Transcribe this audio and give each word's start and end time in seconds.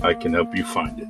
I 0.00 0.14
can 0.14 0.32
help 0.32 0.54
you 0.54 0.64
find 0.64 1.00
it. 1.00 1.08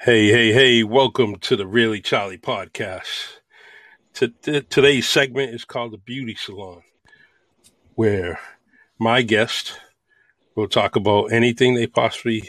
Hey, 0.00 0.28
hey, 0.30 0.52
hey, 0.52 0.82
welcome 0.82 1.36
to 1.40 1.56
the 1.56 1.66
Really 1.66 2.00
Charlie 2.00 2.38
podcast. 2.38 3.39
T- 4.20 4.34
t- 4.42 4.60
today's 4.60 5.08
segment 5.08 5.54
is 5.54 5.64
called 5.64 5.92
The 5.92 5.96
Beauty 5.96 6.34
Salon, 6.34 6.82
where 7.94 8.38
my 8.98 9.22
guest 9.22 9.80
will 10.54 10.68
talk 10.68 10.94
about 10.94 11.32
anything 11.32 11.72
they 11.72 11.86
possibly 11.86 12.46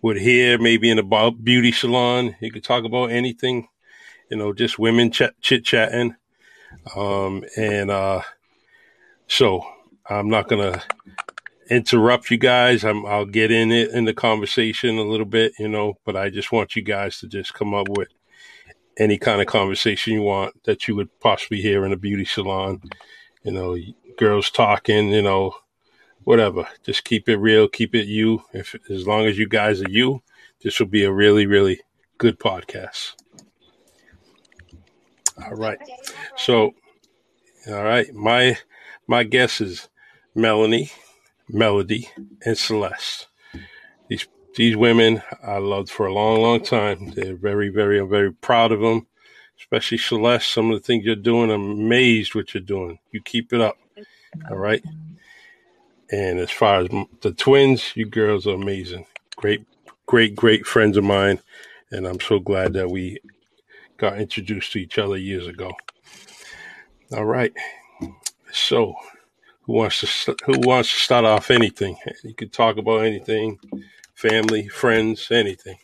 would 0.00 0.16
hear, 0.16 0.58
maybe 0.58 0.88
in 0.88 1.00
a 1.00 1.30
beauty 1.32 1.72
salon. 1.72 2.36
You 2.38 2.52
could 2.52 2.62
talk 2.62 2.84
about 2.84 3.10
anything, 3.10 3.66
you 4.30 4.36
know, 4.36 4.52
just 4.52 4.78
women 4.78 5.10
ch- 5.10 5.22
chit 5.40 5.64
chatting. 5.64 6.14
Um, 6.94 7.42
and 7.56 7.90
uh, 7.90 8.22
so 9.26 9.66
I'm 10.08 10.28
not 10.28 10.48
going 10.48 10.72
to 10.72 10.82
interrupt 11.68 12.30
you 12.30 12.36
guys. 12.36 12.84
I'm, 12.84 13.04
I'll 13.06 13.26
get 13.26 13.50
in 13.50 13.72
it 13.72 13.90
in 13.90 14.04
the 14.04 14.14
conversation 14.14 14.98
a 14.98 15.02
little 15.02 15.26
bit, 15.26 15.52
you 15.58 15.66
know, 15.66 15.94
but 16.04 16.14
I 16.14 16.30
just 16.30 16.52
want 16.52 16.76
you 16.76 16.82
guys 16.82 17.18
to 17.18 17.26
just 17.26 17.54
come 17.54 17.74
up 17.74 17.88
with 17.88 18.06
any 18.98 19.18
kind 19.18 19.40
of 19.40 19.46
conversation 19.46 20.14
you 20.14 20.22
want 20.22 20.62
that 20.64 20.88
you 20.88 20.96
would 20.96 21.20
possibly 21.20 21.60
hear 21.60 21.84
in 21.84 21.92
a 21.92 21.96
beauty 21.96 22.24
salon. 22.24 22.82
You 23.42 23.52
know, 23.52 23.76
girls 24.18 24.50
talking, 24.50 25.10
you 25.10 25.22
know, 25.22 25.54
whatever. 26.24 26.66
Just 26.82 27.04
keep 27.04 27.28
it 27.28 27.36
real, 27.36 27.68
keep 27.68 27.94
it 27.94 28.06
you. 28.06 28.42
If 28.52 28.74
as 28.90 29.06
long 29.06 29.26
as 29.26 29.38
you 29.38 29.48
guys 29.48 29.82
are 29.82 29.90
you, 29.90 30.22
this 30.62 30.78
will 30.78 30.86
be 30.86 31.04
a 31.04 31.12
really, 31.12 31.46
really 31.46 31.80
good 32.18 32.38
podcast. 32.38 33.14
All 35.44 35.54
right. 35.54 35.78
So, 36.36 36.74
all 37.68 37.84
right, 37.84 38.12
my 38.14 38.58
my 39.06 39.22
guess 39.22 39.60
is 39.60 39.88
Melanie. 40.34 40.90
Melody, 41.48 42.08
and 42.44 42.58
Celeste. 42.58 43.28
These 44.08 44.26
these 44.56 44.76
women 44.76 45.22
I 45.42 45.58
loved 45.58 45.90
for 45.90 46.06
a 46.06 46.12
long, 46.12 46.42
long 46.42 46.62
time. 46.62 47.10
They're 47.10 47.36
very, 47.36 47.68
very, 47.68 48.00
very 48.00 48.32
proud 48.32 48.72
of 48.72 48.80
them. 48.80 49.06
Especially 49.58 49.98
Celeste. 49.98 50.52
Some 50.52 50.70
of 50.70 50.80
the 50.80 50.84
things 50.84 51.04
you're 51.04 51.16
doing, 51.16 51.50
I'm 51.50 51.70
amazed 51.70 52.34
what 52.34 52.52
you're 52.52 52.62
doing. 52.62 52.98
You 53.10 53.22
keep 53.22 53.52
it 53.52 53.60
up. 53.60 53.78
All 54.50 54.56
right. 54.58 54.82
And 56.10 56.38
as 56.38 56.50
far 56.50 56.80
as 56.80 56.88
the 57.20 57.32
twins, 57.32 57.92
you 57.94 58.06
girls 58.06 58.46
are 58.46 58.54
amazing. 58.54 59.06
Great, 59.36 59.64
great, 60.06 60.36
great 60.36 60.66
friends 60.66 60.96
of 60.96 61.04
mine. 61.04 61.40
And 61.90 62.06
I'm 62.06 62.20
so 62.20 62.38
glad 62.38 62.74
that 62.74 62.90
we 62.90 63.18
got 63.96 64.20
introduced 64.20 64.72
to 64.72 64.78
each 64.78 64.98
other 64.98 65.16
years 65.16 65.46
ago. 65.46 65.72
All 67.12 67.24
right. 67.24 67.52
So 68.52 68.94
who 69.62 69.72
wants 69.74 70.00
to 70.00 70.36
who 70.44 70.60
wants 70.60 70.92
to 70.92 70.98
start 70.98 71.24
off 71.24 71.50
anything? 71.50 71.96
You 72.22 72.34
could 72.34 72.52
talk 72.52 72.76
about 72.76 73.04
anything, 73.04 73.58
family, 74.16 74.66
friends, 74.66 75.28
anything. 75.30 75.78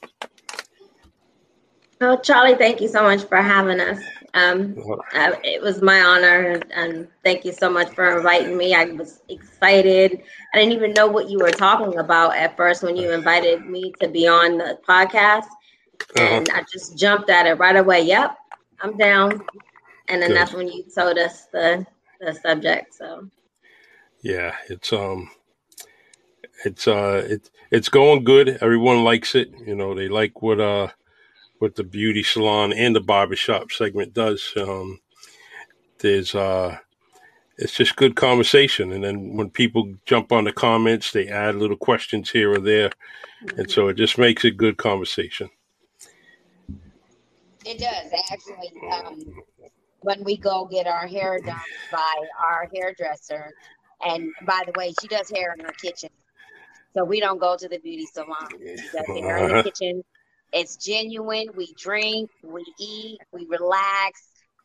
Oh, 2.00 2.16
Charlie, 2.16 2.56
thank 2.56 2.80
you 2.80 2.88
so 2.88 3.02
much 3.02 3.22
for 3.24 3.36
having 3.36 3.78
us. 3.78 4.02
Um, 4.34 4.76
uh, 5.14 5.32
it 5.44 5.62
was 5.62 5.82
my 5.82 6.00
honor, 6.00 6.60
and 6.74 7.06
thank 7.22 7.44
you 7.44 7.52
so 7.52 7.70
much 7.70 7.90
for 7.90 8.16
inviting 8.16 8.56
me. 8.56 8.74
I 8.74 8.86
was 8.86 9.20
excited. 9.28 10.22
I 10.52 10.58
didn't 10.58 10.72
even 10.72 10.94
know 10.94 11.06
what 11.06 11.28
you 11.28 11.38
were 11.38 11.50
talking 11.50 11.98
about 11.98 12.34
at 12.34 12.56
first 12.56 12.82
when 12.82 12.96
you 12.96 13.12
invited 13.12 13.66
me 13.66 13.92
to 14.00 14.08
be 14.08 14.26
on 14.26 14.56
the 14.56 14.78
podcast, 14.88 15.44
uh-huh. 15.44 16.22
and 16.22 16.48
uh-huh. 16.48 16.60
I 16.60 16.64
just 16.72 16.96
jumped 16.96 17.28
at 17.28 17.46
it 17.46 17.54
right 17.58 17.76
away. 17.76 18.00
Yep, 18.00 18.34
I'm 18.80 18.96
down. 18.96 19.42
And 20.08 20.20
then 20.20 20.30
Good. 20.30 20.38
that's 20.38 20.54
when 20.54 20.68
you 20.68 20.84
told 20.92 21.18
us 21.18 21.44
the 21.52 21.86
the 22.20 22.34
subject. 22.34 22.94
So 22.94 23.28
yeah, 24.22 24.54
it's 24.70 24.92
um, 24.94 25.30
it's 26.64 26.88
uh, 26.88 27.22
it's 27.28 27.50
it's 27.72 27.88
going 27.88 28.22
good. 28.22 28.58
Everyone 28.60 29.02
likes 29.02 29.34
it. 29.34 29.50
You 29.66 29.74
know, 29.74 29.94
they 29.94 30.08
like 30.08 30.42
what 30.42 30.60
uh, 30.60 30.88
what 31.58 31.74
the 31.74 31.82
beauty 31.82 32.22
salon 32.22 32.72
and 32.72 32.94
the 32.94 33.00
barbershop 33.00 33.72
segment 33.72 34.12
does. 34.12 34.52
Um, 34.56 35.00
there's 35.98 36.34
uh, 36.34 36.76
it's 37.56 37.74
just 37.74 37.96
good 37.96 38.14
conversation, 38.14 38.92
and 38.92 39.02
then 39.02 39.36
when 39.36 39.48
people 39.48 39.94
jump 40.04 40.32
on 40.32 40.44
the 40.44 40.52
comments, 40.52 41.10
they 41.10 41.28
add 41.28 41.56
little 41.56 41.76
questions 41.76 42.30
here 42.30 42.52
or 42.52 42.58
there, 42.58 42.90
and 43.56 43.70
so 43.70 43.88
it 43.88 43.94
just 43.94 44.18
makes 44.18 44.44
it 44.44 44.58
good 44.58 44.76
conversation. 44.76 45.48
It 47.64 47.78
does 47.78 48.12
actually. 48.30 48.72
Um, 48.92 49.42
when 50.00 50.24
we 50.24 50.36
go 50.36 50.66
get 50.66 50.88
our 50.88 51.06
hair 51.06 51.38
done 51.38 51.60
by 51.92 52.14
our 52.38 52.68
hairdresser, 52.74 53.52
and 54.04 54.30
by 54.44 54.64
the 54.66 54.72
way, 54.76 54.92
she 55.00 55.06
does 55.06 55.30
hair 55.30 55.54
in 55.56 55.64
her 55.64 55.72
kitchen. 55.80 56.10
So 56.94 57.04
we 57.04 57.20
don't 57.20 57.38
go 57.38 57.56
to 57.56 57.68
the 57.68 57.78
beauty 57.78 58.06
salon. 58.06 58.48
She 58.50 58.74
does 58.92 59.06
hair 59.06 59.38
in 59.38 59.56
the 59.56 59.62
kitchen. 59.72 60.02
It's 60.52 60.76
genuine. 60.76 61.48
We 61.56 61.72
drink, 61.78 62.30
we 62.42 62.64
eat, 62.78 63.18
we 63.32 63.46
relax. 63.46 64.22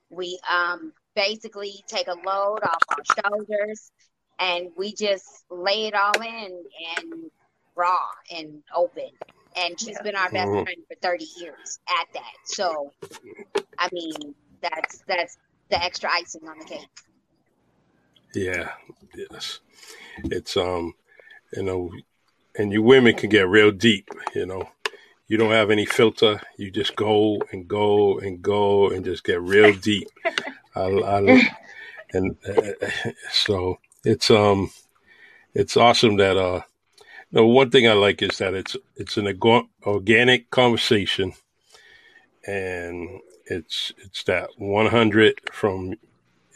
We 0.09 0.39
um, 0.49 0.91
basically 1.15 1.83
take 1.87 2.07
a 2.07 2.13
load 2.13 2.59
off 2.63 2.81
our 2.89 3.31
shoulders 3.31 3.91
and 4.39 4.69
we 4.77 4.93
just 4.93 5.25
lay 5.49 5.87
it 5.87 5.95
all 5.95 6.21
in 6.21 6.63
and 6.97 7.31
raw 7.75 8.07
and 8.35 8.61
open. 8.75 9.09
And 9.55 9.79
she's 9.79 9.99
been 9.99 10.15
our 10.15 10.29
best 10.29 10.49
mm-hmm. 10.49 10.63
friend 10.63 10.77
for 10.87 10.95
30 11.01 11.25
years 11.39 11.79
at 12.01 12.13
that. 12.13 12.33
So, 12.45 12.91
I 13.79 13.89
mean, 13.91 14.35
that's 14.61 15.03
that's 15.07 15.37
the 15.69 15.83
extra 15.83 16.11
icing 16.11 16.47
on 16.47 16.59
the 16.59 16.65
cake. 16.65 16.87
Yeah, 18.35 18.71
yes. 19.31 19.59
It's 20.25 20.57
um, 20.57 20.93
you 21.53 21.63
know, 21.63 21.89
and 22.57 22.71
you 22.71 22.81
women 22.81 23.15
can 23.15 23.29
get 23.29 23.47
real 23.47 23.71
deep. 23.71 24.09
You 24.35 24.45
know, 24.45 24.69
you 25.27 25.37
don't 25.37 25.51
have 25.51 25.71
any 25.71 25.85
filter. 25.85 26.41
You 26.57 26.71
just 26.71 26.95
go 26.95 27.41
and 27.51 27.67
go 27.67 28.19
and 28.19 28.41
go 28.41 28.89
and 28.89 29.05
just 29.05 29.23
get 29.23 29.41
real 29.41 29.73
deep. 29.73 30.07
I, 30.75 30.81
I, 30.81 31.41
and 32.13 32.35
uh, 32.47 32.87
so 33.31 33.79
it's 34.03 34.29
um, 34.31 34.71
it's 35.53 35.77
awesome 35.77 36.17
that 36.17 36.37
uh, 36.37 36.61
know, 37.31 37.47
one 37.47 37.69
thing 37.69 37.87
I 37.87 37.93
like 37.93 38.21
is 38.21 38.37
that 38.37 38.53
it's 38.53 38.75
it's 38.95 39.17
an 39.17 39.27
organic 39.85 40.49
conversation, 40.49 41.33
and 42.45 43.19
it's 43.45 43.91
it's 43.99 44.23
that 44.23 44.49
100 44.57 45.41
from 45.51 45.95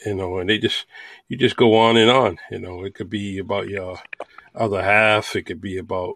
you 0.05 0.15
know, 0.15 0.39
and 0.39 0.49
they 0.49 0.57
just 0.57 0.85
you 1.27 1.37
just 1.37 1.55
go 1.55 1.75
on 1.75 1.97
and 1.97 2.09
on. 2.09 2.39
You 2.49 2.59
know, 2.59 2.83
it 2.83 2.95
could 2.95 3.09
be 3.09 3.37
about 3.37 3.67
your 3.67 3.99
other 4.55 4.81
half, 4.83 5.35
it 5.35 5.43
could 5.43 5.61
be 5.61 5.77
about 5.77 6.15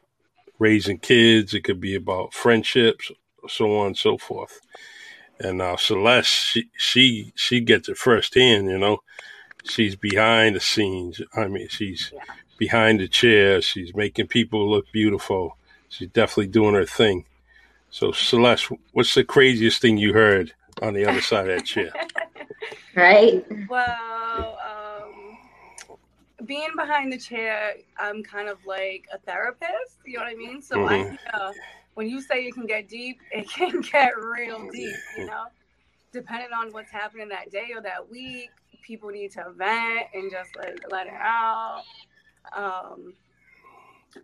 raising 0.59 0.97
kids, 0.99 1.53
it 1.53 1.63
could 1.63 1.79
be 1.81 1.95
about 1.95 2.33
friendships, 2.33 3.11
so 3.47 3.77
on 3.79 3.87
and 3.87 3.97
so 3.97 4.17
forth. 4.17 4.61
And 5.39 5.61
uh, 5.61 5.77
Celeste, 5.77 6.29
she 6.33 6.69
she 6.77 7.33
she 7.35 7.59
gets 7.61 7.89
it 7.89 7.97
firsthand. 7.97 8.69
You 8.69 8.77
know, 8.77 8.99
she's 9.65 9.95
behind 9.95 10.55
the 10.55 10.61
scenes. 10.61 11.21
I 11.35 11.47
mean, 11.47 11.67
she's 11.69 12.11
Yeah. 12.13 12.21
behind 12.57 12.99
the 13.01 13.07
chair. 13.07 13.61
She's 13.61 13.93
making 13.95 14.27
people 14.27 14.69
look 14.69 14.85
beautiful. 14.93 15.57
She's 15.89 16.07
definitely 16.09 16.47
doing 16.47 16.75
her 16.75 16.85
thing. 16.85 17.25
So, 17.89 18.11
Celeste, 18.11 18.71
what's 18.93 19.13
the 19.13 19.23
craziest 19.23 19.81
thing 19.81 19.97
you 19.97 20.13
heard 20.13 20.53
on 20.81 20.93
the 20.93 21.05
other 21.05 21.21
side 21.21 21.49
of 21.49 21.57
that 21.57 21.65
chair? 21.65 21.91
Right? 22.95 23.45
Well, 23.69 24.57
um, 24.63 24.64
being 26.45 26.69
behind 26.77 27.13
the 27.13 27.19
chair, 27.19 27.75
I'm 27.97 28.23
kind 28.23 28.49
of 28.49 28.65
like 28.65 29.07
a 29.13 29.19
therapist. 29.19 29.99
You 30.05 30.19
know 30.19 30.25
what 30.25 30.31
I 30.33 30.35
mean? 30.35 30.61
So 30.61 30.85
I, 30.85 31.05
Mhm. 31.05 31.17
uh, 31.33 31.53
when 31.95 32.09
you 32.09 32.21
say 32.21 32.45
it 32.45 32.53
can 32.53 32.67
get 32.67 32.89
deep, 32.89 33.19
it 33.31 33.49
can 33.49 33.81
get 33.81 34.13
real 34.17 34.67
deep. 34.67 35.03
You 35.11 35.25
know, 35.25 35.45
depending 36.13 36.51
on 36.53 36.73
what's 36.73 36.91
happening 36.91 37.29
that 37.29 37.51
day 37.51 37.69
or 37.75 37.81
that 37.83 38.09
week, 38.09 38.51
people 38.81 39.09
need 39.09 39.31
to 39.33 39.45
vent 39.57 40.07
and 40.13 40.31
just 40.31 40.55
like 40.57 40.79
let 40.91 41.07
it 41.07 41.13
out. 41.13 41.85
Um, 42.55 43.15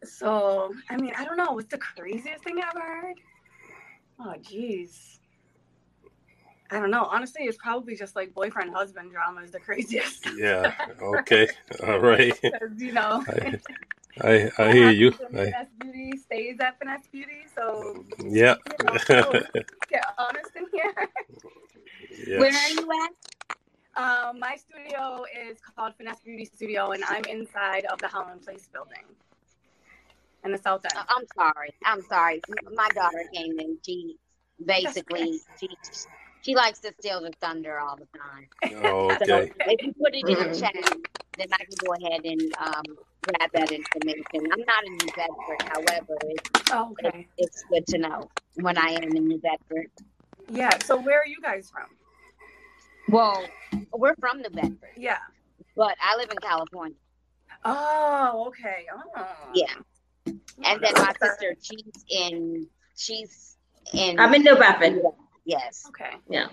so 0.04 0.74
I 0.90 0.98
mean, 0.98 1.14
I 1.18 1.26
don't 1.26 1.38
know. 1.38 1.54
What's 1.54 1.70
the 1.70 1.80
craziest 1.80 2.44
thing 2.46 2.60
I've 2.60 2.76
ever 2.78 2.86
heard? 2.86 3.16
Oh, 4.20 4.36
jeez. 4.42 5.21
I 6.72 6.80
don't 6.80 6.90
know. 6.90 7.04
Honestly, 7.04 7.44
it's 7.44 7.58
probably 7.58 7.96
just 7.96 8.16
like 8.16 8.34
boyfriend 8.34 8.74
husband 8.74 9.12
drama 9.12 9.42
is 9.42 9.52
the 9.52 9.60
craziest. 9.60 10.26
Yeah. 10.38 10.74
Okay. 11.02 11.48
All 11.86 12.00
right. 12.00 12.40
you 12.78 12.94
know, 12.94 13.24
I, 13.28 13.60
I, 14.22 14.52
I 14.58 14.72
hear 14.72 14.90
you. 14.90 15.10
I, 15.10 15.46
Finesse 15.46 15.68
Beauty 15.80 16.18
stays 16.18 16.58
at 16.62 16.80
Finesse 16.80 17.08
Beauty, 17.12 17.46
so 17.54 18.06
yeah. 18.24 18.56
you 18.80 18.86
know, 18.86 18.98
so 18.98 19.32
get 19.90 20.06
honest 20.18 20.52
in 20.56 20.66
here. 20.72 22.40
Where 22.40 22.54
are 22.54 22.70
you 22.70 22.90
at? 23.04 23.12
Um, 23.94 24.40
my 24.40 24.56
studio 24.56 25.26
is 25.50 25.58
called 25.76 25.94
Finesse 25.98 26.22
Beauty 26.24 26.46
Studio, 26.46 26.92
and 26.92 27.04
I'm 27.10 27.26
inside 27.26 27.86
of 27.92 28.00
the 28.00 28.08
Holland 28.08 28.44
Place 28.44 28.70
building 28.72 29.04
in 30.46 30.52
the 30.54 30.58
South 30.58 30.86
End. 30.86 30.94
Uh, 30.96 31.04
I'm 31.10 31.26
sorry. 31.36 31.74
I'm 31.86 32.02
sorry. 32.04 32.42
My 32.74 32.88
daughter 32.96 33.26
came 33.34 33.60
in. 33.60 33.78
She 33.86 34.16
basically 34.66 35.40
she 35.60 35.68
she 36.42 36.56
likes 36.56 36.80
to 36.82 36.94
steal 37.00 37.22
the 37.22 37.32
thunder 37.42 37.80
all 37.80 37.98
the 37.98 38.08
time. 38.20 38.48
Oh, 38.76 39.18
So 39.20 39.26
okay. 39.30 39.52
if 39.68 39.82
you 39.84 39.94
put 40.02 40.16
it 40.16 40.30
in 40.30 40.40
the 40.40 40.50
Mhm. 40.50 40.60
chat, 40.60 40.74
then 41.38 41.48
I 41.54 41.58
can 41.66 41.76
go 41.80 41.94
ahead 41.94 42.22
and 42.26 42.54
um, 42.60 42.84
grab 43.26 43.52
that 43.54 43.72
information. 43.72 44.52
I'm 44.54 44.66
not 44.68 44.86
in 44.86 44.94
New 44.98 45.12
Bedford, 45.16 45.62
however, 45.70 46.18
it's, 46.24 46.50
Oh, 46.72 46.92
okay. 46.94 47.28
it's 47.38 47.64
good 47.72 47.88
to 47.88 48.00
know 48.00 48.30
when 48.56 48.78
I 48.78 48.92
am 48.92 49.16
in 49.16 49.28
New 49.28 49.40
Bedford. 49.40 49.88
Yeah. 50.52 50.78
So 50.80 51.02
where 51.02 51.20
are 51.22 51.28
you 51.28 51.42
guys 51.42 51.72
from? 51.72 51.90
Well, 53.10 53.44
we're 53.94 54.16
from 54.20 54.40
New 54.42 54.50
Bedford, 54.52 54.92
Yeah. 54.98 55.20
but 55.76 55.96
I 56.02 56.18
live 56.18 56.32
in 56.32 56.38
California. 56.40 56.98
Oh, 57.66 58.46
okay. 58.50 58.86
Oh. 59.18 59.54
Yeah, 59.54 59.74
and 60.64 60.82
then 60.84 60.94
my 60.98 61.14
sister, 61.22 61.56
she's 61.62 62.06
in 62.10 62.68
she's 62.98 63.58
in. 63.94 64.20
I'm 64.20 64.34
in 64.36 64.44
New 64.44 64.56
Bedford. 64.58 65.02
Yes. 65.46 65.86
Okay. 65.90 66.16
Yeah. 66.30 66.48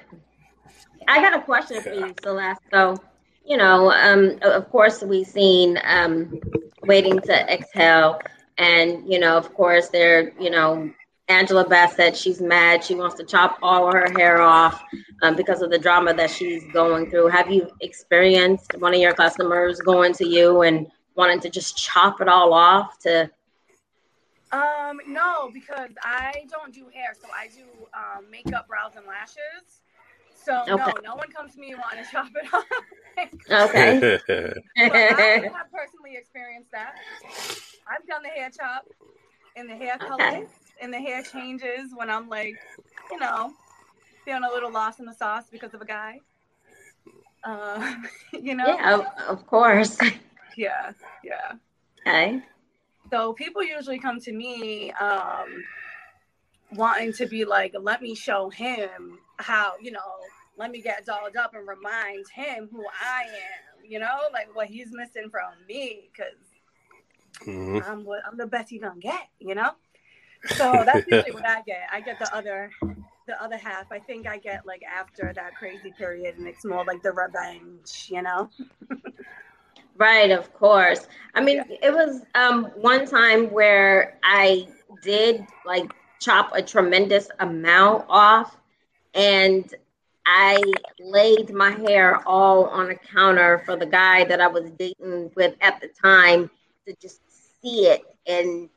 I 1.06 1.20
got 1.20 1.34
a 1.34 1.42
question 1.42 1.80
for 1.82 1.92
you, 1.92 2.14
Celeste. 2.22 2.60
So, 2.70 2.96
you 3.44 3.56
know, 3.56 3.90
um, 3.92 4.38
of 4.42 4.68
course, 4.70 5.02
we've 5.02 5.26
seen 5.26 5.78
um, 5.84 6.40
Waiting 6.82 7.20
to 7.20 7.52
Exhale. 7.52 8.20
And, 8.58 9.10
you 9.10 9.18
know, 9.18 9.36
of 9.36 9.54
course, 9.54 9.88
there, 9.88 10.32
you 10.40 10.50
know, 10.50 10.90
Angela 11.28 11.68
Bassett, 11.68 12.16
she's 12.16 12.40
mad. 12.40 12.82
She 12.82 12.94
wants 12.94 13.16
to 13.16 13.24
chop 13.24 13.58
all 13.62 13.92
her 13.92 14.06
hair 14.16 14.40
off 14.40 14.82
um, 15.22 15.36
because 15.36 15.62
of 15.62 15.70
the 15.70 15.78
drama 15.78 16.14
that 16.14 16.30
she's 16.30 16.64
going 16.72 17.10
through. 17.10 17.28
Have 17.28 17.50
you 17.50 17.70
experienced 17.80 18.72
one 18.78 18.94
of 18.94 19.00
your 19.00 19.12
customers 19.14 19.80
going 19.80 20.14
to 20.14 20.26
you 20.26 20.62
and 20.62 20.86
wanting 21.14 21.40
to 21.40 21.50
just 21.50 21.76
chop 21.76 22.20
it 22.20 22.28
all 22.28 22.54
off 22.54 22.98
to, 23.00 23.30
Um, 24.50 25.00
no, 25.06 25.50
because 25.52 25.90
I 26.02 26.46
don't 26.50 26.72
do 26.72 26.88
hair, 26.92 27.14
so 27.20 27.28
I 27.34 27.48
do 27.48 27.64
um, 27.94 28.30
makeup, 28.30 28.66
brows, 28.66 28.92
and 28.96 29.06
lashes. 29.06 29.82
So 30.34 30.64
no, 30.68 30.86
Okay. 30.86 30.92
no 31.04 31.16
one 31.16 31.30
comes 31.30 31.54
to 31.54 31.60
me 31.60 31.74
wanting 31.74 32.04
to 32.04 32.10
chop 32.10 32.28
it 32.34 32.54
off. 32.54 32.64
okay. 33.50 34.00
I 34.78 35.50
have 35.54 35.70
personally 35.72 36.16
experienced 36.16 36.70
that. 36.72 36.94
I've 37.90 38.06
done 38.06 38.22
the 38.22 38.28
hair 38.28 38.50
chop 38.50 38.86
and 39.56 39.68
the 39.68 39.74
hair 39.74 39.98
Okay. 39.98 40.06
colors 40.08 40.48
and 40.80 40.92
the 40.92 40.98
hair 40.98 41.22
changes 41.22 41.90
when 41.94 42.08
I'm 42.08 42.28
like, 42.28 42.58
you 43.10 43.18
know, 43.18 43.52
feeling 44.24 44.44
a 44.44 44.52
little 44.52 44.70
lost 44.70 45.00
in 45.00 45.06
the 45.06 45.14
sauce 45.14 45.44
because 45.50 45.74
of 45.74 45.82
a 45.82 45.84
guy. 45.84 46.20
Um, 47.44 48.06
you 48.32 48.54
know? 48.54 48.76
yeah, 48.76 48.94
of, 48.94 49.06
of 49.28 49.46
course. 49.46 49.98
Yeah, 50.56 50.92
yeah. 51.24 51.52
Okay. 52.06 52.42
So 53.10 53.32
people 53.32 53.62
usually 53.62 53.98
come 53.98 54.20
to 54.20 54.32
me 54.32 54.92
um, 54.92 55.64
wanting 56.72 57.12
to 57.14 57.26
be 57.26 57.44
like, 57.44 57.74
let 57.80 58.02
me 58.02 58.14
show 58.14 58.50
him 58.50 59.18
how, 59.38 59.74
you 59.80 59.90
know, 59.90 60.00
let 60.58 60.70
me 60.70 60.82
get 60.82 61.06
dolled 61.06 61.36
up 61.36 61.54
and 61.54 61.66
remind 61.66 62.26
him 62.28 62.68
who 62.70 62.84
I 63.00 63.22
am, 63.22 63.84
you 63.88 63.98
know, 63.98 64.18
like 64.32 64.54
what 64.54 64.66
he's 64.68 64.88
missing 64.92 65.30
from 65.30 65.52
me 65.68 66.10
because 66.12 66.34
Mhm. 67.46 67.82
I'm 67.86 68.04
what 68.04 68.20
I'm 68.26 68.36
the 68.36 68.46
best 68.46 68.70
he 68.70 68.78
gonna 68.78 69.00
get, 69.00 69.28
you 69.38 69.54
know. 69.54 69.70
So 70.56 70.82
that's 70.84 71.06
usually 71.06 71.32
what 71.32 71.46
I 71.46 71.62
get. 71.62 71.88
I 71.92 72.00
get 72.00 72.18
the 72.18 72.34
other, 72.34 72.70
the 73.26 73.40
other 73.42 73.56
half. 73.56 73.90
I 73.92 74.00
think 74.00 74.26
I 74.26 74.38
get 74.38 74.66
like 74.66 74.82
after 74.82 75.32
that 75.34 75.54
crazy 75.54 75.92
period, 75.96 76.36
and 76.38 76.46
it's 76.46 76.64
more 76.64 76.84
like 76.84 77.02
the 77.02 77.12
revenge, 77.12 78.08
you 78.10 78.22
know. 78.22 78.50
Right, 79.96 80.30
of 80.30 80.52
course. 80.54 81.06
I 81.34 81.40
mean, 81.40 81.62
it 81.82 81.92
was 81.92 82.22
um, 82.34 82.66
one 82.76 83.06
time 83.06 83.50
where 83.50 84.18
I 84.22 84.68
did 85.02 85.44
like 85.64 85.92
chop 86.20 86.50
a 86.54 86.62
tremendous 86.62 87.28
amount 87.40 88.04
off, 88.08 88.56
and 89.14 89.72
I 90.26 90.62
laid 91.00 91.52
my 91.52 91.70
hair 91.70 92.20
all 92.28 92.66
on 92.66 92.90
a 92.90 92.94
counter 92.94 93.62
for 93.64 93.76
the 93.76 93.86
guy 93.86 94.24
that 94.24 94.40
I 94.40 94.46
was 94.46 94.70
dating 94.72 95.32
with 95.34 95.54
at 95.60 95.80
the 95.80 95.88
time 95.88 96.50
to 96.86 96.94
just 97.00 97.20
see 97.62 97.86
it. 97.86 98.02
And, 98.26 98.68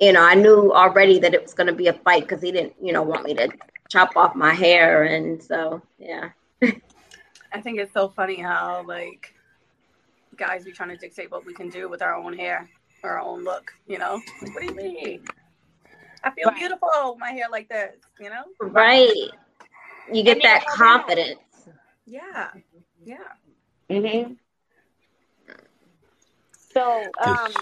you 0.00 0.12
know, 0.12 0.22
I 0.22 0.34
knew 0.34 0.72
already 0.72 1.18
that 1.20 1.34
it 1.34 1.42
was 1.42 1.54
going 1.54 1.66
to 1.66 1.74
be 1.74 1.88
a 1.88 1.92
fight 1.92 2.22
because 2.22 2.42
he 2.42 2.52
didn't, 2.52 2.74
you 2.82 2.92
know, 2.92 3.02
want 3.02 3.24
me 3.24 3.34
to 3.34 3.48
chop 3.90 4.16
off 4.16 4.34
my 4.34 4.54
hair. 4.54 5.04
And 5.04 5.42
so, 5.42 5.82
yeah. 5.98 6.30
I 7.52 7.60
think 7.60 7.78
it's 7.78 7.92
so 7.92 8.08
funny 8.08 8.40
how 8.40 8.84
like 8.86 9.34
guys 10.38 10.64
be 10.64 10.72
trying 10.72 10.90
to 10.90 10.96
dictate 10.96 11.30
what 11.30 11.44
we 11.44 11.52
can 11.54 11.68
do 11.68 11.88
with 11.88 12.02
our 12.02 12.14
own 12.14 12.36
hair, 12.36 12.68
our 13.02 13.20
own 13.20 13.44
look. 13.44 13.72
You 13.86 13.98
know, 13.98 14.20
like, 14.42 14.54
what 14.54 14.60
do 14.60 14.66
you 14.66 14.74
mean? 14.74 15.24
I 16.24 16.30
feel 16.30 16.48
Right. 16.48 16.56
beautiful 16.56 16.88
with 17.10 17.18
my 17.18 17.30
hair 17.30 17.46
like 17.50 17.68
this. 17.68 17.96
You 18.20 18.30
know? 18.30 18.44
Right. 18.60 19.30
You 20.12 20.22
get 20.22 20.36
And 20.36 20.42
that 20.44 20.62
it's 20.62 20.70
all 20.70 20.76
confidence. 20.76 21.40
Yeah, 22.06 22.48
yeah. 23.04 23.16
Mm-hmm. 23.90 24.32
So, 26.72 27.02
um, 27.24 27.52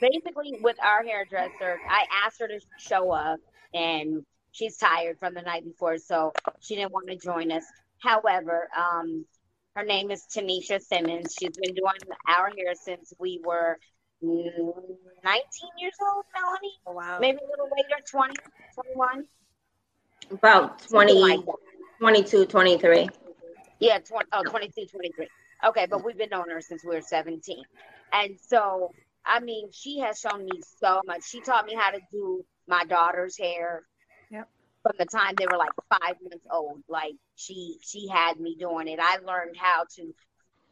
basically, 0.00 0.58
with 0.60 0.76
our 0.82 1.02
hairdresser, 1.02 1.80
I 1.88 2.04
asked 2.24 2.40
her 2.40 2.48
to 2.48 2.60
show 2.78 3.10
up, 3.10 3.40
and 3.74 4.24
she's 4.52 4.76
tired 4.76 5.18
from 5.18 5.34
the 5.34 5.42
night 5.42 5.64
before, 5.64 5.98
so 5.98 6.32
she 6.60 6.76
didn't 6.76 6.92
want 6.92 7.08
to 7.08 7.16
join 7.16 7.50
us. 7.50 7.64
However, 7.98 8.68
um, 8.76 9.24
her 9.78 9.84
name 9.84 10.10
is 10.10 10.24
Tanisha 10.24 10.80
Simmons. 10.80 11.36
She's 11.38 11.56
been 11.56 11.72
doing 11.72 11.92
our 12.26 12.50
hair 12.56 12.74
since 12.74 13.12
we 13.20 13.40
were 13.44 13.78
mm, 14.22 14.44
19 14.44 14.64
years 15.78 15.94
old, 16.02 16.24
Melanie. 16.34 16.78
Oh, 16.84 16.92
wow. 16.92 17.18
Maybe 17.20 17.38
a 17.38 17.48
little 17.48 17.68
later, 17.76 18.02
20, 18.10 18.34
21. 18.74 19.24
About 20.32 20.80
20, 20.80 21.12
like 21.12 21.40
22, 22.00 22.46
23. 22.46 23.08
Yeah, 23.78 23.98
20, 24.00 24.26
oh, 24.32 24.42
22, 24.42 24.86
23. 24.86 25.28
Okay, 25.68 25.86
but 25.88 26.04
we've 26.04 26.18
been 26.18 26.32
on 26.32 26.50
her 26.50 26.60
since 26.60 26.84
we 26.84 26.96
were 26.96 27.00
17. 27.00 27.62
And 28.12 28.36
so, 28.48 28.90
I 29.24 29.38
mean, 29.38 29.68
she 29.70 30.00
has 30.00 30.18
shown 30.18 30.44
me 30.44 30.60
so 30.80 31.02
much. 31.06 31.22
She 31.24 31.40
taught 31.40 31.66
me 31.66 31.76
how 31.76 31.92
to 31.92 32.00
do 32.10 32.44
my 32.66 32.84
daughter's 32.84 33.38
hair. 33.38 33.84
From 34.82 34.92
the 34.98 35.06
time 35.06 35.34
they 35.36 35.46
were 35.46 35.58
like 35.58 35.72
five 35.90 36.16
months 36.22 36.46
old. 36.52 36.82
Like 36.88 37.14
she 37.36 37.78
she 37.82 38.08
had 38.08 38.38
me 38.40 38.56
doing 38.58 38.88
it. 38.88 39.00
I 39.02 39.18
learned 39.18 39.56
how 39.56 39.84
to 39.96 40.14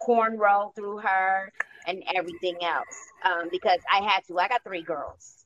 cornrow 0.06 0.74
through 0.74 0.98
her 0.98 1.52
and 1.86 2.02
everything 2.14 2.56
else. 2.62 3.14
Um, 3.24 3.48
because 3.50 3.80
I 3.92 4.02
had 4.04 4.24
to. 4.28 4.38
I 4.38 4.48
got 4.48 4.62
three 4.64 4.82
girls. 4.82 5.44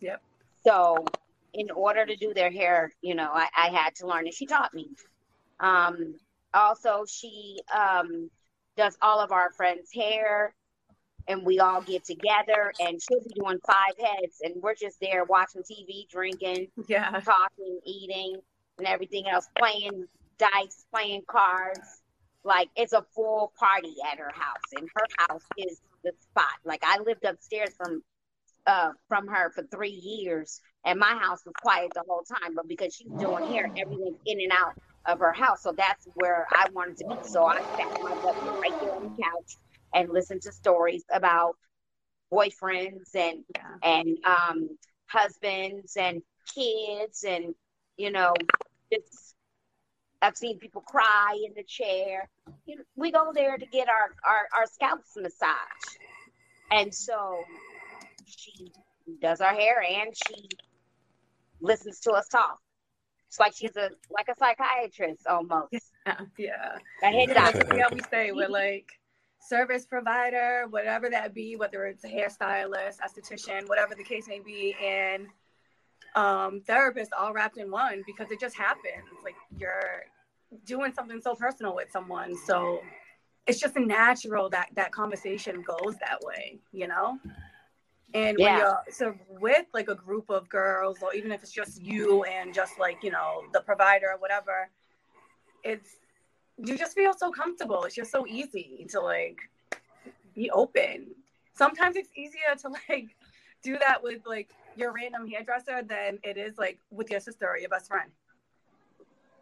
Yep. 0.00 0.20
So 0.64 1.06
in 1.54 1.70
order 1.70 2.06
to 2.06 2.16
do 2.16 2.32
their 2.34 2.50
hair, 2.50 2.92
you 3.02 3.14
know, 3.14 3.30
I, 3.32 3.48
I 3.56 3.68
had 3.68 3.94
to 3.96 4.06
learn 4.06 4.26
and 4.26 4.34
she 4.34 4.46
taught 4.46 4.74
me. 4.74 4.88
Um 5.60 6.14
also 6.54 7.04
she 7.08 7.58
um 7.74 8.30
does 8.76 8.96
all 9.02 9.20
of 9.20 9.32
our 9.32 9.50
friends' 9.52 9.90
hair 9.94 10.54
and 11.28 11.44
we 11.44 11.58
all 11.60 11.82
get 11.82 12.04
together 12.04 12.72
and 12.80 13.00
she'll 13.02 13.20
be 13.22 13.32
doing 13.40 13.58
five 13.66 13.94
heads 13.98 14.38
and 14.42 14.54
we're 14.62 14.74
just 14.74 14.98
there 15.00 15.24
watching 15.24 15.62
TV, 15.62 16.08
drinking, 16.10 16.68
Yeah. 16.88 17.20
talking, 17.20 17.80
eating, 17.86 18.40
and 18.78 18.86
everything 18.86 19.28
else, 19.28 19.48
playing 19.58 20.06
dice, 20.38 20.84
playing 20.92 21.22
cards. 21.28 22.02
like 22.44 22.68
it's 22.76 22.92
a 22.92 23.04
full 23.14 23.52
party 23.58 23.94
at 24.10 24.18
her 24.18 24.32
house, 24.34 24.66
and 24.76 24.88
her 24.96 25.06
house 25.28 25.42
is 25.56 25.80
the 26.02 26.12
spot. 26.20 26.50
Like 26.64 26.80
I 26.84 26.98
lived 26.98 27.24
upstairs 27.24 27.70
from 27.76 28.02
uh 28.66 28.90
from 29.08 29.28
her 29.28 29.50
for 29.52 29.62
three 29.64 29.90
years, 29.90 30.60
and 30.84 30.98
my 30.98 31.14
house 31.16 31.40
was 31.46 31.54
quiet 31.62 31.92
the 31.94 32.02
whole 32.08 32.22
time. 32.24 32.54
But 32.56 32.66
because 32.68 32.94
she's 32.94 33.12
doing 33.18 33.44
hair, 33.44 33.68
everyone's 33.76 34.18
in 34.26 34.40
and 34.40 34.52
out 34.52 34.74
of 35.06 35.20
her 35.20 35.32
house, 35.32 35.62
so 35.62 35.72
that's 35.76 36.06
where 36.14 36.46
I 36.52 36.66
wanted 36.72 36.96
to 36.98 37.04
be. 37.06 37.20
So 37.22 37.44
I 37.44 37.54
sat 37.56 37.86
my 38.02 38.14
butt 38.22 38.36
right 38.64 38.74
there 38.80 38.90
on 38.96 39.04
the 39.04 39.22
couch 39.22 39.56
and 39.94 40.10
listen 40.10 40.40
to 40.40 40.52
stories 40.52 41.04
about 41.12 41.54
boyfriends 42.32 43.14
and 43.14 43.44
yeah. 43.54 43.74
and 43.82 44.18
um 44.24 44.68
husbands 45.06 45.96
and 45.96 46.22
kids 46.54 47.24
and 47.28 47.54
you 47.96 48.10
know 48.10 48.34
it's 48.90 49.34
I've 50.22 50.36
seen 50.36 50.58
people 50.58 50.82
cry 50.82 51.36
in 51.44 51.52
the 51.54 51.64
chair. 51.64 52.30
You 52.64 52.76
know, 52.76 52.82
we 52.94 53.10
go 53.10 53.32
there 53.34 53.58
to 53.58 53.66
get 53.66 53.88
our, 53.88 54.14
our, 54.24 54.46
our 54.56 54.66
scalps 54.66 55.16
massage. 55.16 55.48
And 56.70 56.94
so 56.94 57.42
she 58.24 58.72
does 59.20 59.40
our 59.40 59.52
hair 59.52 59.82
and 59.82 60.14
she 60.16 60.48
listens 61.60 61.98
to 62.00 62.12
us 62.12 62.28
talk. 62.28 62.58
It's 63.28 63.40
like 63.40 63.54
she's 63.56 63.76
a 63.76 63.90
like 64.10 64.28
a 64.28 64.36
psychiatrist 64.38 65.26
almost. 65.26 65.72
Yeah. 66.04 66.18
yeah. 66.36 66.78
I 67.00 67.88
we 67.92 68.00
say 68.10 68.32
we're 68.32 68.48
like 68.48 68.88
service 69.42 69.84
provider, 69.84 70.66
whatever 70.70 71.10
that 71.10 71.34
be, 71.34 71.56
whether 71.56 71.84
it's 71.84 72.04
a 72.04 72.08
hairstylist, 72.08 72.98
esthetician, 73.00 73.68
whatever 73.68 73.94
the 73.94 74.04
case 74.04 74.28
may 74.28 74.40
be, 74.40 74.74
and 74.82 75.26
um, 76.14 76.60
therapists 76.68 77.08
all 77.18 77.32
wrapped 77.32 77.56
in 77.56 77.70
one 77.70 78.02
because 78.06 78.30
it 78.30 78.38
just 78.38 78.56
happens. 78.56 79.08
Like 79.24 79.34
you're 79.58 80.04
doing 80.64 80.92
something 80.92 81.20
so 81.20 81.34
personal 81.34 81.74
with 81.74 81.90
someone, 81.90 82.36
so 82.46 82.80
it's 83.46 83.58
just 83.58 83.76
natural 83.76 84.48
that 84.50 84.68
that 84.74 84.92
conversation 84.92 85.62
goes 85.62 85.96
that 85.98 86.20
way, 86.22 86.60
you 86.72 86.86
know. 86.86 87.18
And 88.14 88.36
yeah. 88.38 88.52
when 88.52 88.58
you're 88.58 88.78
so 88.90 89.14
with 89.40 89.66
like 89.72 89.88
a 89.88 89.94
group 89.94 90.30
of 90.30 90.48
girls, 90.48 90.98
or 91.02 91.14
even 91.14 91.32
if 91.32 91.42
it's 91.42 91.52
just 91.52 91.82
you 91.82 92.24
and 92.24 92.54
just 92.54 92.78
like 92.78 92.98
you 93.02 93.10
know 93.10 93.42
the 93.52 93.60
provider 93.60 94.06
or 94.14 94.18
whatever, 94.18 94.70
it's 95.64 95.96
you 96.64 96.78
just 96.78 96.94
feel 96.94 97.12
so 97.14 97.30
comfortable. 97.30 97.84
It's 97.84 97.94
just 97.94 98.10
so 98.10 98.26
easy 98.26 98.86
to 98.90 99.00
like 99.00 99.38
be 100.34 100.50
open. 100.50 101.08
Sometimes 101.54 101.96
it's 101.96 102.10
easier 102.16 102.54
to 102.62 102.68
like 102.88 103.16
do 103.62 103.78
that 103.78 104.02
with 104.02 104.20
like 104.26 104.50
your 104.76 104.92
random 104.92 105.26
hairdresser 105.26 105.82
than 105.82 106.18
it 106.22 106.36
is 106.36 106.58
like 106.58 106.78
with 106.90 107.10
your 107.10 107.20
sister 107.20 107.48
or 107.48 107.58
your 107.58 107.68
best 107.68 107.88
friend. 107.88 108.10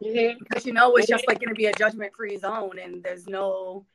Mm-hmm. 0.03 0.39
Because 0.39 0.65
you 0.65 0.73
know 0.73 0.95
it's 0.95 1.07
just 1.07 1.27
like 1.27 1.39
going 1.39 1.49
to 1.49 1.55
be 1.55 1.67
a 1.67 1.73
judgment 1.73 2.13
free 2.15 2.37
zone 2.37 2.79
and 2.81 3.03
there's 3.03 3.27
no 3.27 3.85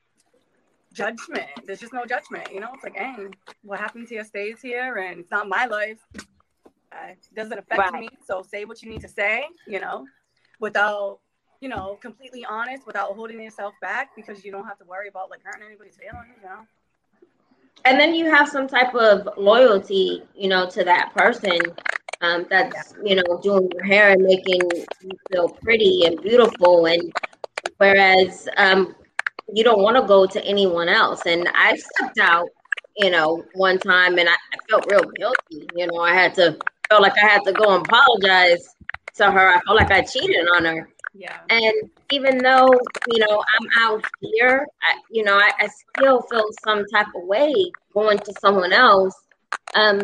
judgment. 0.93 1.49
There's 1.67 1.81
just 1.81 1.93
no 1.93 2.07
judgment. 2.07 2.49
You 2.53 2.61
know, 2.61 2.71
it's 2.75 2.85
like, 2.85 2.97
hey, 2.97 3.27
what 3.63 3.81
happened 3.81 4.09
to 4.09 4.15
your 4.15 4.25
stays 4.25 4.61
here 4.63 4.97
and 4.97 5.21
it's 5.21 5.31
not 5.31 5.49
my 5.49 5.67
life. 5.67 5.99
Uh, 6.93 7.11
it 7.11 7.19
doesn't 7.35 7.59
affect 7.59 7.79
right. 7.79 8.01
me. 8.01 8.09
So 8.25 8.43
say 8.43 8.65
what 8.65 8.83
you 8.83 8.89
need 8.89 9.03
to 9.03 9.09
say, 9.09 9.45
you 9.67 9.81
know, 9.81 10.07
without, 10.61 11.19
you 11.61 11.69
know, 11.69 11.99
completely 12.01 12.45
honest, 12.45 12.87
without 12.87 13.13
holding 13.13 13.41
yourself 13.41 13.75
back 13.81 14.15
because 14.17 14.45
you 14.45 14.53
don't 14.53 14.67
have 14.67 14.79
to 14.79 14.85
worry 14.85 15.09
about 15.09 15.31
like 15.31 15.41
hurting 15.45 15.67
anybody's 15.67 15.97
feelings, 15.97 16.35
you 16.43 16.49
know 16.49 16.67
and 17.85 18.01
then 18.01 18.15
you 18.15 18.29
have 18.29 18.49
some 18.49 18.67
type 18.67 18.95
of 18.95 19.29
loyalty, 19.37 20.23
you 20.35 20.49
know, 20.49 20.69
to 20.69 20.83
that 20.85 21.15
person 21.15 21.61
um, 22.21 22.47
that's 22.51 22.95
you 23.05 23.15
know 23.15 23.41
doing 23.43 23.69
your 23.73 23.85
hair 23.85 24.11
and 24.11 24.23
making 24.23 24.61
you 25.03 25.11
feel 25.31 25.49
pretty 25.63 26.05
and 26.07 26.21
beautiful, 26.23 26.87
and 26.87 27.13
whereas 27.79 28.49
um, 28.57 28.95
you 29.53 29.63
don't 29.63 29.83
want 29.83 29.97
to 29.97 30.03
go 30.03 30.27
to 30.27 30.45
anyone 30.45 30.89
else. 30.89 31.27
And 31.27 31.49
I 31.55 31.77
stepped 31.77 32.19
out, 32.19 32.49
you 32.97 33.11
know, 33.11 33.45
one 33.55 33.79
time, 33.79 34.19
and 34.19 34.29
I, 34.29 34.33
I 34.33 34.59
felt 34.69 34.91
real 34.91 35.05
guilty. 35.19 35.69
You 35.77 35.87
know, 35.87 36.01
I 36.01 36.15
had 36.15 36.35
to 36.35 36.59
felt 36.89 37.03
like 37.03 37.17
I 37.23 37.27
had 37.27 37.43
to 37.45 37.53
go 37.53 37.77
and 37.77 37.87
apologize 37.87 38.67
to 39.17 39.31
her. 39.31 39.49
I 39.49 39.61
felt 39.61 39.77
like 39.77 39.91
I 39.91 40.03
cheated 40.03 40.47
on 40.57 40.65
her. 40.65 40.89
Yeah. 41.19 41.39
And 41.49 41.91
even 42.11 42.39
though, 42.39 42.69
you 43.09 43.27
know, 43.27 43.43
I'm 43.59 43.69
out 43.83 44.05
here, 44.21 44.67
I, 44.83 44.99
you 45.11 45.25
know, 45.25 45.37
I, 45.39 45.51
I, 45.59 45.69
still 45.97 46.21
feel 46.23 46.45
some 46.63 46.85
type 46.93 47.07
of 47.17 47.23
way 47.23 47.55
going 47.95 48.19
to 48.19 48.35
someone 48.39 48.73
else. 48.73 49.15
Um, 49.75 50.03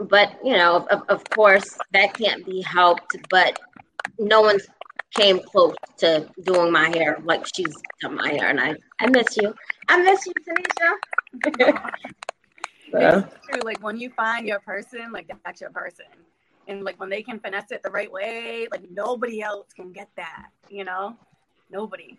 but, 0.00 0.36
you 0.42 0.54
know, 0.54 0.84
of, 0.90 1.02
of 1.08 1.22
course, 1.30 1.78
that 1.92 2.14
can't 2.14 2.44
be 2.44 2.60
helped. 2.62 3.16
But 3.30 3.60
no 4.18 4.40
one's 4.40 4.66
came 5.14 5.38
close 5.40 5.76
to 5.98 6.28
doing 6.42 6.72
my 6.72 6.88
hair 6.88 7.18
like 7.22 7.46
she's 7.54 7.74
done 8.00 8.16
my 8.16 8.30
hair. 8.30 8.48
And 8.48 8.58
I, 8.58 8.74
I 8.98 9.06
miss 9.10 9.36
you. 9.36 9.54
I 9.88 10.02
miss 10.02 10.26
you, 10.26 10.32
Tanisha. 10.44 11.70
so. 12.90 13.28
It's 13.30 13.46
true. 13.46 13.60
Like 13.62 13.80
when 13.80 13.98
you 13.98 14.10
find 14.10 14.44
your 14.48 14.58
person, 14.60 15.12
like 15.12 15.30
that's 15.44 15.60
your 15.60 15.70
person 15.70 16.06
and 16.68 16.84
like 16.84 16.98
when 17.00 17.08
they 17.08 17.22
can 17.22 17.38
finesse 17.40 17.70
it 17.70 17.82
the 17.82 17.90
right 17.90 18.10
way 18.10 18.66
like 18.70 18.82
nobody 18.90 19.42
else 19.42 19.72
can 19.74 19.92
get 19.92 20.08
that 20.16 20.48
you 20.68 20.84
know? 20.84 21.16
Nobody. 21.70 22.18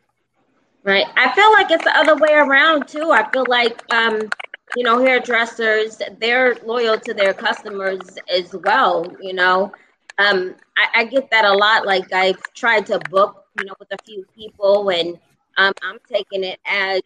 Right. 0.83 1.05
I 1.15 1.33
feel 1.33 1.51
like 1.53 1.69
it's 1.69 1.83
the 1.83 1.95
other 1.95 2.15
way 2.15 2.33
around 2.33 2.87
too. 2.87 3.11
I 3.11 3.29
feel 3.31 3.45
like 3.47 3.81
um 3.93 4.29
you 4.75 4.83
know 4.83 4.99
hairdressers 4.99 6.01
they're 6.19 6.55
loyal 6.65 6.99
to 6.99 7.13
their 7.13 7.33
customers 7.33 8.17
as 8.33 8.55
well 8.63 9.05
you 9.21 9.33
know? 9.33 9.71
Um 10.17 10.55
I, 10.77 11.01
I 11.01 11.05
get 11.05 11.29
that 11.31 11.45
a 11.45 11.53
lot. 11.53 11.85
Like 11.85 12.11
i've 12.13 12.41
tried 12.53 12.85
to 12.87 12.99
book 13.09 13.45
you 13.59 13.65
know 13.65 13.73
with 13.79 13.91
a 13.91 13.97
few 14.05 14.25
people 14.35 14.89
and 14.89 15.19
um, 15.57 15.73
i'm 15.83 15.99
taking 16.11 16.43
it 16.43 16.59
as 16.65 17.01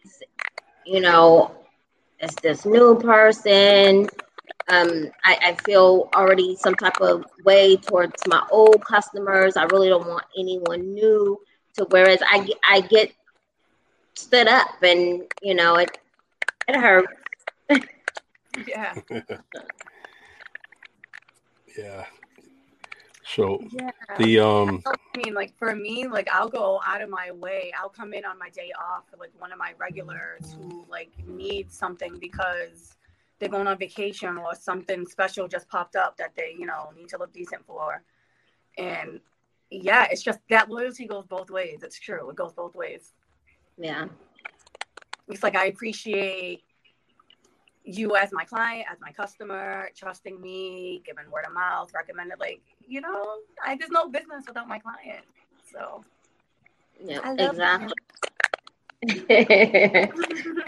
you 0.86 1.00
know 1.00 1.54
it's 2.20 2.34
this 2.36 2.64
new 2.64 2.98
person 2.98 4.08
um, 4.68 5.10
I, 5.24 5.38
I, 5.42 5.54
feel 5.64 6.10
already 6.14 6.54
some 6.56 6.74
type 6.74 7.00
of 7.00 7.24
way 7.44 7.76
towards 7.76 8.26
my 8.26 8.46
old 8.50 8.84
customers. 8.84 9.56
I 9.56 9.64
really 9.64 9.88
don't 9.88 10.06
want 10.06 10.24
anyone 10.38 10.92
new. 10.94 11.40
To 11.74 11.86
whereas 11.90 12.20
I 12.30 12.44
get, 12.44 12.56
I 12.68 12.80
get 12.80 13.12
stood 14.14 14.48
up, 14.48 14.82
and 14.82 15.22
you 15.42 15.54
know 15.54 15.76
it 15.76 15.96
it 16.66 16.76
hurts. 16.76 17.12
yeah. 18.66 18.94
yeah. 21.78 22.04
So 23.24 23.62
yeah. 23.70 23.90
the 24.18 24.40
um 24.40 24.82
I 24.86 25.18
mean 25.18 25.34
like 25.34 25.56
for 25.58 25.74
me 25.74 26.06
like 26.08 26.28
I'll 26.32 26.48
go 26.48 26.80
out 26.86 27.02
of 27.02 27.10
my 27.10 27.30
way. 27.30 27.72
I'll 27.78 27.90
come 27.90 28.14
in 28.14 28.24
on 28.24 28.38
my 28.38 28.48
day 28.50 28.72
off 28.80 29.04
for 29.10 29.18
like 29.18 29.32
one 29.38 29.52
of 29.52 29.58
my 29.58 29.74
regulars 29.78 30.56
who 30.58 30.84
like 30.90 31.10
needs 31.26 31.76
something 31.76 32.18
because 32.18 32.96
they're 33.38 33.48
going 33.48 33.66
on 33.66 33.78
vacation 33.78 34.36
or 34.36 34.54
something 34.54 35.06
special 35.06 35.48
just 35.48 35.68
popped 35.68 35.96
up 35.96 36.16
that 36.16 36.32
they, 36.36 36.54
you 36.58 36.66
know, 36.66 36.90
need 36.96 37.08
to 37.08 37.18
look 37.18 37.32
decent 37.32 37.64
for. 37.66 38.02
And 38.76 39.20
yeah, 39.70 40.06
it's 40.10 40.22
just 40.22 40.40
that 40.50 40.70
loyalty 40.70 41.06
goes 41.06 41.26
both 41.26 41.50
ways. 41.50 41.80
It's 41.82 41.98
true. 41.98 42.28
It 42.30 42.36
goes 42.36 42.52
both 42.52 42.74
ways. 42.74 43.12
Yeah. 43.76 44.06
It's 45.28 45.42
like 45.42 45.56
I 45.56 45.66
appreciate 45.66 46.62
you 47.84 48.16
as 48.16 48.32
my 48.32 48.44
client, 48.44 48.86
as 48.90 48.98
my 49.00 49.12
customer, 49.12 49.90
trusting 49.96 50.40
me, 50.40 51.02
giving 51.06 51.30
word 51.30 51.46
of 51.46 51.54
mouth, 51.54 51.90
recommended. 51.94 52.38
Like, 52.38 52.60
you 52.86 53.00
know, 53.00 53.38
I, 53.64 53.76
there's 53.76 53.90
no 53.90 54.08
business 54.08 54.44
without 54.46 54.68
my 54.68 54.78
client. 54.78 55.24
So, 55.72 56.04
yeah, 57.02 57.34
exactly. 57.38 57.94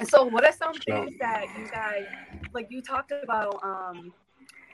And 0.00 0.08
so, 0.08 0.24
what 0.24 0.46
are 0.46 0.52
some 0.52 0.72
things 0.72 1.12
that 1.20 1.44
you 1.58 1.70
guys 1.70 2.06
like? 2.54 2.68
You 2.70 2.80
talked 2.80 3.12
about 3.12 3.62
um, 3.62 4.14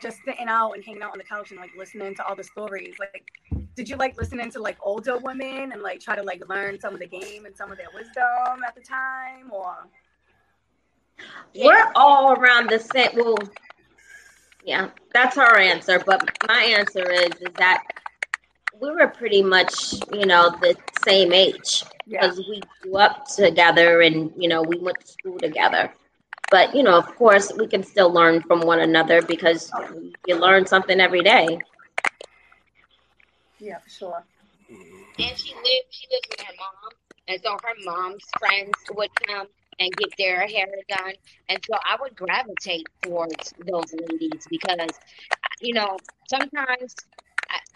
just 0.00 0.18
sitting 0.24 0.46
out 0.46 0.74
and 0.74 0.84
hanging 0.84 1.02
out 1.02 1.10
on 1.10 1.18
the 1.18 1.24
couch 1.24 1.50
and 1.50 1.58
like 1.58 1.72
listening 1.76 2.14
to 2.14 2.24
all 2.24 2.36
the 2.36 2.44
stories. 2.44 2.94
Like, 3.00 3.26
did 3.74 3.88
you 3.88 3.96
like 3.96 4.16
listening 4.16 4.52
to 4.52 4.60
like 4.60 4.76
older 4.80 5.18
women 5.18 5.72
and 5.72 5.82
like 5.82 5.98
try 5.98 6.14
to 6.14 6.22
like 6.22 6.48
learn 6.48 6.78
some 6.78 6.94
of 6.94 7.00
the 7.00 7.08
game 7.08 7.44
and 7.44 7.56
some 7.56 7.72
of 7.72 7.76
their 7.76 7.88
wisdom 7.92 8.62
at 8.64 8.76
the 8.76 8.80
time, 8.80 9.50
or? 9.50 9.74
We're 11.56 11.90
all 11.96 12.34
around 12.34 12.70
the 12.70 12.78
same. 12.78 13.10
Well, 13.16 13.36
yeah, 14.64 14.90
that's 15.12 15.38
our 15.38 15.58
answer. 15.58 16.00
But 16.06 16.38
my 16.46 16.62
answer 16.62 17.10
is 17.10 17.32
is 17.40 17.52
that 17.58 17.82
we 18.80 18.90
were 18.90 19.08
pretty 19.08 19.42
much, 19.42 19.94
you 20.12 20.26
know, 20.26 20.50
the 20.60 20.76
same 21.04 21.32
age 21.32 21.84
because 22.08 22.38
yeah. 22.38 22.44
we 22.48 22.60
grew 22.82 22.96
up 22.96 23.26
together 23.26 24.02
and, 24.02 24.32
you 24.36 24.48
know, 24.48 24.62
we 24.62 24.78
went 24.78 25.00
to 25.00 25.06
school 25.06 25.38
together. 25.38 25.92
But, 26.50 26.74
you 26.74 26.82
know, 26.82 26.96
of 26.96 27.06
course, 27.16 27.52
we 27.58 27.66
can 27.66 27.82
still 27.82 28.12
learn 28.12 28.40
from 28.42 28.60
one 28.60 28.80
another 28.80 29.22
because 29.22 29.70
you 30.26 30.36
learn 30.36 30.66
something 30.66 31.00
every 31.00 31.22
day. 31.22 31.58
Yeah, 33.58 33.78
for 33.78 33.90
sure. 33.90 34.24
And 34.68 35.38
she 35.38 35.54
lived, 35.54 35.88
she 35.90 36.06
lives 36.10 36.28
with 36.30 36.40
her 36.40 36.54
mom. 36.58 36.92
And 37.28 37.40
so 37.42 37.52
her 37.52 37.74
mom's 37.84 38.24
friends 38.38 38.74
would 38.94 39.10
come 39.26 39.48
and 39.78 39.90
get 39.96 40.10
their 40.18 40.46
hair 40.46 40.66
done. 40.88 41.14
And 41.48 41.58
so 41.68 41.76
I 41.84 41.96
would 42.00 42.14
gravitate 42.14 42.86
towards 43.02 43.52
those 43.66 43.92
ladies 43.92 44.46
because, 44.48 44.90
you 45.60 45.74
know, 45.74 45.96
sometimes 46.28 46.94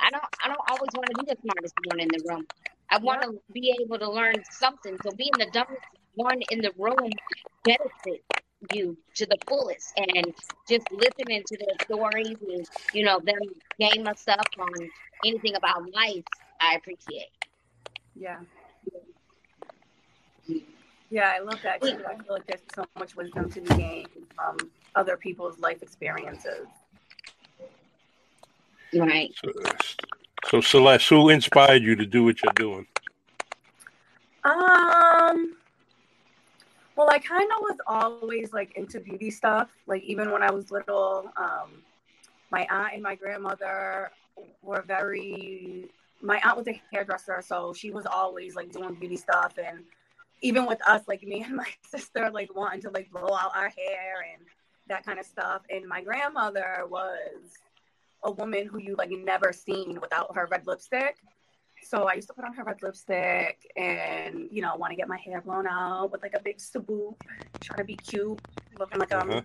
I 0.00 0.10
don't 0.10 0.24
I 0.44 0.48
don't 0.48 0.60
always 0.68 0.90
want 0.94 1.08
to 1.10 1.24
be 1.24 1.26
the 1.28 1.36
smartest 1.42 1.74
one 1.84 2.00
in 2.00 2.08
the 2.08 2.22
room. 2.28 2.46
I 2.90 2.98
want 2.98 3.22
to 3.22 3.38
be 3.52 3.76
able 3.82 3.98
to 3.98 4.10
learn 4.10 4.42
something. 4.50 4.96
So 5.04 5.12
being 5.12 5.32
the 5.38 5.46
dumbest 5.52 5.82
one 6.14 6.40
in 6.50 6.60
the 6.60 6.72
room 6.78 7.10
benefits 7.64 8.24
you 8.70 8.96
to 9.14 9.26
the 9.26 9.38
fullest 9.48 9.92
and 9.96 10.34
just 10.68 10.86
listening 10.92 11.42
to 11.46 11.56
their 11.58 11.76
stories 11.84 12.36
and 12.40 12.66
you 12.92 13.04
know 13.04 13.20
them 13.24 13.38
game 13.78 14.06
us 14.06 14.24
up 14.28 14.46
on 14.58 14.72
anything 15.24 15.54
about 15.56 15.90
life 15.94 16.24
i 16.60 16.74
appreciate 16.74 17.28
Yeah. 18.14 18.36
Yeah, 21.10 21.32
I 21.34 21.40
love 21.40 21.60
that 21.62 21.82
too. 21.82 22.04
I 22.08 22.14
feel 22.22 22.34
like 22.34 22.46
there's 22.46 22.60
so 22.74 22.84
much 22.98 23.16
wisdom 23.16 23.50
to 23.50 23.60
be 23.60 23.68
gained 23.74 24.08
from 24.36 24.70
other 24.94 25.16
people's 25.16 25.58
life 25.58 25.82
experiences. 25.82 26.68
Right 28.94 29.32
So, 29.42 29.52
so 30.48 30.60
Celeste, 30.60 31.08
who 31.08 31.28
inspired 31.28 31.82
you 31.82 31.96
to 31.96 32.06
do 32.06 32.24
what 32.24 32.42
you're 32.42 32.52
doing? 32.54 32.86
Um, 34.44 35.56
well, 36.96 37.08
I 37.10 37.18
kind 37.18 37.50
of 37.56 37.60
was 37.60 37.78
always 37.86 38.52
like 38.52 38.76
into 38.76 39.00
beauty 39.00 39.30
stuff. 39.30 39.68
Like 39.86 40.02
even 40.02 40.30
when 40.30 40.42
I 40.42 40.50
was 40.50 40.70
little, 40.70 41.30
um, 41.36 41.82
my 42.50 42.66
aunt 42.70 42.94
and 42.94 43.02
my 43.02 43.14
grandmother 43.14 44.10
were 44.62 44.82
very. 44.82 45.90
My 46.22 46.38
aunt 46.44 46.58
was 46.58 46.68
a 46.68 46.82
hairdresser, 46.92 47.42
so 47.42 47.72
she 47.72 47.90
was 47.90 48.04
always 48.04 48.54
like 48.54 48.70
doing 48.70 48.94
beauty 48.94 49.16
stuff, 49.16 49.54
and 49.56 49.84
even 50.42 50.66
with 50.66 50.86
us, 50.86 51.02
like 51.08 51.22
me 51.22 51.42
and 51.46 51.56
my 51.56 51.68
sister, 51.88 52.30
like 52.30 52.54
wanting 52.54 52.82
to 52.82 52.90
like 52.90 53.10
blow 53.10 53.34
out 53.34 53.52
our 53.54 53.70
hair 53.70 54.26
and 54.34 54.44
that 54.88 55.04
kind 55.04 55.18
of 55.18 55.26
stuff. 55.26 55.62
And 55.70 55.86
my 55.86 56.02
grandmother 56.02 56.84
was 56.88 57.56
a 58.22 58.30
woman 58.30 58.66
who 58.66 58.78
you 58.78 58.94
like 58.96 59.10
never 59.10 59.52
seen 59.52 59.98
without 60.00 60.34
her 60.36 60.46
red 60.50 60.66
lipstick. 60.66 61.16
So 61.82 62.04
I 62.04 62.14
used 62.14 62.28
to 62.28 62.34
put 62.34 62.44
on 62.44 62.52
her 62.54 62.64
red 62.64 62.82
lipstick 62.82 63.66
and, 63.76 64.48
you 64.50 64.60
know, 64.60 64.76
want 64.76 64.90
to 64.92 64.96
get 64.96 65.08
my 65.08 65.16
hair 65.16 65.40
blown 65.40 65.66
out 65.66 66.12
with 66.12 66.22
like 66.22 66.34
a 66.34 66.40
big 66.42 66.60
swoop, 66.60 67.22
trying 67.60 67.78
to 67.78 67.84
be 67.84 67.96
cute, 67.96 68.40
looking 68.78 68.98
like 68.98 69.12
I'm 69.14 69.30
Uh-huh. 69.30 69.42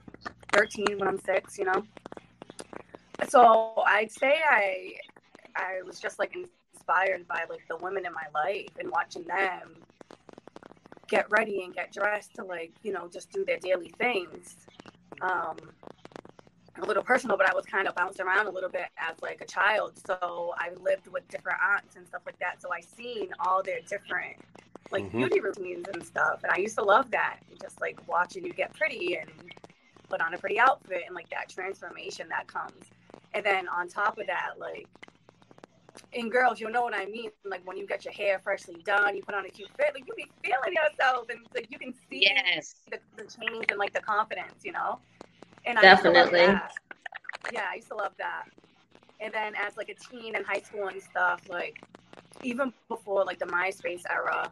13 0.54 0.98
when 1.00 1.08
I'm 1.08 1.20
six, 1.20 1.58
you 1.58 1.66
know. 1.66 1.84
So 3.30 3.84
I'd 3.88 4.12
say 4.12 4.40
I 4.50 4.96
I 5.56 5.82
was 5.86 6.00
just 6.00 6.20
like 6.20 6.36
inspired 6.36 7.28
by 7.28 7.46
like 7.50 7.66
the 7.70 7.78
women 7.78 8.06
in 8.06 8.14
my 8.14 8.26
life 8.34 8.70
and 8.80 8.92
watching 8.92 9.24
them 9.24 9.78
get 11.08 11.30
ready 11.32 11.64
and 11.64 11.74
get 11.74 11.94
dressed 11.94 12.36
to 12.36 12.44
like, 12.44 12.74
you 12.84 12.92
know, 12.92 13.08
just 13.08 13.32
do 13.32 13.46
their 13.46 13.60
daily 13.60 13.94
things. 13.98 14.58
Um 15.22 15.56
a 16.82 16.86
little 16.86 17.04
personal, 17.04 17.38
but 17.38 17.50
I 17.50 17.54
was 17.54 17.66
kind 17.66 17.88
of 17.88 17.96
bounced 17.96 18.20
around 18.20 18.48
a 18.48 18.52
little 18.52 18.70
bit 18.70 18.90
as 18.98 19.16
like 19.22 19.42
a 19.42 19.46
child. 19.46 19.98
So 19.98 20.54
I 20.58 20.72
lived 20.82 21.08
with 21.08 21.30
different 21.30 21.60
aunts 21.64 21.96
and 21.96 22.08
stuff 22.08 22.24
like 22.26 22.40
that. 22.40 22.62
So 22.62 22.72
I 22.74 22.82
seen 22.82 23.30
all 23.40 23.64
their 23.64 23.82
different 23.88 24.38
like 24.92 25.04
Mhm. 25.04 25.12
beauty 25.12 25.40
routines 25.42 25.88
and 25.94 26.06
stuff. 26.06 26.42
And 26.44 26.52
I 26.52 26.58
used 26.58 26.78
to 26.78 26.84
love 26.84 27.12
that. 27.12 27.40
Just 27.60 27.82
like 27.82 27.98
watching 28.08 28.46
you 28.46 28.54
get 28.54 28.74
pretty 28.74 29.16
and 29.16 29.32
put 30.10 30.22
on 30.22 30.34
a 30.34 30.38
pretty 30.38 30.60
outfit 30.60 31.04
and 31.08 31.16
like 31.16 31.30
that 31.32 31.50
transformation 31.50 32.30
that 32.30 32.48
comes. 32.48 32.92
And 33.34 33.46
then 33.46 33.68
on 33.68 33.88
top 33.90 34.18
of 34.18 34.28
that, 34.28 34.54
like 34.60 34.90
in 36.14 36.30
girls, 36.30 36.60
you'll 36.60 36.72
know 36.72 36.84
what 36.84 36.96
I 36.96 37.06
mean. 37.06 37.32
Like 37.46 37.66
when 37.66 37.78
you 37.78 37.88
get 37.88 38.06
your 38.06 38.14
hair 38.14 38.40
freshly 38.40 38.82
done, 38.86 39.16
you 39.16 39.24
put 39.24 39.36
on 39.36 39.46
a 39.46 39.50
cute 39.50 39.70
fit, 39.78 39.92
like 39.94 40.06
you 40.08 40.14
be 40.16 40.32
feeling 40.44 40.74
yourself 40.74 41.28
and 41.30 41.40
like 41.54 41.68
you 41.70 41.80
can 41.80 41.94
see 42.10 42.22
yes 42.22 42.76
the, 42.92 43.00
the 43.18 43.24
change 43.24 43.66
and 43.70 43.80
like 43.80 43.94
the 43.94 44.02
confidence, 44.02 44.64
you 44.64 44.72
know? 44.72 45.00
And 45.66 45.80
I 45.80 45.92
used 45.92 46.04
to 46.04 46.12
love 46.12 46.32
Definitely. 46.32 46.46
that. 46.46 46.74
Yeah, 47.52 47.66
I 47.72 47.76
used 47.76 47.88
to 47.90 47.96
love 47.96 48.14
that. 48.18 48.46
And 49.20 49.34
then 49.34 49.54
as 49.56 49.78
like 49.78 49.90
a 49.90 49.96
teen 49.96 50.36
in 50.36 50.44
high 50.44 50.62
school 50.62 50.88
and 50.88 51.02
stuff, 51.02 51.42
like 51.50 51.84
even 52.44 52.74
before 52.88 53.24
like 53.26 53.40
the 53.40 53.46
MySpace 53.46 54.04
era, 54.10 54.52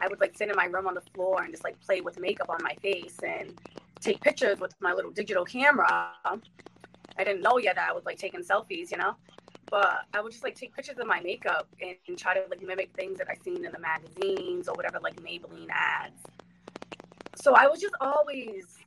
I 0.00 0.08
would 0.08 0.20
like 0.20 0.36
sit 0.36 0.48
in 0.48 0.56
my 0.56 0.66
room 0.66 0.86
on 0.86 0.94
the 0.94 1.00
floor 1.14 1.42
and 1.42 1.52
just 1.52 1.64
like 1.64 1.80
play 1.80 2.00
with 2.00 2.18
makeup 2.18 2.50
on 2.50 2.58
my 2.62 2.74
face 2.82 3.18
and 3.26 3.58
take 4.00 4.20
pictures 4.20 4.58
with 4.58 4.74
my 4.80 4.92
little 4.92 5.12
digital 5.12 5.44
camera. 5.44 6.12
I 6.24 7.24
didn't 7.24 7.42
know 7.42 7.58
yet 7.58 7.76
that 7.76 7.88
I 7.88 7.92
was 7.92 8.04
like 8.04 8.18
taking 8.18 8.40
selfies, 8.40 8.90
you 8.90 8.96
know? 8.98 9.14
But 9.70 10.00
I 10.12 10.20
would 10.20 10.32
just 10.32 10.44
like 10.44 10.56
take 10.56 10.74
pictures 10.74 10.98
of 10.98 11.06
my 11.06 11.20
makeup 11.20 11.68
and, 11.80 11.96
and 12.08 12.18
try 12.18 12.34
to 12.34 12.42
like 12.50 12.60
mimic 12.62 12.90
things 12.94 13.18
that 13.18 13.28
I 13.30 13.34
seen 13.42 13.64
in 13.64 13.72
the 13.72 13.78
magazines 13.78 14.68
or 14.68 14.74
whatever, 14.74 14.98
like 15.00 15.16
Maybelline 15.22 15.68
ads. 15.70 16.20
So 17.36 17.54
I 17.54 17.68
was 17.68 17.80
just 17.80 17.94
always 18.00 18.81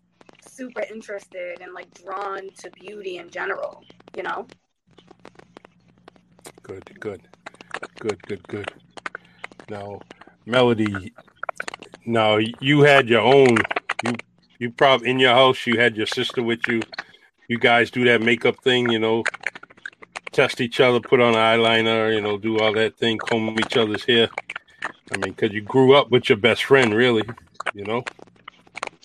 super 0.48 0.82
interested 0.92 1.62
and 1.62 1.74
like 1.74 1.94
drawn 1.94 2.50
to 2.60 2.70
beauty 2.72 3.18
in 3.18 3.30
general, 3.30 3.84
you 4.16 4.24
know? 4.24 4.48
Good, 6.64 7.00
good, 7.00 7.22
good, 8.00 8.22
good, 8.28 8.48
good. 8.48 8.72
Now, 9.70 10.00
Melody. 10.46 11.14
Now 12.06 12.38
you 12.38 12.82
had 12.82 13.10
your 13.10 13.22
own. 13.22 13.58
You 14.04 14.14
you 14.60 14.72
probably 14.72 15.10
in 15.10 15.20
your 15.20 15.34
house. 15.34 15.66
You 15.66 15.80
had 15.80 15.98
your 15.98 16.06
sister 16.06 16.42
with 16.44 16.68
you. 16.68 16.82
You 17.48 17.58
guys 17.58 17.92
do 17.92 18.04
that 18.06 18.22
makeup 18.22 18.62
thing, 18.64 18.90
you 18.92 19.00
know. 19.00 19.24
Test 20.32 20.62
each 20.62 20.80
other, 20.80 21.00
put 21.00 21.22
on 21.22 21.34
eyeliner, 21.34 22.14
you 22.14 22.22
know, 22.22 22.38
do 22.38 22.60
all 22.60 22.74
that 22.74 22.98
thing, 22.98 23.18
comb 23.18 23.58
each 23.60 23.78
other's 23.78 24.04
hair. 24.04 24.30
I 25.12 25.18
mean, 25.18 25.34
because 25.34 25.52
you 25.52 25.62
grew 25.62 25.96
up 25.96 26.12
with 26.12 26.30
your 26.30 26.38
best 26.38 26.64
friend, 26.66 26.94
really, 26.94 27.24
you 27.74 27.86
know. 27.86 28.04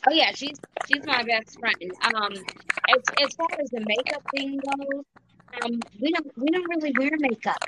Oh 0.08 0.12
yeah 0.12 0.32
she's 0.32 0.58
she's 0.86 1.04
my 1.06 1.22
best 1.22 1.58
friend 1.58 1.92
um 2.02 2.32
as, 2.88 3.02
as 3.22 3.34
far 3.34 3.48
as 3.62 3.70
the 3.70 3.80
makeup 3.80 4.22
thing 4.34 4.58
goes 4.58 5.04
um 5.62 5.80
we 6.00 6.12
don't 6.12 6.30
we 6.36 6.48
don't 6.50 6.68
really 6.68 6.92
wear 6.98 7.10
makeup 7.18 7.62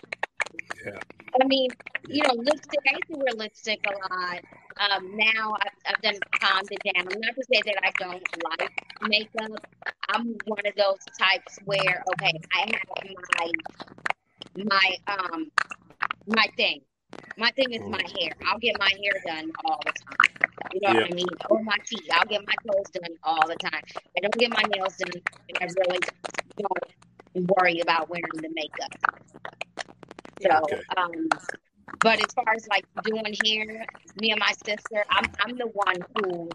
Yeah. 0.84 1.00
I 1.40 1.46
mean, 1.46 1.70
you 2.08 2.22
know, 2.26 2.34
lipstick. 2.34 2.80
I 2.88 2.92
used 2.94 3.08
to 3.10 3.16
wear 3.16 3.34
lipstick 3.34 3.80
a 3.86 3.92
lot. 4.14 4.40
Um, 4.78 5.16
now 5.16 5.54
I've, 5.62 5.72
I've 5.86 6.02
done 6.02 6.18
calmed 6.40 6.68
it 6.70 6.82
down. 6.84 7.06
I'm 7.10 7.20
not 7.20 7.34
to 7.34 7.44
say 7.52 7.62
that 7.64 7.76
I 7.82 7.92
don't 7.98 8.22
like 8.58 8.72
makeup. 9.02 9.66
I'm 10.08 10.36
one 10.46 10.66
of 10.66 10.74
those 10.76 10.98
types 11.18 11.58
where 11.64 12.02
okay, 12.14 12.32
I 12.54 12.60
have 12.60 12.82
my 13.38 14.64
my 14.64 14.96
um 15.06 15.50
my 16.26 16.46
thing. 16.56 16.80
My 17.36 17.50
thing 17.52 17.72
is 17.72 17.82
my 17.88 18.02
hair. 18.20 18.32
I'll 18.46 18.58
get 18.58 18.78
my 18.78 18.90
hair 19.02 19.14
done 19.26 19.50
all 19.64 19.80
the 19.84 19.92
time. 19.92 20.41
You 20.70 20.80
know 20.82 20.94
what 20.94 21.04
I 21.04 21.10
mean? 21.14 21.26
Or 21.48 21.60
my 21.62 21.76
feet. 21.88 22.04
I'll 22.12 22.24
get 22.24 22.40
my 22.46 22.54
toes 22.66 22.90
done 22.92 23.16
all 23.22 23.46
the 23.46 23.56
time. 23.56 23.80
I 24.16 24.20
don't 24.20 24.36
get 24.38 24.50
my 24.50 24.62
nails 24.74 24.96
done, 24.96 25.20
and 25.48 25.56
I 25.60 25.66
really 25.86 25.98
don't 26.58 27.46
worry 27.58 27.80
about 27.80 28.08
wearing 28.08 28.40
the 28.40 28.48
makeup. 28.54 28.92
So, 30.42 30.50
Okay. 30.50 30.82
um, 30.96 31.28
but 32.02 32.18
as 32.20 32.32
far 32.34 32.54
as 32.54 32.66
like 32.68 32.84
doing 33.02 33.24
hair, 33.44 33.84
me 34.16 34.30
and 34.30 34.38
my 34.40 34.52
sister, 34.64 35.04
I'm 35.10 35.24
I'm 35.40 35.56
the 35.56 35.68
one 35.72 35.96
who 36.16 36.48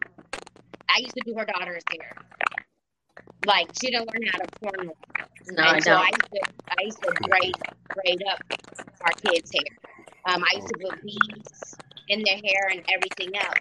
I 0.89 0.99
used 0.99 1.15
to 1.15 1.23
do 1.25 1.33
her 1.37 1.45
daughter's 1.45 1.83
hair. 1.91 2.13
Like 3.45 3.67
she 3.79 3.91
didn't 3.91 4.07
learn 4.07 4.23
how 4.31 4.39
to 4.39 4.47
corn 4.59 4.91
No, 5.47 5.63
I 5.63 5.79
so 5.79 5.93
I 5.93 6.09
don't. 6.09 6.09
used 6.15 6.31
to 6.33 6.41
I 6.69 6.83
used 6.83 7.01
to 7.03 7.11
braid 7.29 7.55
braid 7.95 8.23
up 8.31 8.39
our 9.05 9.13
kids' 9.23 9.51
hair. 9.53 9.77
Um, 10.25 10.43
I 10.43 10.55
used 10.55 10.67
to 10.69 10.75
put 10.79 11.01
beads 11.01 11.75
in 12.07 12.23
their 12.23 12.35
hair 12.37 12.69
and 12.71 12.83
everything 12.93 13.35
else. 13.37 13.59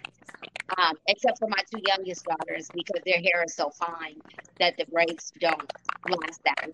Um, 0.77 0.97
except 1.07 1.39
for 1.39 1.47
my 1.47 1.63
two 1.71 1.81
youngest 1.87 2.25
daughters 2.25 2.69
because 2.73 3.01
their 3.05 3.19
hair 3.19 3.43
is 3.45 3.55
so 3.55 3.69
fine 3.69 4.15
that 4.59 4.75
the 4.77 4.85
braids 4.91 5.31
don't 5.39 5.71
last 6.09 6.41
that 6.43 6.71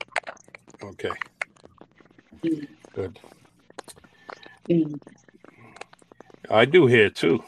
long. 0.81 0.91
Okay, 0.91 1.09
long. 2.43 2.67
good. 2.95 3.19
Mm. 4.69 4.99
I 6.49 6.65
do 6.65 6.87
hair 6.87 7.09
too, 7.09 7.43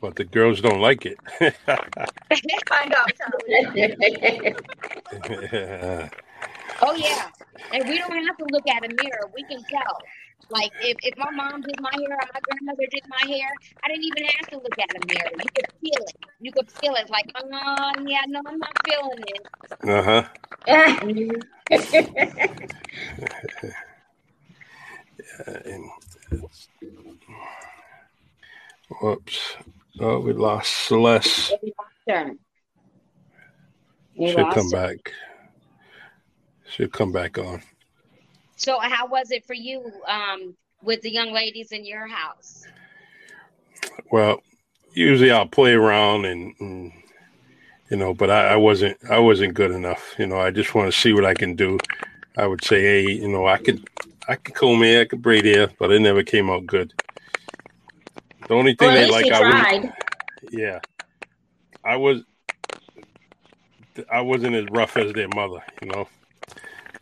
but 0.00 0.16
the 0.16 0.24
girls 0.24 0.60
don't 0.60 0.80
like 0.80 1.06
it. 1.06 1.18
Find 2.68 2.94
out, 2.94 3.10
Charlie. 3.16 3.96
Oh 6.82 6.94
yeah, 6.94 7.28
and 7.72 7.88
we 7.88 7.98
don't 7.98 8.24
have 8.26 8.36
to 8.38 8.44
look 8.50 8.66
at 8.68 8.84
a 8.84 8.88
mirror. 9.02 9.30
We 9.34 9.44
can 9.44 9.64
tell. 9.64 9.98
Like 10.48 10.70
if, 10.78 10.96
if 11.02 11.18
my 11.18 11.30
mom 11.32 11.60
did 11.62 11.80
my 11.80 11.90
hair 11.92 12.12
or 12.12 12.18
my 12.32 12.40
grandmother 12.48 12.86
did 12.90 13.02
my 13.08 13.24
hair, 13.26 13.48
I 13.84 13.88
didn't 13.88 14.04
even 14.04 14.24
have 14.24 14.48
to 14.50 14.56
look 14.58 14.78
at 14.78 14.94
a 14.94 15.00
mirror. 15.06 15.30
You 15.36 15.44
could 15.56 15.66
feel 15.80 16.04
it. 16.06 16.16
You 16.40 16.52
could 16.52 16.70
feel 16.80 16.94
it. 16.94 17.10
Like, 17.10 17.28
oh 17.34 17.92
yeah, 18.06 18.20
no, 18.28 18.40
I'm 18.46 18.58
not 18.58 18.72
feeling 18.86 19.24
it. 19.26 19.48
uh 19.88 20.02
huh. 20.02 20.22
Mhm. 21.02 21.42
And 25.66 25.90
whoops. 29.00 29.56
Oh, 30.00 30.20
we 30.20 30.32
lost 30.32 30.72
Celeste. 30.86 31.52
We 31.62 31.72
lost 31.78 31.90
her. 32.08 32.32
We 34.16 34.26
She'll 34.28 34.36
lost 34.36 34.54
come 34.54 34.70
her. 34.70 34.88
back. 34.88 35.12
She'll 36.68 36.88
come 36.88 37.12
back 37.12 37.38
on. 37.38 37.62
So 38.56 38.78
how 38.78 39.06
was 39.06 39.30
it 39.30 39.44
for 39.44 39.54
you 39.54 39.92
um, 40.08 40.56
with 40.82 41.02
the 41.02 41.10
young 41.10 41.32
ladies 41.32 41.72
in 41.72 41.84
your 41.84 42.06
house? 42.06 42.64
Well, 44.10 44.42
usually 44.92 45.30
I'll 45.30 45.46
play 45.46 45.72
around 45.74 46.24
and, 46.24 46.54
and 46.60 46.92
you 47.90 47.96
know, 47.96 48.14
but 48.14 48.30
I, 48.30 48.48
I 48.48 48.56
wasn't 48.56 48.96
I 49.08 49.18
wasn't 49.18 49.54
good 49.54 49.70
enough. 49.70 50.14
You 50.18 50.26
know, 50.26 50.38
I 50.38 50.50
just 50.50 50.74
want 50.74 50.92
to 50.92 50.98
see 50.98 51.12
what 51.12 51.24
I 51.24 51.34
can 51.34 51.54
do. 51.54 51.78
I 52.36 52.46
would 52.46 52.62
say, 52.64 52.80
hey, 52.82 53.10
you 53.12 53.28
know, 53.28 53.46
I 53.46 53.56
could, 53.56 53.88
I 54.28 54.34
could 54.34 54.54
comb 54.54 54.82
hair, 54.82 55.02
I 55.02 55.04
could 55.06 55.22
braid 55.22 55.46
hair, 55.46 55.70
but 55.78 55.90
it 55.90 56.00
never 56.00 56.22
came 56.22 56.50
out 56.50 56.66
good. 56.66 56.92
The 58.46 58.54
only 58.54 58.74
thing 58.74 58.88
Well, 58.88 58.94
they 58.94 59.10
like, 59.10 59.32
I 59.32 59.40
tried. 59.40 59.92
yeah, 60.50 60.80
I 61.82 61.96
was, 61.96 62.22
I 64.12 64.20
wasn't 64.20 64.54
as 64.54 64.66
rough 64.70 64.96
as 64.98 65.14
their 65.14 65.28
mother, 65.28 65.62
you 65.80 65.88
know. 65.88 66.08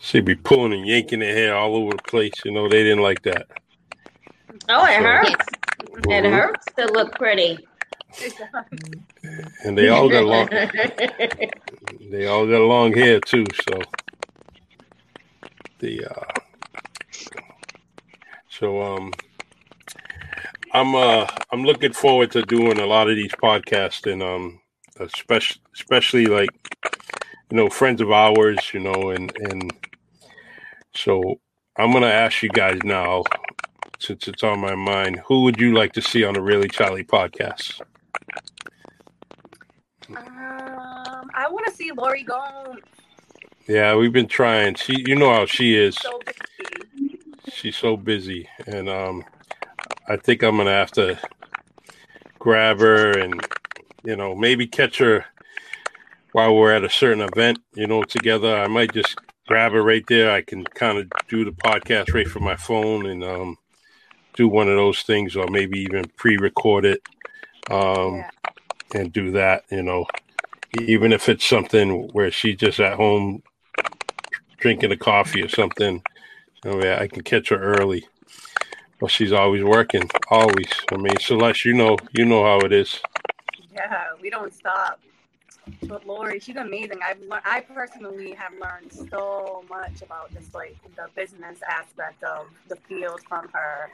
She'd 0.05 0.27
be 0.27 0.35
pulling 0.35 0.75
and 0.75 0.87
yanking 0.87 1.21
their 1.21 1.35
hair 1.35 1.57
all 1.57 1.75
over 1.77 1.93
the 1.93 2.03
place, 2.03 2.35
you 2.45 2.53
know. 2.53 2.69
They 2.69 2.83
didn't 2.83 3.03
like 3.03 3.23
that. 3.23 3.47
Oh, 4.69 4.85
it 4.85 4.99
So- 4.99 5.03
hurts. 5.03 5.47
It 5.97 6.25
Mhm. 6.25 6.31
hurts 6.33 6.67
to 6.77 6.87
look 6.93 7.15
pretty. 7.17 7.59
And 9.65 9.77
they 9.79 9.89
all 9.89 10.09
got 10.11 10.25
long, 10.25 10.47
they 12.11 12.27
all 12.27 12.47
got 12.47 12.61
long 12.61 12.93
hair 12.93 13.19
too. 13.21 13.47
So 13.69 13.81
the 15.79 16.05
uh, 16.07 16.25
so 18.51 18.83
um, 18.83 19.13
I'm 20.73 20.95
uh 20.95 21.27
I'm 21.51 21.65
looking 21.65 21.93
forward 21.93 22.31
to 22.33 22.43
doing 22.43 22.79
a 22.79 22.87
lot 22.87 23.09
of 23.09 23.17
these 23.17 23.33
podcasts 23.33 24.11
and 24.11 24.23
um 24.23 24.61
especially 25.01 25.61
especially 25.75 26.27
like 26.27 26.51
you 27.51 27.57
know 27.57 27.69
friends 27.69 28.01
of 28.01 28.13
ours 28.13 28.59
you 28.73 28.81
know 28.81 29.11
and 29.11 29.33
and 29.51 29.73
so 30.97 31.41
I'm 31.77 31.93
gonna 31.93 32.07
ask 32.07 32.43
you 32.43 32.49
guys 32.49 32.79
now 32.85 33.25
since 33.99 34.29
it's 34.29 34.43
on 34.43 34.61
my 34.61 34.75
mind 34.75 35.21
who 35.27 35.43
would 35.43 35.61
you 35.61 35.75
like 35.75 35.93
to 35.93 36.03
see 36.03 36.25
on 36.25 36.35
the 36.35 36.43
Really 36.43 36.69
Charlie 36.69 37.05
podcast? 37.05 37.81
Um, 40.09 41.31
I 41.35 41.49
want 41.49 41.67
to 41.67 41.73
see 41.73 41.91
Lori 41.93 42.23
Gomes. 42.23 42.81
Yeah, 43.67 43.97
we've 43.97 44.13
been 44.13 44.29
trying. 44.29 44.75
She, 44.75 45.03
you 45.07 45.17
know 45.17 45.33
how 45.33 45.47
she 45.47 45.75
is. 45.75 45.97
So. 45.97 46.21
She's 47.51 47.77
so 47.77 47.97
busy, 47.97 48.49
and 48.67 48.89
um, 48.89 49.25
I 50.07 50.17
think 50.17 50.43
I'm 50.43 50.57
gonna 50.59 50.71
have 50.71 50.91
to 50.93 51.19
grab 52.39 52.79
her 52.81 53.19
and 53.19 53.41
you 54.05 54.17
know 54.17 54.35
maybe 54.35 54.67
catch 54.67 54.99
her 54.99 55.25
while 56.33 56.55
we're 56.55 56.75
at 56.75 56.85
a 56.85 56.91
certain 56.91 57.23
event. 57.23 57.59
You 57.75 57.87
know, 57.87 58.03
together. 58.03 58.55
I 58.55 58.67
might 58.67 58.93
just 58.93 59.17
grab 59.47 59.73
her 59.73 59.83
right 59.83 60.05
there. 60.09 60.31
I 60.31 60.43
can 60.43 60.65
kind 60.65 60.99
of 60.99 61.11
do 61.29 61.45
the 61.45 61.53
podcast 61.53 62.15
right 62.15 62.29
from 62.29 62.45
my 62.45 62.57
phone 62.57 63.07
and 63.07 63.23
um, 63.25 63.59
do 64.35 64.49
one 64.49 64.69
of 64.69 64.77
those 64.77 65.03
things, 65.03 65.37
or 65.37 65.47
maybe 65.49 65.81
even 65.81 66.05
pre-record 66.17 66.85
it 66.85 67.03
um, 67.71 68.17
Yeah. 68.17 68.31
and 68.95 69.13
do 69.13 69.31
that. 69.33 69.65
You 69.71 69.83
know, 69.83 70.07
even 70.81 71.13
if 71.13 71.29
it's 71.29 71.47
something 71.47 72.09
where 72.13 72.31
she's 72.31 72.57
just 72.57 72.81
at 72.81 72.97
home 72.97 73.43
drinking 74.59 74.93
a 74.93 74.97
coffee 74.97 75.43
or 75.43 75.49
something. 75.49 76.03
Yeah, 76.65 76.99
I 76.99 77.07
can 77.07 77.23
catch 77.23 77.51
her 77.51 77.59
early. 77.59 78.07
Well, 78.99 79.11
she's 79.11 79.33
always 79.33 79.63
working, 79.63 80.09
always. 80.31 80.73
I 80.91 80.97
mean, 80.97 81.19
Celeste, 81.21 81.67
you 81.67 81.75
know, 81.75 81.99
you 82.13 82.25
know 82.25 82.43
how 82.43 82.61
it 82.61 82.73
is. 82.73 82.99
Yeah, 83.75 84.05
we 84.23 84.31
don't 84.31 84.55
stop. 84.55 85.01
But 85.87 86.07
Lori, 86.07 86.41
she's 86.41 86.57
amazing. 86.57 86.99
I've 87.07 87.21
learned, 87.21 87.43
I 87.45 87.61
personally 87.61 88.33
have 88.33 88.53
learned 88.61 88.93
so 89.11 89.65
much 89.69 90.03
about 90.03 90.33
just 90.33 90.55
like 90.55 90.77
the 90.97 91.09
business 91.15 91.59
aspect 91.69 92.23
of 92.25 92.47
the 92.69 92.77
field 92.77 93.21
from 93.29 93.49
her, 93.53 93.91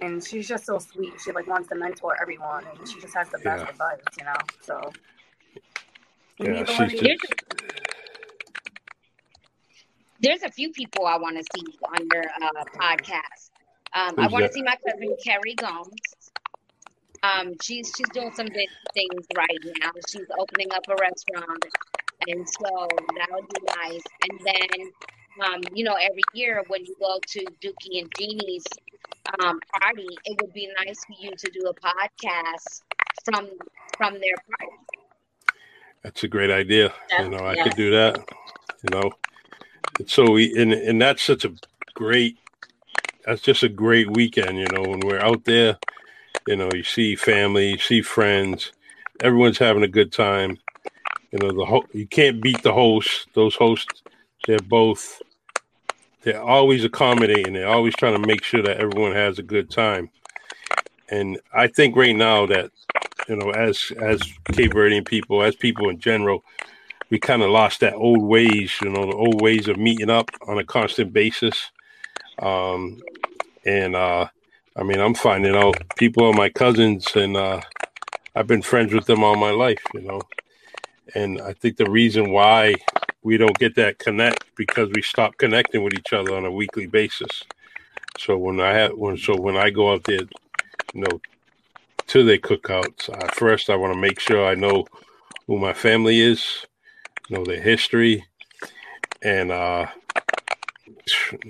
and 0.00 0.22
she's 0.24 0.46
just 0.48 0.66
so 0.66 0.78
sweet. 0.78 1.12
She 1.24 1.32
like 1.32 1.46
wants 1.46 1.68
to 1.70 1.74
mentor 1.74 2.16
everyone, 2.20 2.64
and 2.78 2.88
she 2.88 3.00
just 3.00 3.14
has 3.14 3.28
the 3.30 3.38
best 3.38 3.64
Yeah. 3.64 3.70
advice, 3.70 4.00
you 4.18 4.24
know. 4.24 4.34
So 4.62 4.92
Yeah, 6.38 6.64
she's 6.64 7.00
just- 7.00 7.34
There's 10.22 10.42
a 10.42 10.50
few 10.50 10.70
people 10.72 11.06
I 11.06 11.16
want 11.16 11.36
to 11.38 11.44
see 11.54 11.64
on 11.84 12.06
your 12.12 12.24
uh, 12.24 12.64
podcast. 12.74 13.50
Um, 13.94 14.14
I 14.18 14.26
want 14.28 14.44
to 14.46 14.52
see 14.52 14.62
my 14.62 14.76
cousin 14.86 15.16
Carrie 15.24 15.54
Gomes. 15.54 15.90
Um, 17.22 17.52
she's 17.62 17.92
she's 17.96 18.08
doing 18.12 18.32
some 18.34 18.46
big 18.46 18.68
things 18.94 19.26
right 19.36 19.58
now. 19.82 19.90
She's 20.08 20.26
opening 20.38 20.72
up 20.72 20.82
a 20.88 20.96
restaurant, 21.00 21.64
and 22.28 22.48
so 22.48 22.88
that 23.16 23.28
would 23.30 23.46
be 23.48 23.60
nice. 23.66 24.02
And 24.28 24.40
then, 24.44 24.90
um, 25.44 25.60
you 25.74 25.84
know, 25.84 25.94
every 26.00 26.22
year 26.32 26.62
when 26.68 26.84
you 26.84 26.94
go 26.98 27.18
to 27.20 27.44
Dookie 27.62 28.00
and 28.00 28.10
Jeannie's 28.18 28.64
um, 29.42 29.60
party, 29.80 30.08
it 30.24 30.40
would 30.40 30.52
be 30.54 30.68
nice 30.84 30.98
for 31.04 31.14
you 31.18 31.30
to 31.36 31.50
do 31.50 31.68
a 31.68 31.74
podcast 31.74 32.82
from 33.24 33.48
from 33.98 34.14
their 34.14 34.36
party. 34.58 34.76
That's 36.02 36.24
a 36.24 36.28
great 36.28 36.50
idea. 36.50 36.92
You 37.18 37.28
know, 37.28 37.44
I 37.44 37.54
Yes. 37.54 37.68
could 37.68 37.76
do 37.76 37.90
that. 37.90 38.18
You 38.82 38.98
know, 38.98 39.10
it's 39.98 40.14
so 40.14 40.30
we 40.30 40.56
and 40.60 40.72
and 40.72 41.00
that's 41.02 41.22
such 41.22 41.44
a 41.44 41.52
great. 41.94 42.38
That's 43.26 43.42
just 43.42 43.62
a 43.62 43.68
great 43.68 44.10
weekend. 44.10 44.56
You 44.58 44.66
know, 44.72 44.80
when 44.80 45.00
we're 45.00 45.20
out 45.20 45.44
there, 45.44 45.78
you 46.46 46.56
know, 46.56 46.70
you 46.74 46.82
see 46.82 47.16
family, 47.16 47.70
you 47.70 47.78
see 47.78 48.02
friends, 48.02 48.72
everyone's 49.22 49.58
having 49.58 49.82
a 49.82 49.88
good 49.88 50.12
time. 50.12 50.58
You 51.32 51.38
know, 51.38 51.52
the 51.52 51.64
ho- 51.64 51.86
you 51.92 52.06
can't 52.06 52.42
beat 52.42 52.62
the 52.62 52.72
hosts. 52.72 53.26
Those 53.34 53.54
hosts, 53.54 54.02
they're 54.46 54.58
both. 54.58 55.20
They're 56.22 56.42
always 56.42 56.84
accommodating. 56.84 57.54
They're 57.54 57.68
always 57.68 57.94
trying 57.94 58.20
to 58.20 58.26
make 58.26 58.44
sure 58.44 58.62
that 58.62 58.78
everyone 58.78 59.12
has 59.12 59.38
a 59.38 59.42
good 59.42 59.70
time. 59.70 60.10
And 61.08 61.38
I 61.52 61.66
think 61.66 61.96
right 61.96 62.16
now 62.16 62.46
that 62.46 62.70
you 63.28 63.36
know, 63.36 63.50
as 63.50 63.92
as 64.00 64.20
Cape 64.52 64.72
Verdean 64.72 65.06
people, 65.06 65.42
as 65.42 65.54
people 65.54 65.88
in 65.88 65.98
general, 65.98 66.44
we 67.10 67.18
kind 67.18 67.42
of 67.42 67.50
lost 67.50 67.80
that 67.80 67.94
old 67.94 68.22
ways, 68.22 68.72
you 68.82 68.88
know, 68.88 69.06
the 69.06 69.16
old 69.16 69.40
ways 69.40 69.68
of 69.68 69.78
meeting 69.78 70.10
up 70.10 70.30
on 70.46 70.58
a 70.58 70.64
constant 70.64 71.12
basis. 71.12 71.70
Um, 72.40 73.00
and 73.64 73.94
uh, 73.94 74.28
I 74.80 74.82
mean, 74.82 74.98
I'm 74.98 75.14
finding 75.14 75.54
out 75.54 75.76
people 75.96 76.24
are 76.24 76.32
my 76.32 76.48
cousins, 76.48 77.06
and 77.14 77.36
uh, 77.36 77.60
I've 78.34 78.46
been 78.46 78.62
friends 78.62 78.94
with 78.94 79.04
them 79.04 79.22
all 79.22 79.36
my 79.36 79.50
life, 79.50 79.82
you 79.92 80.00
know. 80.00 80.22
And 81.14 81.38
I 81.42 81.52
think 81.52 81.76
the 81.76 81.90
reason 81.90 82.30
why 82.30 82.76
we 83.22 83.36
don't 83.36 83.58
get 83.58 83.74
that 83.74 83.98
connect 83.98 84.44
because 84.56 84.88
we 84.94 85.02
stop 85.02 85.36
connecting 85.36 85.84
with 85.84 85.92
each 85.92 86.14
other 86.14 86.34
on 86.34 86.46
a 86.46 86.50
weekly 86.50 86.86
basis. 86.86 87.42
So 88.18 88.38
when 88.38 88.58
I 88.58 88.72
have 88.72 88.92
when 88.92 89.18
so 89.18 89.36
when 89.36 89.54
I 89.54 89.68
go 89.68 89.92
out 89.92 90.04
there, 90.04 90.22
you 90.94 91.02
know, 91.02 91.20
to 92.06 92.24
their 92.24 92.38
cookouts. 92.38 93.10
Uh, 93.10 93.28
first, 93.34 93.68
I 93.68 93.76
want 93.76 93.92
to 93.92 94.00
make 94.00 94.18
sure 94.18 94.46
I 94.46 94.54
know 94.54 94.86
who 95.46 95.58
my 95.58 95.74
family 95.74 96.20
is, 96.20 96.64
know 97.28 97.44
their 97.44 97.60
history, 97.60 98.24
and 99.20 99.52
uh, 99.52 99.88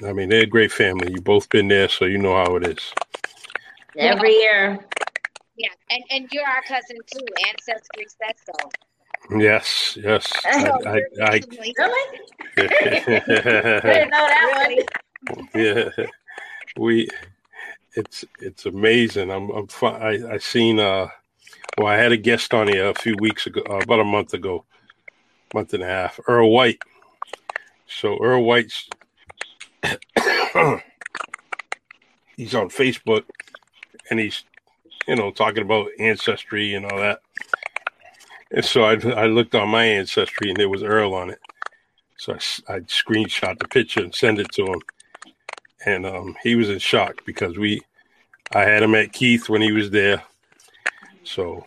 I 0.04 0.12
mean 0.12 0.30
they're 0.30 0.42
a 0.42 0.46
great 0.46 0.72
family. 0.72 1.12
You 1.12 1.20
both 1.20 1.48
been 1.48 1.68
there, 1.68 1.88
so 1.88 2.06
you 2.06 2.18
know 2.18 2.34
how 2.34 2.56
it 2.56 2.66
is. 2.66 2.92
Every 3.96 4.32
year. 4.34 4.78
Yeah, 5.56 5.68
and 5.90 6.02
and 6.10 6.28
you're 6.32 6.46
our 6.46 6.62
cousin 6.62 6.96
too. 7.06 7.24
Ancestry 7.48 8.06
says 8.06 8.36
so. 8.46 8.70
Yes, 9.38 9.98
yes. 10.02 10.26
So 10.42 10.48
I, 10.48 10.54
you're 10.96 11.24
I, 11.24 11.38
definitely- 11.40 11.74
Really? 11.78 12.18
I 12.56 12.62
didn't 13.84 14.10
know 14.10 14.26
that 14.26 14.74
one. 15.26 15.38
Yeah, 15.54 15.90
we. 16.78 17.08
It's 17.96 18.24
it's 18.40 18.66
amazing. 18.66 19.30
I'm 19.30 19.50
I'm 19.50 19.66
fi- 19.66 19.98
I 19.98 20.34
I 20.34 20.38
seen 20.38 20.78
uh 20.78 21.08
well 21.76 21.88
I 21.88 21.96
had 21.96 22.12
a 22.12 22.16
guest 22.16 22.54
on 22.54 22.68
here 22.68 22.88
a 22.88 22.94
few 22.94 23.16
weeks 23.18 23.46
ago 23.46 23.62
uh, 23.68 23.78
about 23.82 23.98
a 24.00 24.04
month 24.04 24.32
ago, 24.32 24.64
month 25.52 25.74
and 25.74 25.82
a 25.82 25.86
half. 25.86 26.20
Earl 26.28 26.50
White. 26.52 26.78
So 27.88 28.16
Earl 28.22 28.44
White's 28.44 28.88
he's 32.36 32.54
on 32.54 32.68
Facebook 32.70 33.24
and 34.10 34.18
he's 34.18 34.44
you 35.06 35.16
know 35.16 35.30
talking 35.30 35.62
about 35.62 35.88
ancestry 35.98 36.74
and 36.74 36.86
all 36.86 36.98
that. 36.98 37.20
And 38.52 38.64
so 38.64 38.84
I 38.84 38.94
I 39.10 39.26
looked 39.26 39.54
on 39.54 39.68
my 39.68 39.84
ancestry 39.84 40.50
and 40.50 40.56
there 40.56 40.68
was 40.68 40.82
Earl 40.82 41.14
on 41.14 41.30
it. 41.30 41.40
So 42.16 42.34
I, 42.34 42.74
I 42.74 42.80
screenshot 42.80 43.58
the 43.58 43.68
picture 43.68 44.00
and 44.00 44.14
send 44.14 44.38
it 44.38 44.50
to 44.52 44.66
him 44.66 44.80
and 45.84 46.04
um, 46.06 46.36
he 46.42 46.54
was 46.54 46.68
in 46.68 46.78
shock 46.78 47.24
because 47.24 47.56
we, 47.56 47.82
I 48.54 48.62
had 48.62 48.82
him 48.82 48.94
at 48.94 49.12
Keith 49.12 49.48
when 49.48 49.62
he 49.62 49.72
was 49.72 49.90
there. 49.90 50.22
So, 51.24 51.66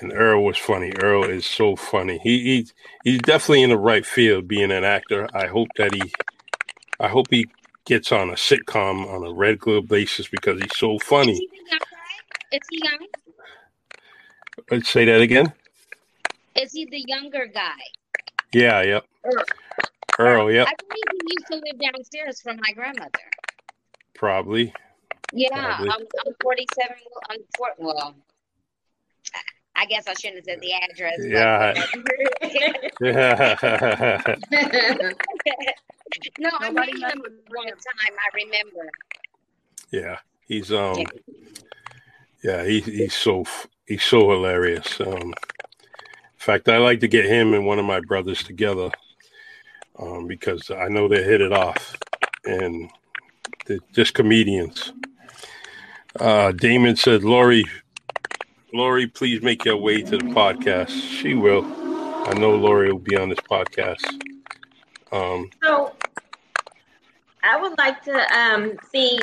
and 0.00 0.12
Earl 0.12 0.44
was 0.44 0.56
funny. 0.56 0.92
Earl 1.00 1.24
is 1.24 1.46
so 1.46 1.76
funny. 1.76 2.18
He, 2.18 2.42
he 2.42 2.66
he's 3.04 3.20
definitely 3.20 3.62
in 3.62 3.70
the 3.70 3.78
right 3.78 4.04
field, 4.04 4.48
being 4.48 4.72
an 4.72 4.84
actor. 4.84 5.28
I 5.34 5.46
hope 5.46 5.68
that 5.76 5.94
he, 5.94 6.12
I 6.98 7.08
hope 7.08 7.26
he 7.30 7.46
gets 7.84 8.10
on 8.10 8.30
a 8.30 8.34
sitcom 8.34 9.06
on 9.12 9.24
a 9.24 9.32
regular 9.32 9.80
basis 9.80 10.28
because 10.28 10.60
he's 10.60 10.76
so 10.76 10.98
funny. 10.98 11.34
he 11.34 11.48
the 11.48 11.56
young 11.70 11.78
guy? 11.78 12.35
Is 12.52 12.60
he 12.70 12.80
young? 12.84 13.06
Let's 14.70 14.88
say 14.88 15.04
that 15.04 15.20
again. 15.20 15.52
Is 16.60 16.72
he 16.72 16.86
the 16.86 17.04
younger 17.06 17.46
guy? 17.46 17.78
Yeah, 18.52 18.82
yep. 18.82 19.04
Earl. 19.24 19.44
Earl, 20.18 20.50
yep, 20.50 20.66
I 20.68 20.72
believe 20.88 21.04
he 21.12 21.34
used 21.36 21.46
to 21.48 21.56
live 21.56 21.78
downstairs 21.92 22.40
from 22.40 22.56
my 22.56 22.72
grandmother. 22.72 23.10
probably. 24.14 24.72
Yeah, 25.32 25.48
Probably. 25.76 25.90
I'm, 25.90 26.00
I'm 26.26 26.34
47. 26.40 26.96
I'm 27.28 27.38
four, 27.58 27.68
well, 27.78 28.14
I 29.74 29.84
guess 29.86 30.06
I 30.06 30.14
shouldn't 30.14 30.36
have 30.36 30.44
said 30.46 30.60
the 30.60 30.72
address. 30.72 31.18
Yeah. 31.20 31.74
no, 36.38 36.48
I 36.60 36.68
Nobody 36.70 36.98
met 36.98 37.12
him 37.14 37.20
with 37.22 37.32
one 37.48 37.66
time. 37.66 38.14
I 38.16 38.28
remember. 38.34 38.90
yeah. 39.90 40.18
He's 40.46 40.72
um 40.72 40.96
yeah, 40.98 41.04
he, 42.64 42.80
he's 42.80 43.14
so 43.14 43.44
he's 43.86 44.02
so 44.02 44.30
hilarious. 44.30 45.00
Um 45.00 45.34
in 45.34 45.34
fact 46.38 46.68
I 46.68 46.78
like 46.78 47.00
to 47.00 47.08
get 47.08 47.24
him 47.24 47.54
and 47.54 47.66
one 47.66 47.78
of 47.78 47.84
my 47.84 48.00
brothers 48.00 48.42
together 48.42 48.90
um 49.98 50.26
because 50.26 50.70
I 50.70 50.88
know 50.88 51.08
they 51.08 51.22
hit 51.22 51.40
it 51.40 51.52
off 51.52 51.96
and 52.44 52.90
they're 53.66 53.78
just 53.92 54.14
comedians. 54.14 54.92
Uh 56.18 56.52
Damon 56.52 56.96
said, 56.96 57.24
Lori 57.24 57.64
Lori, 58.72 59.06
please 59.06 59.42
make 59.42 59.64
your 59.64 59.78
way 59.78 60.02
to 60.02 60.18
the 60.18 60.24
podcast. 60.24 60.90
She 60.90 61.34
will. 61.34 61.64
I 62.28 62.34
know 62.34 62.54
Lori 62.54 62.92
will 62.92 62.98
be 62.98 63.16
on 63.16 63.28
this 63.28 63.40
podcast. 63.40 64.04
Um 65.12 65.50
So 65.62 65.94
I 67.48 67.60
would 67.60 67.78
like 67.78 68.02
to 68.02 68.36
um, 68.36 68.76
see 68.90 69.18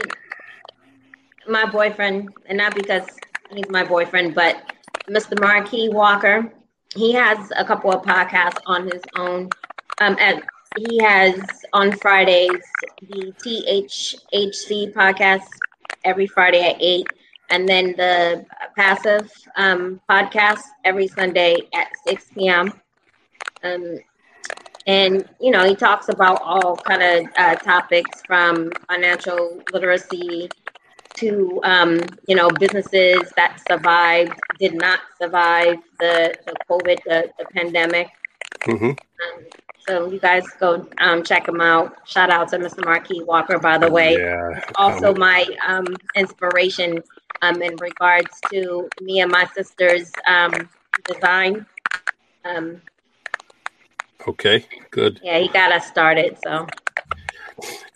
my 1.48 1.66
boyfriend, 1.66 2.30
and 2.46 2.58
not 2.58 2.76
because 2.76 3.08
he's 3.52 3.70
my 3.70 3.84
boyfriend, 3.84 4.36
but 4.36 4.64
Mr. 5.10 5.40
Marquis 5.40 5.90
Walker. 5.90 6.52
He 6.96 7.12
has 7.14 7.52
a 7.58 7.66
couple 7.66 7.92
of 7.92 8.04
podcasts 8.04 8.62
on 8.66 8.86
his 8.88 9.02
own. 9.16 9.50
Um, 10.00 10.16
and 10.20 10.44
he 10.78 11.00
has 11.00 11.42
on 11.74 11.92
Fridays 11.94 12.62
the 13.02 13.34
THHC 13.44 14.94
podcast 14.94 15.48
every 16.04 16.28
Friday 16.28 16.62
at 16.70 16.78
8, 16.80 17.08
and 17.50 17.68
then 17.68 17.94
the 17.98 18.46
Passive 18.76 19.32
um, 19.56 20.02
podcast 20.10 20.62
every 20.84 21.08
Sunday 21.08 21.58
at 21.74 21.88
6 22.08 22.26
p.m. 22.36 22.74
Um, 23.64 24.00
and 24.86 25.28
you 25.40 25.52
know 25.52 25.64
he 25.66 25.76
talks 25.76 26.10
about 26.10 26.42
all 26.42 26.76
kind 26.78 27.02
of 27.02 27.32
uh, 27.38 27.56
topics 27.56 28.22
from 28.28 28.72
financial 28.90 29.62
literacy 29.72 30.50
to 31.16 31.60
um, 31.64 32.00
you 32.28 32.36
know 32.36 32.50
businesses 32.60 33.32
that 33.36 33.62
survived 33.68 34.34
did 34.60 34.74
not 34.74 35.00
survive 35.22 35.78
the, 36.00 36.34
the 36.46 36.54
covid 36.70 36.98
the, 37.06 37.30
the 37.38 37.46
pandemic 37.54 38.08
mhm. 38.64 38.90
um, 38.92 39.46
so 39.88 40.10
you 40.10 40.20
guys 40.20 40.44
go 40.60 40.88
um, 41.00 41.24
check 41.24 41.48
him 41.48 41.62
out 41.62 41.96
shout 42.08 42.30
out 42.30 42.48
to 42.50 42.58
mr 42.58 42.84
marquis 42.86 43.24
walker 43.24 43.60
by 43.60 43.78
the 43.78 43.90
way 43.90 44.18
Yeah. 44.18 44.62
also 44.76 45.14
my 45.14 45.46
um, 45.68 45.88
inspiration 46.16 47.02
um, 47.42 47.62
in 47.62 47.76
regards 47.78 48.40
to 48.52 48.90
me 49.02 49.20
and 49.22 49.32
my 49.32 49.46
sister's 49.54 50.12
um, 50.28 50.54
design 51.06 51.66
um, 52.46 52.82
okay, 54.28 54.66
good. 54.92 55.20
yeah 55.24 55.40
he 55.40 55.48
got 55.50 55.72
us 55.72 55.88
started 55.88 56.38
so 56.44 56.68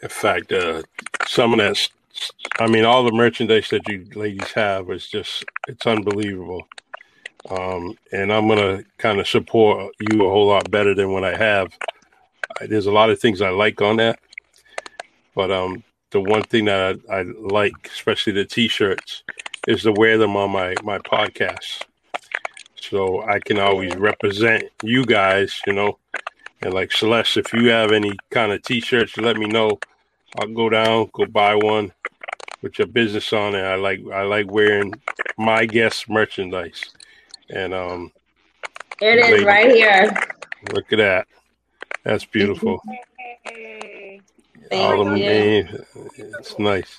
In 0.01 0.09
fact, 0.09 0.51
uh, 0.51 0.83
some 1.25 1.53
of 1.53 1.59
that, 1.59 1.89
I 2.59 2.67
mean, 2.67 2.85
all 2.85 3.03
the 3.03 3.11
merchandise 3.11 3.69
that 3.69 3.87
you 3.87 4.07
ladies 4.15 4.51
have 4.53 4.89
is 4.89 5.07
just, 5.07 5.45
it's 5.67 5.85
unbelievable. 5.85 6.67
Um, 7.49 7.97
and 8.11 8.33
I'm 8.33 8.47
going 8.47 8.59
to 8.59 8.85
kind 8.97 9.19
of 9.19 9.27
support 9.27 9.93
you 9.99 10.25
a 10.25 10.29
whole 10.29 10.47
lot 10.47 10.69
better 10.71 10.93
than 10.93 11.11
what 11.11 11.23
I 11.23 11.37
have. 11.37 11.71
I, 12.59 12.67
there's 12.67 12.87
a 12.87 12.91
lot 12.91 13.09
of 13.09 13.19
things 13.19 13.41
I 13.41 13.49
like 13.49 13.81
on 13.81 13.97
that. 13.97 14.19
But 15.35 15.51
um, 15.51 15.83
the 16.11 16.19
one 16.19 16.43
thing 16.43 16.65
that 16.65 16.99
I, 17.09 17.19
I 17.19 17.21
like, 17.21 17.73
especially 17.85 18.33
the 18.33 18.45
t-shirts, 18.45 19.23
is 19.67 19.83
to 19.83 19.91
wear 19.91 20.17
them 20.17 20.35
on 20.35 20.51
my, 20.51 20.73
my 20.83 20.97
podcast. 20.99 21.83
So 22.75 23.21
I 23.23 23.39
can 23.39 23.59
always 23.59 23.95
represent 23.95 24.63
you 24.81 25.05
guys, 25.05 25.61
you 25.67 25.73
know, 25.73 25.99
and 26.61 26.73
like 26.73 26.91
Celeste, 26.91 27.37
if 27.37 27.53
you 27.53 27.69
have 27.69 27.91
any 27.91 28.13
kind 28.31 28.51
of 28.51 28.63
t-shirts, 28.63 29.17
let 29.17 29.37
me 29.37 29.45
know. 29.45 29.79
I'll 30.35 30.47
go 30.53 30.69
down, 30.69 31.09
go 31.13 31.25
buy 31.25 31.55
one 31.55 31.91
with 32.61 32.77
your 32.79 32.87
business 32.87 33.31
on 33.33 33.55
it. 33.55 33.61
I 33.61 33.75
like 33.75 34.01
I 34.13 34.23
like 34.23 34.51
wearing 34.51 34.93
my 35.37 35.65
guest 35.65 36.09
merchandise. 36.09 36.83
And 37.49 37.73
um 37.73 38.11
here 38.99 39.11
it 39.11 39.19
is 39.19 39.31
Lady. 39.31 39.45
right 39.45 39.71
here 39.71 40.17
look 40.73 40.91
at 40.93 40.97
that. 40.97 41.27
That's 42.03 42.25
beautiful. 42.25 42.81
Hey, 43.43 44.21
Thank 44.69 44.81
All 44.81 45.03
the 45.03 45.11
you. 45.11 45.17
names. 45.17 45.69
It's 46.17 46.57
nice. 46.59 46.97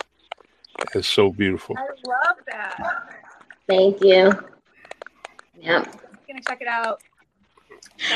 It's 0.94 1.08
so 1.08 1.30
beautiful. 1.30 1.76
I 1.76 1.86
love 2.06 2.36
that. 2.46 2.76
Thank 3.66 4.00
you. 4.02 4.32
Yeah. 5.60 5.84
gonna 6.28 6.40
check 6.46 6.60
it 6.60 6.68
out. 6.68 7.02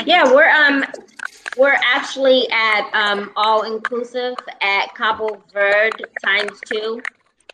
Yeah, 0.05 0.31
we're 0.31 0.49
um 0.49 0.85
we're 1.57 1.77
actually 1.85 2.49
at 2.51 2.89
um 2.93 3.31
all 3.35 3.63
inclusive 3.63 4.35
at 4.61 4.93
Cabo 4.95 5.43
Verde 5.53 6.05
times 6.23 6.59
two 6.65 7.01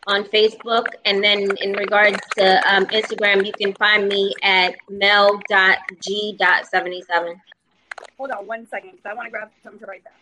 on 0.06 0.24
Facebook. 0.24 0.86
And 1.04 1.22
then 1.22 1.54
in 1.58 1.74
regards 1.74 2.18
to 2.36 2.72
um 2.72 2.86
Instagram, 2.86 3.44
you 3.46 3.52
can 3.52 3.74
find 3.74 4.08
me 4.08 4.32
at 4.42 4.74
mel.g.77. 4.88 7.40
Hold 8.16 8.30
on 8.30 8.46
one 8.46 8.66
second, 8.68 8.92
because 8.92 9.04
I 9.06 9.12
want 9.14 9.26
to 9.26 9.30
grab 9.30 9.50
something 9.62 9.80
to 9.80 9.86
write 9.86 10.04
down. 10.04 10.14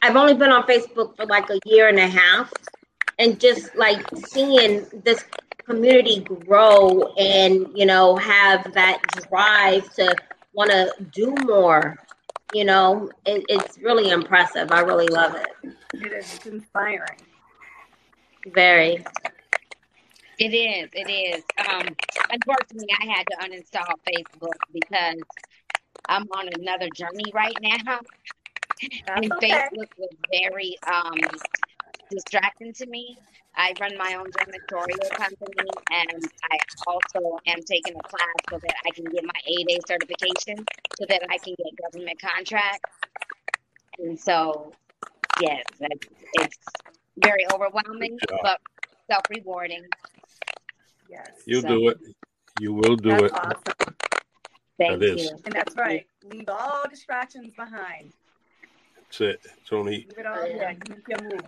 I've 0.02 0.16
only 0.16 0.34
been 0.34 0.52
on 0.52 0.64
Facebook 0.64 1.16
for 1.16 1.26
like 1.26 1.50
a 1.50 1.60
year 1.66 1.88
and 1.88 2.00
a 2.00 2.08
half, 2.08 2.52
and 3.20 3.40
just 3.40 3.76
like 3.76 4.04
seeing 4.28 4.86
this 5.04 5.24
community 5.66 6.22
grow 6.22 7.14
and 7.18 7.68
you 7.76 7.86
know 7.86 8.16
have 8.18 8.74
that 8.74 9.02
drive 9.30 9.94
to 9.96 10.16
want 10.54 10.72
to 10.72 10.92
do 11.12 11.36
more. 11.46 11.98
You 12.54 12.66
know, 12.66 13.10
it, 13.26 13.46
it's 13.48 13.78
really 13.78 14.10
impressive. 14.10 14.72
I 14.72 14.82
really 14.82 15.08
love 15.08 15.36
it. 15.36 15.74
it 15.94 16.12
is 16.12 16.36
it's 16.36 16.46
inspiring. 16.46 17.18
Very. 18.48 19.06
It 20.40 20.54
is. 20.54 20.90
It 20.94 21.10
is. 21.10 21.44
Um, 21.70 21.88
unfortunately, 22.32 22.88
I 23.00 23.06
had 23.06 23.26
to 23.30 23.38
uninstall 23.46 23.94
Facebook 24.10 24.58
because 24.74 25.22
I'm 26.10 26.24
on 26.36 26.50
another 26.60 26.90
journey 26.96 27.32
right 27.34 27.56
now, 27.62 28.00
That's 29.08 29.22
and 29.24 29.34
okay. 29.34 29.52
Facebook 29.52 29.90
was 29.98 30.10
very 30.32 30.76
um, 30.92 31.14
distracting 32.10 32.74
to 32.74 32.86
me. 32.88 33.18
I 33.56 33.74
run 33.82 33.98
my 33.98 34.16
own 34.16 34.32
janitorial 34.32 35.10
company, 35.12 35.70
and 35.92 36.24
I 36.52 36.58
also 36.88 37.38
am 37.48 37.62
taking 37.64 37.96
a 37.98 38.04
class 38.04 38.36
so 38.50 38.58
that 38.60 38.76
I 38.86 38.92
can 38.92 39.06
get 39.06 39.24
my 39.26 39.34
8A 39.48 39.88
certification, 39.88 40.66
so 40.98 41.06
that 41.10 41.22
I 41.30 41.38
can 41.38 41.56
get 41.58 41.68
government 41.84 42.20
contracts. 42.22 42.90
And 44.00 44.18
so, 44.18 44.72
yes, 45.42 45.64
it's, 45.82 46.08
it's 46.36 46.58
very 47.18 47.46
overwhelming, 47.54 48.18
but 48.42 48.60
self-rewarding. 49.10 49.84
Yes. 51.10 51.30
You'll 51.46 51.62
So- 51.62 51.68
do 51.68 51.90
it. 51.90 51.98
You 52.60 52.74
will 52.74 52.96
do 52.96 53.10
That's 53.10 53.24
it. 53.24 53.32
awesome. 53.34 53.96
Thank 54.78 55.00
That 55.00 55.04
is. 55.04 55.24
you. 55.24 55.32
And 55.46 55.54
that's 55.54 55.76
right. 55.76 56.06
Leave 56.32 56.48
all 56.48 56.84
distractions 56.90 57.54
behind. 57.56 58.14
That's 59.12 59.22
it. 59.22 59.42
It's 59.62 59.74
only 59.74 60.08
Leave 60.08 60.20
it 60.20 60.26
all. 60.26 60.48
Yeah, 60.48 60.74
keep 60.74 61.06
your 61.10 61.22
moves. 61.24 61.44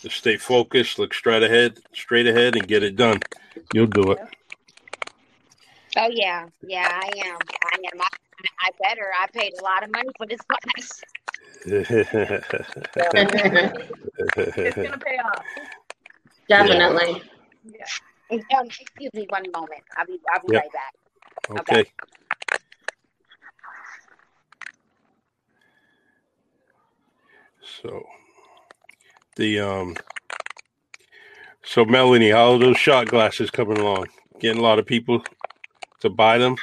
just 0.00 0.16
stay 0.16 0.38
focused, 0.38 0.98
look 0.98 1.12
straight 1.12 1.42
ahead, 1.42 1.78
straight 1.92 2.26
ahead, 2.26 2.56
and 2.56 2.66
get 2.66 2.82
it 2.82 2.96
done. 2.96 3.20
You'll 3.74 3.88
do 3.88 4.12
it. 4.12 4.18
Oh 5.98 6.08
yeah, 6.10 6.46
yeah, 6.62 6.88
I 6.90 7.10
am. 7.26 7.36
I 7.62 7.76
am. 7.92 8.00
I, 8.00 8.08
I 8.58 8.70
better. 8.80 9.10
I 9.20 9.26
paid 9.34 9.52
a 9.60 9.62
lot 9.62 9.82
of 9.84 9.90
money 9.92 10.08
for 10.16 10.26
this 10.26 10.40
class. 10.40 11.02
It's 14.56 14.76
gonna 14.76 14.98
pay 14.98 15.18
off. 15.18 15.44
Definitely. 16.48 17.22
Yeah. 17.64 17.84
Um, 18.58 18.66
excuse 18.66 19.10
me 19.12 19.26
one 19.28 19.44
moment. 19.52 19.82
I'll 19.98 20.06
be. 20.06 20.18
I'll 20.32 20.40
be 20.40 20.54
Yep. 20.54 20.62
right 20.62 20.72
back. 20.72 20.94
okay. 21.60 21.92
So 27.82 28.02
the 29.36 29.60
um 29.60 29.96
so 31.62 31.84
Melanie, 31.84 32.30
how 32.30 32.52
are 32.52 32.58
those 32.58 32.78
shot 32.78 33.06
glasses 33.06 33.50
coming 33.50 33.78
along? 33.78 34.06
Getting 34.40 34.58
a 34.58 34.62
lot 34.62 34.78
of 34.78 34.86
people 34.86 35.22
to 36.00 36.10
buy 36.10 36.38
them? 36.38 36.56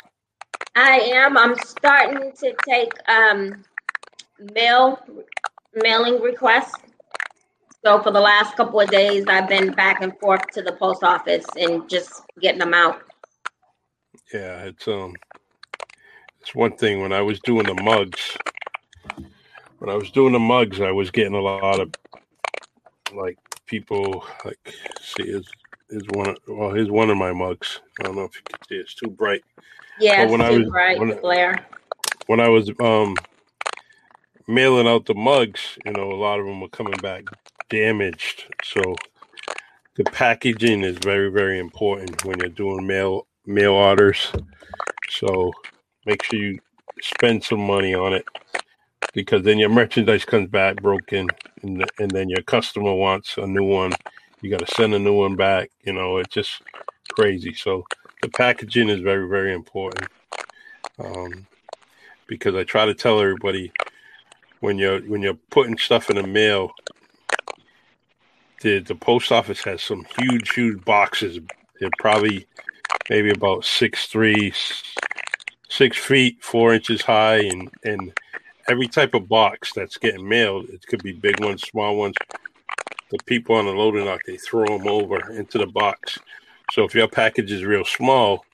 I 0.75 0.99
am. 0.99 1.37
I'm 1.37 1.55
starting 1.57 2.31
to 2.31 2.55
take 2.67 2.91
um, 3.07 3.63
mail 4.53 4.99
mailing 5.75 6.21
requests. 6.21 6.73
So 7.85 8.01
for 8.01 8.11
the 8.11 8.19
last 8.19 8.55
couple 8.57 8.81
of 8.81 8.89
days, 8.89 9.25
I've 9.27 9.47
been 9.47 9.71
back 9.71 10.01
and 10.01 10.17
forth 10.19 10.41
to 10.53 10.61
the 10.61 10.73
post 10.73 11.03
office 11.03 11.45
and 11.57 11.87
just 11.89 12.21
getting 12.41 12.59
them 12.59 12.73
out. 12.73 13.01
Yeah, 14.33 14.63
it's 14.63 14.87
um 14.87 15.13
it's 16.41 16.53
one 16.53 16.75
thing 16.75 17.01
when 17.01 17.13
I 17.13 17.21
was 17.21 17.39
doing 17.41 17.65
the 17.65 17.81
mugs. 17.83 18.37
When 19.79 19.89
I 19.89 19.95
was 19.95 20.09
doing 20.11 20.33
the 20.33 20.39
mugs, 20.39 20.81
I 20.81 20.91
was 20.91 21.11
getting 21.11 21.35
a 21.35 21.41
lot 21.41 21.79
of 21.79 21.91
like 23.13 23.37
people 23.65 24.25
like 24.43 24.59
see 25.01 25.23
is 25.23 25.47
is 25.89 26.03
one 26.13 26.29
of, 26.29 26.37
well 26.47 26.73
here's 26.73 26.89
one 26.89 27.09
of 27.09 27.17
my 27.17 27.31
mugs. 27.31 27.79
I 27.99 28.03
don't 28.03 28.15
know 28.15 28.23
if 28.25 28.35
you 28.35 28.41
can 28.43 28.59
see 28.67 28.75
it's 28.75 28.95
too 28.95 29.09
bright. 29.09 29.43
Yeah, 29.99 30.23
Well, 30.23 30.31
when 30.33 30.41
I 30.41 30.49
too 30.49 30.59
was- 30.59 30.69
bright, 30.69 30.99
when- 30.99 31.19
glare. 31.21 31.65
When 32.27 32.39
I 32.41 32.49
was 32.49 32.69
um 32.79 33.15
mailing 34.47 34.87
out 34.87 35.05
the 35.05 35.13
mugs, 35.13 35.77
you 35.85 35.93
know, 35.93 36.11
a 36.11 36.19
lot 36.19 36.39
of 36.39 36.45
them 36.45 36.59
were 36.59 36.69
coming 36.69 36.97
back 37.01 37.23
damaged. 37.69 38.45
So 38.63 38.81
the 39.95 40.03
packaging 40.05 40.83
is 40.83 40.97
very, 40.97 41.29
very 41.31 41.59
important 41.59 42.23
when 42.25 42.39
you're 42.39 42.49
doing 42.49 42.85
mail 42.85 43.27
mail 43.45 43.73
orders. 43.73 44.31
So 45.09 45.51
make 46.05 46.23
sure 46.23 46.39
you 46.39 46.59
spend 47.01 47.43
some 47.43 47.59
money 47.65 47.93
on 47.93 48.13
it 48.13 48.25
because 49.17 49.41
then 49.41 49.57
your 49.57 49.69
merchandise 49.69 50.23
comes 50.25 50.47
back 50.47 50.75
broken 50.75 51.27
and, 51.63 51.83
and 51.97 52.11
then 52.11 52.29
your 52.29 52.43
customer 52.43 52.93
wants 52.93 53.35
a 53.39 53.47
new 53.47 53.63
one. 53.63 53.91
You 54.41 54.51
got 54.51 54.63
to 54.63 54.75
send 54.75 54.93
a 54.93 54.99
new 54.99 55.15
one 55.15 55.35
back. 55.35 55.71
You 55.83 55.93
know, 55.93 56.17
it's 56.17 56.31
just 56.31 56.61
crazy. 57.13 57.55
So 57.55 57.83
the 58.21 58.29
packaging 58.29 58.89
is 58.89 58.99
very, 58.99 59.27
very 59.27 59.55
important. 59.55 60.07
Um, 60.99 61.47
because 62.27 62.53
I 62.53 62.63
try 62.63 62.85
to 62.85 62.93
tell 62.93 63.19
everybody 63.19 63.71
when 64.59 64.77
you're 64.77 64.99
when 65.01 65.23
you're 65.23 65.39
putting 65.49 65.79
stuff 65.79 66.11
in 66.11 66.17
the 66.17 66.27
mail, 66.27 66.69
the 68.61 68.81
the 68.81 68.93
post 68.93 69.31
office 69.31 69.63
has 69.63 69.81
some 69.81 70.05
huge, 70.19 70.51
huge 70.53 70.85
boxes. 70.85 71.39
They're 71.79 71.89
probably 71.97 72.45
maybe 73.09 73.31
about 73.31 73.65
six 73.65 74.05
three, 74.05 74.53
six 75.69 75.97
feet, 75.97 76.37
four 76.43 76.75
inches 76.75 77.01
high, 77.01 77.37
and 77.39 77.71
and 77.83 78.13
every 78.69 78.87
type 78.87 79.13
of 79.13 79.27
box 79.27 79.71
that's 79.73 79.97
getting 79.97 80.27
mailed, 80.27 80.69
it 80.69 80.85
could 80.87 81.03
be 81.03 81.13
big 81.13 81.39
ones, 81.39 81.61
small 81.61 81.97
ones. 81.97 82.15
The 83.09 83.17
people 83.25 83.55
on 83.55 83.65
the 83.65 83.71
loading 83.71 84.05
dock 84.05 84.21
they 84.27 84.37
throw 84.37 84.65
them 84.65 84.87
over 84.87 85.31
into 85.31 85.57
the 85.57 85.67
box. 85.67 86.19
So 86.71 86.83
if 86.83 86.93
your 86.93 87.07
package 87.07 87.51
is 87.51 87.63
real 87.63 87.85
small, 87.85 88.45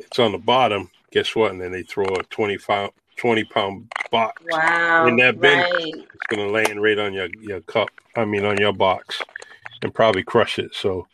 it's 0.00 0.18
on 0.18 0.32
the 0.32 0.38
bottom. 0.38 0.90
Guess 1.10 1.34
what? 1.34 1.50
And 1.50 1.60
then 1.60 1.72
they 1.72 1.82
throw 1.82 2.04
a 2.04 2.22
20 2.24 2.58
pound, 2.58 2.92
20 3.16 3.44
pound 3.44 3.92
box. 4.12 4.42
Wow. 4.48 5.06
In 5.06 5.16
that 5.16 5.40
bin. 5.40 5.58
right. 5.58 5.94
It's 5.94 6.26
going 6.28 6.46
to 6.46 6.52
land 6.52 6.80
right 6.80 6.98
on 6.98 7.12
your, 7.12 7.28
your 7.40 7.60
cup. 7.62 7.88
I 8.16 8.24
mean, 8.24 8.44
on 8.44 8.58
your 8.58 8.72
box 8.72 9.20
and 9.82 9.92
probably 9.92 10.22
crush 10.22 10.58
it. 10.58 10.74
So 10.74 11.08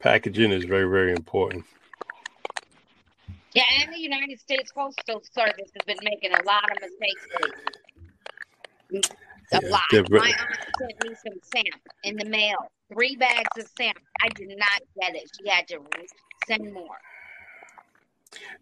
packaging 0.00 0.50
is 0.50 0.64
very, 0.64 0.90
very 0.90 1.12
important. 1.12 1.64
Yeah, 3.54 3.64
and 3.82 3.92
the 3.92 3.98
United 3.98 4.40
States 4.40 4.72
Postal 4.72 5.20
Service 5.32 5.70
has 5.74 5.84
been 5.86 5.98
making 6.02 6.32
a 6.32 6.42
lot 6.44 6.64
of 6.70 6.78
mistakes 6.80 7.26
lately. 7.42 7.64
A 9.52 9.60
Yeah, 9.60 9.68
lot. 9.70 9.82
they're 9.90 10.04
My 10.12 10.28
aunt 10.28 10.38
sent 10.78 11.04
me 11.04 11.14
some 11.14 11.38
stamp 11.42 11.82
in 12.04 12.16
the 12.16 12.24
mail. 12.26 12.56
Three 12.92 13.16
bags 13.16 13.48
of 13.58 13.66
stamp. 13.68 13.98
I 14.22 14.28
did 14.30 14.56
not 14.56 14.80
get 15.00 15.14
it. 15.16 15.30
She 15.40 15.48
had 15.48 15.66
to 15.68 15.80
send 16.46 16.72
more. 16.72 16.98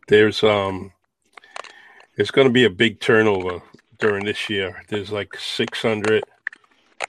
There's, 0.09 0.43
um, 0.43 0.93
it's 2.17 2.31
going 2.33 2.47
to 2.49 2.53
be 2.53 2.65
a 2.65 2.71
big 2.71 2.99
turnover 3.01 3.63
during 3.99 4.25
this 4.25 4.49
year. 4.51 4.83
There's 4.89 5.13
like 5.13 5.37
600, 5.37 6.25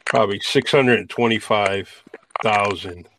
probably 0.05 0.39
625,000 0.39 3.09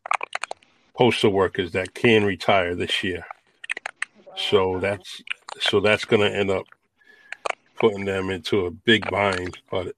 postal 0.97 1.33
workers 1.33 1.73
that 1.73 1.95
can 1.95 2.25
retire 2.25 2.75
this 2.77 3.05
year. 3.05 3.27
So 4.37 4.79
that's 4.81 5.23
so 5.61 5.81
that's 5.81 6.05
going 6.05 6.23
to 6.23 6.37
end 6.37 6.51
up 6.51 6.65
putting 7.79 8.05
them 8.05 8.31
into 8.31 8.67
a 8.67 8.71
big 8.71 9.11
bind. 9.11 9.59
But 9.71 9.95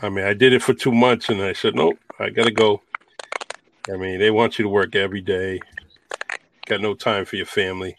I 0.00 0.08
mean, 0.08 0.24
I 0.24 0.34
did 0.34 0.52
it 0.52 0.62
for 0.62 0.74
two 0.74 0.92
months, 0.92 1.28
and 1.28 1.42
I 1.42 1.52
said, 1.52 1.74
nope, 1.74 1.98
I 2.18 2.30
got 2.30 2.44
to 2.44 2.50
go. 2.50 2.82
I 3.92 3.96
mean, 3.96 4.18
they 4.18 4.30
want 4.30 4.58
you 4.58 4.64
to 4.64 4.68
work 4.68 4.94
every 4.94 5.20
day. 5.20 5.60
Got 6.66 6.80
no 6.80 6.94
time 6.94 7.24
for 7.24 7.36
your 7.36 7.46
family, 7.46 7.96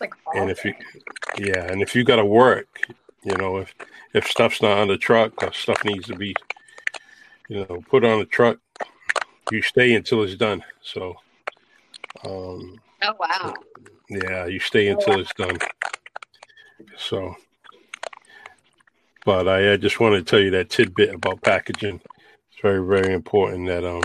like 0.00 0.14
and 0.34 0.50
if 0.50 0.64
you, 0.64 0.74
yeah, 1.36 1.70
and 1.70 1.82
if 1.82 1.94
you 1.94 2.02
got 2.02 2.16
to 2.16 2.24
work, 2.24 2.80
you 3.22 3.36
know, 3.36 3.58
if 3.58 3.74
if 4.14 4.26
stuff's 4.26 4.62
not 4.62 4.78
on 4.78 4.88
the 4.88 4.96
truck 4.96 5.42
or 5.42 5.52
stuff 5.52 5.84
needs 5.84 6.06
to 6.06 6.16
be, 6.16 6.34
you 7.48 7.66
know, 7.68 7.82
put 7.90 8.04
on 8.04 8.18
the 8.20 8.24
truck, 8.24 8.58
you 9.52 9.60
stay 9.60 9.94
until 9.94 10.22
it's 10.22 10.34
done. 10.34 10.64
So, 10.80 11.16
um, 12.24 12.80
Oh 13.02 13.14
wow. 13.18 13.54
yeah, 14.08 14.46
you 14.46 14.58
stay 14.58 14.88
until 14.88 15.20
it's 15.20 15.32
done. 15.34 15.56
So, 16.96 17.36
but 19.24 19.48
I, 19.48 19.72
I 19.72 19.76
just 19.76 20.00
wanted 20.00 20.18
to 20.18 20.30
tell 20.30 20.40
you 20.40 20.50
that 20.50 20.70
tidbit 20.70 21.14
about 21.14 21.42
packaging. 21.42 22.00
It's 22.50 22.60
very, 22.62 22.84
very 22.84 23.14
important 23.14 23.68
that 23.68 23.84
um, 23.84 24.02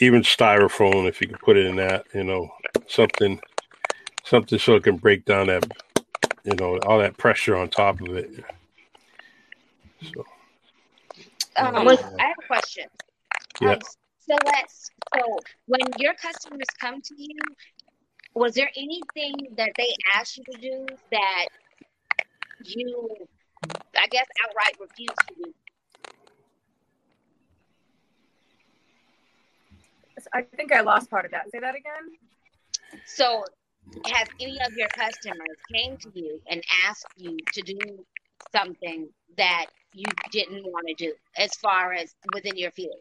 even 0.00 0.22
styrofoam, 0.22 1.08
if 1.08 1.20
you 1.20 1.28
can 1.28 1.38
put 1.38 1.56
it 1.56 1.66
in 1.66 1.76
that, 1.76 2.06
you 2.14 2.24
know, 2.24 2.48
something, 2.86 3.40
something 4.24 4.58
so 4.58 4.76
it 4.76 4.84
can 4.84 4.96
break 4.96 5.24
down 5.24 5.48
that, 5.48 5.66
you 6.44 6.54
know, 6.56 6.78
all 6.86 6.98
that 6.98 7.16
pressure 7.16 7.56
on 7.56 7.68
top 7.68 8.00
of 8.00 8.16
it. 8.16 8.30
So, 10.14 10.24
Um, 11.56 11.76
I 11.76 11.80
I 11.80 12.26
have 12.26 12.36
a 12.42 12.46
question. 12.46 12.86
Yeah. 13.60 13.72
Um, 13.72 13.80
so 14.28 14.36
let's 14.44 14.90
so 15.14 15.38
when 15.66 15.80
your 15.96 16.14
customers 16.14 16.66
come 16.80 17.00
to 17.00 17.14
you, 17.16 17.36
was 18.34 18.54
there 18.54 18.70
anything 18.76 19.54
that 19.56 19.70
they 19.76 19.94
asked 20.14 20.36
you 20.36 20.44
to 20.52 20.60
do 20.60 20.86
that 21.10 21.46
you, 22.64 23.08
I 23.96 24.06
guess, 24.08 24.26
outright 24.44 24.74
refused 24.80 25.16
to 25.28 25.34
do? 25.34 25.54
I 30.34 30.42
think 30.56 30.72
I 30.72 30.80
lost 30.80 31.10
part 31.10 31.24
of 31.24 31.30
that. 31.30 31.50
Say 31.50 31.60
that 31.60 31.74
again. 31.74 33.00
So, 33.06 33.44
has 34.06 34.28
any 34.40 34.58
of 34.66 34.72
your 34.76 34.88
customers 34.88 35.56
came 35.72 35.96
to 35.98 36.10
you 36.12 36.40
and 36.50 36.62
asked 36.86 37.06
you 37.16 37.36
to 37.52 37.62
do 37.62 37.78
something 38.54 39.08
that 39.36 39.66
you 39.92 40.06
didn't 40.32 40.64
want 40.64 40.86
to 40.88 40.94
do, 40.94 41.14
as 41.36 41.54
far 41.54 41.92
as 41.92 42.14
within 42.34 42.56
your 42.56 42.72
field? 42.72 43.00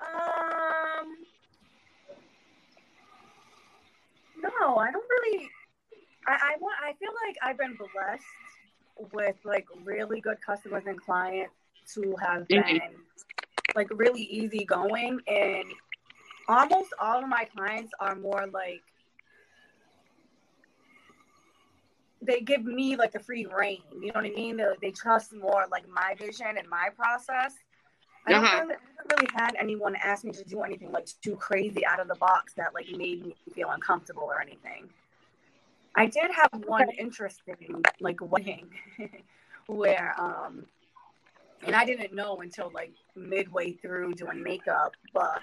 Um, 0.00 1.16
no, 4.42 4.76
I 4.76 4.90
don't 4.90 5.04
really. 5.08 5.48
I, 6.26 6.32
I 6.32 6.54
want. 6.60 6.76
I 6.82 6.92
feel 6.94 7.10
like 7.26 7.36
I've 7.42 7.58
been 7.58 7.76
blessed 7.76 8.24
with 9.12 9.36
like 9.44 9.66
really 9.84 10.20
good 10.20 10.38
customers 10.44 10.84
and 10.86 11.00
clients 11.00 11.54
who 11.94 12.16
have 12.16 12.46
been 12.48 12.62
Mhm. 12.62 12.94
like 13.74 13.88
really 13.90 14.22
easygoing, 14.22 15.20
and 15.26 15.64
almost 16.48 16.92
all 16.98 17.22
of 17.22 17.28
my 17.28 17.44
clients 17.44 17.92
are 18.00 18.14
more 18.14 18.46
like 18.46 18.82
they 22.22 22.40
give 22.40 22.64
me 22.64 22.96
like 22.96 23.12
the 23.12 23.20
free 23.20 23.46
reign. 23.46 23.82
You 23.92 24.06
know 24.08 24.20
what 24.20 24.24
I 24.24 24.30
mean? 24.30 24.56
They, 24.56 24.64
they 24.80 24.90
trust 24.90 25.32
more 25.32 25.66
like 25.70 25.88
my 25.88 26.14
vision 26.18 26.56
and 26.58 26.68
my 26.68 26.88
process. 26.96 27.54
I 28.26 28.32
uh-huh. 28.34 28.46
haven't 28.46 28.78
really 29.10 29.28
had 29.34 29.54
anyone 29.58 29.96
ask 29.96 30.24
me 30.24 30.32
to 30.32 30.44
do 30.44 30.62
anything 30.62 30.90
like 30.90 31.06
too 31.22 31.36
crazy 31.36 31.86
out 31.86 32.00
of 32.00 32.08
the 32.08 32.16
box 32.16 32.54
that 32.54 32.74
like 32.74 32.90
made 32.90 33.24
me 33.24 33.36
feel 33.54 33.70
uncomfortable 33.70 34.24
or 34.24 34.40
anything. 34.40 34.88
I 35.94 36.06
did 36.06 36.30
have 36.32 36.50
one 36.66 36.90
interesting 36.90 37.82
like 38.00 38.18
wedding 38.20 38.68
where 39.66 40.14
um 40.18 40.66
and 41.64 41.74
I 41.74 41.84
didn't 41.84 42.14
know 42.14 42.38
until 42.42 42.70
like 42.74 42.92
midway 43.14 43.72
through 43.72 44.14
doing 44.14 44.42
makeup, 44.42 44.92
but 45.14 45.40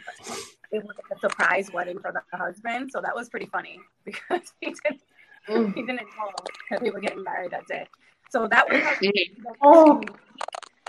it 0.71 0.83
was 0.83 0.95
a 1.15 1.19
surprise 1.19 1.71
wedding 1.73 1.99
for 1.99 2.11
the 2.11 2.37
husband, 2.37 2.91
so 2.91 3.01
that 3.01 3.15
was 3.15 3.29
pretty 3.29 3.47
funny 3.47 3.79
because 4.05 4.53
he 4.61 4.73
didn't 4.83 5.01
mm. 5.49 5.73
he 5.73 5.81
didn't 5.81 6.07
know 6.17 6.31
that 6.69 6.81
they 6.81 6.89
were 6.89 6.99
getting 6.99 7.23
married 7.23 7.51
that 7.51 7.67
day. 7.67 7.87
So 8.29 8.47
that 8.47 8.69
was 8.69 8.81
the 9.01 9.29
oh. 9.61 10.01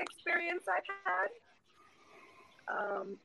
experience 0.01 0.64
I've 0.68 0.82
had. 1.05 1.28
Um, 2.69 3.19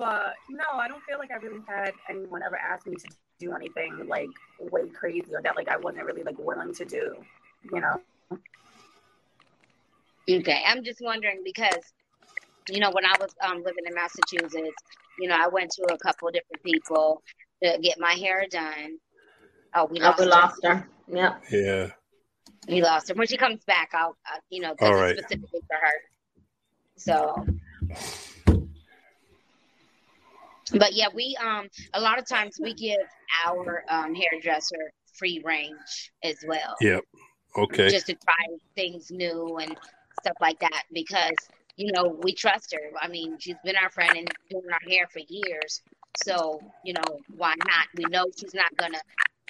but 0.00 0.34
no, 0.48 0.64
I 0.74 0.88
don't 0.88 1.02
feel 1.02 1.18
like 1.18 1.30
I 1.30 1.36
really 1.36 1.60
had 1.68 1.92
anyone 2.08 2.42
ever 2.42 2.56
ask 2.56 2.86
me 2.86 2.96
to 2.96 3.08
do 3.38 3.52
anything 3.52 4.06
like 4.08 4.30
way 4.58 4.88
crazy 4.88 5.34
or 5.34 5.42
that 5.42 5.56
like 5.56 5.68
I 5.68 5.76
wasn't 5.76 6.06
really 6.06 6.22
like 6.22 6.38
willing 6.38 6.72
to 6.74 6.84
do, 6.86 7.14
you 7.70 7.80
know. 7.80 8.00
Okay, 10.30 10.62
I'm 10.66 10.82
just 10.84 11.00
wondering 11.02 11.42
because, 11.44 11.92
you 12.70 12.80
know, 12.80 12.90
when 12.92 13.04
I 13.04 13.14
was 13.20 13.34
um, 13.42 13.62
living 13.62 13.84
in 13.86 13.94
Massachusetts, 13.94 14.82
you 15.18 15.28
know, 15.28 15.36
I 15.38 15.48
went 15.48 15.70
to 15.72 15.82
a 15.92 15.98
couple 15.98 16.28
of 16.28 16.34
different 16.34 16.62
people 16.62 17.22
to 17.62 17.78
get 17.82 17.98
my 18.00 18.12
hair 18.12 18.46
done. 18.50 18.96
Oh, 19.74 19.84
we 19.84 20.00
lost, 20.00 20.18
oh, 20.18 20.24
we 20.24 20.30
lost 20.30 20.64
her. 20.64 20.74
her. 20.76 20.88
Yep. 21.08 21.42
Yeah. 21.50 21.90
We 22.68 22.82
lost 22.82 23.08
her. 23.08 23.14
When 23.14 23.26
she 23.26 23.36
comes 23.36 23.62
back, 23.64 23.90
I'll, 23.92 24.16
uh, 24.32 24.38
you 24.48 24.62
know, 24.62 24.74
All 24.80 24.94
right. 24.94 25.18
specifically 25.18 25.60
for 25.68 25.76
her. 25.76 25.92
So. 26.96 27.46
But 30.72 30.94
yeah, 30.94 31.06
we 31.14 31.36
um 31.42 31.68
a 31.94 32.00
lot 32.00 32.18
of 32.18 32.26
times 32.26 32.58
we 32.60 32.74
give 32.74 32.98
our 33.46 33.84
um 33.88 34.14
hairdresser 34.14 34.92
free 35.18 35.42
range 35.44 36.12
as 36.22 36.36
well. 36.46 36.76
Yep. 36.80 37.04
Okay. 37.58 37.88
Just 37.90 38.06
to 38.06 38.14
try 38.14 38.56
things 38.74 39.10
new 39.10 39.56
and 39.58 39.76
stuff 40.20 40.36
like 40.40 40.58
that 40.60 40.82
because 40.92 41.36
you 41.76 41.92
know 41.92 42.16
we 42.22 42.34
trust 42.34 42.72
her. 42.72 42.96
I 43.00 43.08
mean, 43.08 43.36
she's 43.38 43.56
been 43.64 43.76
our 43.82 43.90
friend 43.90 44.16
and 44.16 44.30
doing 44.48 44.64
our 44.72 44.90
hair 44.90 45.08
for 45.12 45.20
years. 45.28 45.82
So 46.24 46.60
you 46.84 46.92
know 46.92 47.18
why 47.36 47.54
not? 47.58 47.86
We 47.96 48.04
know 48.04 48.26
she's 48.38 48.54
not 48.54 48.74
gonna 48.76 49.00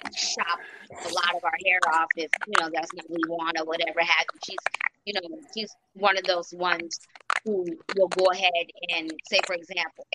chop 0.03 0.59
a 0.91 1.09
lot 1.09 1.35
of 1.35 1.43
our 1.43 1.57
hair 1.65 1.79
off 1.93 2.07
if 2.15 2.31
you 2.47 2.53
know 2.59 2.69
that's 2.73 2.93
not 2.93 3.05
what 3.07 3.19
we 3.19 3.29
want 3.29 3.59
or 3.59 3.65
whatever 3.65 3.99
have 3.99 4.25
you. 4.33 4.39
She's 4.45 4.57
you 5.05 5.13
know 5.13 5.39
she's 5.53 5.75
one 5.93 6.17
of 6.17 6.23
those 6.23 6.53
ones 6.53 6.99
who 7.45 7.65
will 7.95 8.07
go 8.09 8.25
ahead 8.31 8.51
and 8.95 9.11
say, 9.29 9.39
for 9.45 9.53
example, 9.53 10.05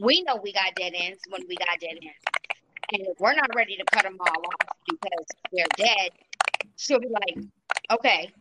we 0.00 0.22
know 0.22 0.38
we 0.42 0.52
got 0.52 0.74
dead 0.76 0.92
ends 0.94 1.20
when 1.28 1.42
we 1.48 1.56
got 1.56 1.80
dead 1.80 1.98
ends. 2.02 2.18
And 2.92 3.02
if 3.02 3.20
we're 3.20 3.34
not 3.34 3.54
ready 3.54 3.76
to 3.76 3.84
cut 3.84 4.04
them 4.04 4.16
all 4.20 4.26
off 4.26 4.76
because 4.88 5.26
they're 5.52 5.66
dead, 5.76 6.10
she'll 6.76 7.00
be 7.00 7.08
like, 7.08 7.44
okay, 7.90 8.32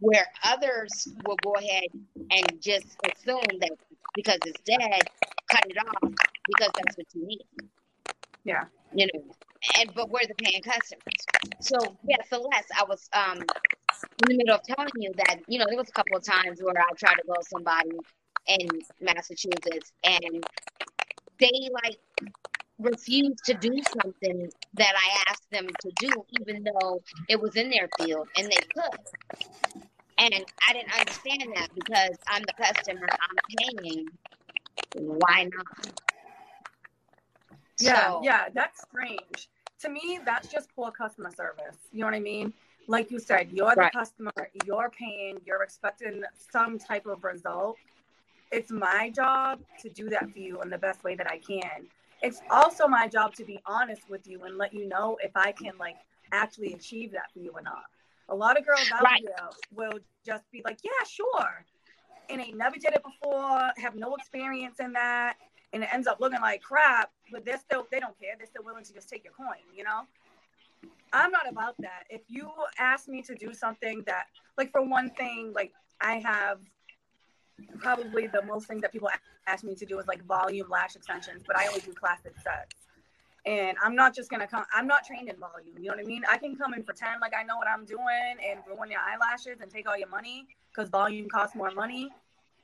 where 0.00 0.26
others 0.44 1.08
will 1.26 1.36
go 1.42 1.54
ahead 1.54 1.84
and 2.30 2.60
just 2.60 2.86
assume 3.04 3.58
that 3.60 3.70
because 4.14 4.38
it's 4.46 4.60
dead, 4.64 5.02
cut 5.50 5.64
it 5.66 5.76
off 5.78 6.12
because 6.46 6.70
that's 6.76 6.96
what 6.96 7.06
you 7.14 7.26
need. 7.26 7.46
Yeah. 8.44 8.64
You 8.94 9.06
know, 9.12 9.24
and 9.78 9.92
but 9.94 10.08
we're 10.10 10.20
the 10.26 10.34
paying 10.34 10.62
customers. 10.62 11.02
So 11.60 11.76
yeah, 12.04 12.16
Celeste, 12.28 12.70
I 12.78 12.84
was 12.84 13.08
um 13.12 13.44
in 14.20 14.28
the 14.28 14.36
middle 14.36 14.54
of 14.54 14.62
telling 14.62 14.90
you 14.96 15.12
that, 15.16 15.40
you 15.48 15.58
know, 15.58 15.66
there 15.68 15.78
was 15.78 15.88
a 15.88 15.92
couple 15.92 16.16
of 16.16 16.24
times 16.24 16.60
where 16.62 16.74
I 16.76 16.92
tried 16.96 17.14
to 17.14 17.22
go 17.26 17.34
somebody 17.42 17.90
in 18.46 18.80
Massachusetts 19.00 19.92
and 20.04 20.44
they 21.38 21.68
like 21.84 21.98
refused 22.78 23.44
to 23.46 23.54
do 23.54 23.72
something 24.00 24.50
that 24.74 24.92
I 24.96 25.30
asked 25.30 25.50
them 25.50 25.66
to 25.66 25.90
do, 25.98 26.24
even 26.40 26.64
though 26.64 27.00
it 27.28 27.40
was 27.40 27.56
in 27.56 27.70
their 27.70 27.88
field 27.98 28.28
and 28.36 28.46
they 28.46 28.60
could. 28.74 29.00
And 30.18 30.34
I 30.68 30.72
didn't 30.72 30.92
understand 30.92 31.52
that 31.56 31.68
because 31.74 32.16
I'm 32.28 32.42
the 32.42 32.52
customer, 32.64 33.06
I'm 33.08 33.82
paying. 33.82 34.06
Why 34.94 35.44
not? 35.44 35.94
Yeah, 37.78 38.10
so, 38.10 38.20
yeah, 38.24 38.48
that's 38.52 38.82
strange. 38.82 39.48
To 39.82 39.88
me, 39.88 40.18
that's 40.24 40.48
just 40.48 40.68
poor 40.74 40.90
customer 40.90 41.30
service. 41.30 41.78
You 41.92 42.00
know 42.00 42.06
what 42.06 42.14
I 42.14 42.20
mean? 42.20 42.52
Like 42.88 43.10
you 43.10 43.18
said, 43.18 43.50
you're 43.52 43.74
the 43.74 43.82
right. 43.82 43.92
customer, 43.92 44.32
you're 44.64 44.90
paying, 44.90 45.38
you're 45.46 45.62
expecting 45.62 46.22
some 46.50 46.78
type 46.78 47.04
of 47.04 47.22
result. 47.22 47.76
It's 48.50 48.70
my 48.70 49.10
job 49.14 49.60
to 49.82 49.90
do 49.90 50.08
that 50.08 50.30
for 50.30 50.38
you 50.38 50.62
in 50.62 50.70
the 50.70 50.78
best 50.78 51.04
way 51.04 51.14
that 51.14 51.30
I 51.30 51.36
can. 51.38 51.86
It's 52.22 52.40
also 52.50 52.88
my 52.88 53.06
job 53.06 53.34
to 53.34 53.44
be 53.44 53.60
honest 53.66 54.08
with 54.08 54.26
you 54.26 54.42
and 54.44 54.56
let 54.56 54.72
you 54.72 54.88
know 54.88 55.18
if 55.22 55.32
I 55.36 55.52
can 55.52 55.72
like 55.78 55.96
actually 56.32 56.72
achieve 56.72 57.12
that 57.12 57.30
for 57.32 57.40
you 57.40 57.50
or 57.54 57.60
not. 57.60 57.84
A 58.30 58.34
lot 58.34 58.58
of 58.58 58.66
girls 58.66 58.90
out 58.92 59.02
right. 59.02 59.22
there 59.22 59.48
will 59.74 59.98
just 60.24 60.50
be 60.50 60.62
like, 60.64 60.78
yeah, 60.82 61.06
sure. 61.06 61.64
And 62.30 62.40
they 62.40 62.52
never 62.52 62.76
did 62.76 62.94
it 62.94 63.02
before, 63.02 63.70
have 63.76 63.96
no 63.96 64.14
experience 64.14 64.80
in 64.80 64.94
that. 64.94 65.36
And 65.74 65.82
it 65.82 65.90
ends 65.92 66.06
up 66.06 66.20
looking 66.20 66.40
like 66.40 66.62
crap, 66.62 67.10
but 67.30 67.44
they're 67.44 67.58
still, 67.58 67.86
they 67.90 68.00
don't 68.00 68.18
care. 68.18 68.34
They're 68.38 68.46
still 68.46 68.64
willing 68.64 68.84
to 68.84 68.94
just 68.94 69.10
take 69.10 69.24
your 69.24 69.34
coin, 69.34 69.60
you 69.76 69.84
know? 69.84 70.02
I'm 71.12 71.30
not 71.30 71.48
about 71.48 71.74
that. 71.80 72.04
If 72.10 72.22
you 72.28 72.50
ask 72.78 73.08
me 73.08 73.22
to 73.22 73.34
do 73.34 73.54
something 73.54 74.02
that, 74.06 74.26
like, 74.56 74.70
for 74.70 74.82
one 74.82 75.10
thing, 75.10 75.52
like, 75.54 75.72
I 76.00 76.14
have 76.18 76.60
probably 77.78 78.26
the 78.26 78.42
most 78.42 78.66
thing 78.66 78.80
that 78.80 78.92
people 78.92 79.08
ask 79.46 79.64
me 79.64 79.74
to 79.74 79.86
do 79.86 79.98
is 79.98 80.06
like 80.06 80.24
volume 80.24 80.68
lash 80.68 80.96
extensions, 80.96 81.42
but 81.46 81.56
I 81.56 81.66
only 81.66 81.80
do 81.80 81.92
classic 81.92 82.34
sets. 82.42 82.86
And 83.46 83.76
I'm 83.82 83.94
not 83.94 84.14
just 84.14 84.30
gonna 84.30 84.46
come. 84.46 84.64
I'm 84.74 84.86
not 84.86 85.04
trained 85.04 85.28
in 85.28 85.36
volume. 85.36 85.76
You 85.78 85.90
know 85.90 85.96
what 85.96 86.04
I 86.04 86.06
mean? 86.06 86.22
I 86.28 86.36
can 86.36 86.56
come 86.56 86.72
and 86.74 86.84
pretend 86.84 87.20
like 87.20 87.32
I 87.38 87.44
know 87.44 87.56
what 87.56 87.68
I'm 87.68 87.84
doing 87.84 88.36
and 88.46 88.60
ruin 88.66 88.90
your 88.90 89.00
eyelashes 89.00 89.60
and 89.60 89.70
take 89.70 89.88
all 89.88 89.96
your 89.96 90.08
money 90.08 90.46
because 90.70 90.90
volume 90.90 91.28
costs 91.28 91.56
more 91.56 91.70
money. 91.70 92.10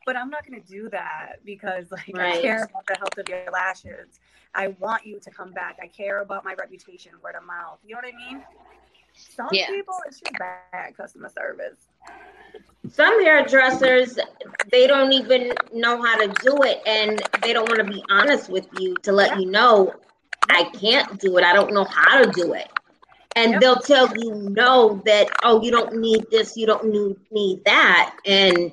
But 0.06 0.16
I'm 0.16 0.30
not 0.30 0.46
gonna 0.46 0.60
do 0.60 0.88
that 0.90 1.36
because 1.44 1.90
like 1.90 2.10
right. 2.14 2.36
I 2.36 2.40
care 2.42 2.64
about 2.64 2.86
the 2.86 2.96
health 2.96 3.18
of 3.18 3.28
your 3.28 3.50
lashes. 3.52 4.20
I 4.54 4.68
want 4.78 5.06
you 5.06 5.18
to 5.20 5.30
come 5.30 5.52
back. 5.52 5.78
I 5.82 5.88
care 5.88 6.20
about 6.20 6.44
my 6.44 6.54
reputation, 6.54 7.12
word 7.22 7.34
of 7.34 7.44
mouth. 7.44 7.78
You 7.84 7.94
know 7.94 8.02
what 8.02 8.14
I 8.14 8.32
mean? 8.32 8.42
Some 9.16 9.48
yeah. 9.52 9.66
people, 9.66 9.94
it's 10.06 10.20
just 10.20 10.32
bad 10.38 10.96
customer 10.96 11.30
service. 11.36 11.88
Some 12.90 13.22
hairdressers, 13.22 14.18
they 14.70 14.86
don't 14.86 15.12
even 15.12 15.52
know 15.72 16.02
how 16.02 16.16
to 16.18 16.28
do 16.42 16.62
it, 16.62 16.82
and 16.86 17.22
they 17.42 17.52
don't 17.52 17.68
want 17.68 17.78
to 17.78 17.92
be 17.92 18.02
honest 18.10 18.48
with 18.48 18.66
you 18.78 18.94
to 19.02 19.12
let 19.12 19.30
yeah. 19.30 19.38
you 19.38 19.50
know 19.50 19.94
I 20.50 20.64
can't 20.64 21.18
do 21.20 21.38
it. 21.38 21.44
I 21.44 21.52
don't 21.52 21.72
know 21.72 21.84
how 21.84 22.22
to 22.22 22.30
do 22.30 22.52
it. 22.52 22.68
And 23.36 23.52
yep. 23.52 23.60
they'll 23.60 23.76
tell 23.76 24.16
you 24.16 24.34
no 24.34 25.02
that 25.06 25.28
oh 25.42 25.60
you 25.62 25.72
don't 25.72 25.96
need 25.96 26.26
this, 26.30 26.56
you 26.56 26.66
don't 26.66 26.86
need 26.86 27.16
need 27.32 27.64
that. 27.64 28.16
And 28.24 28.72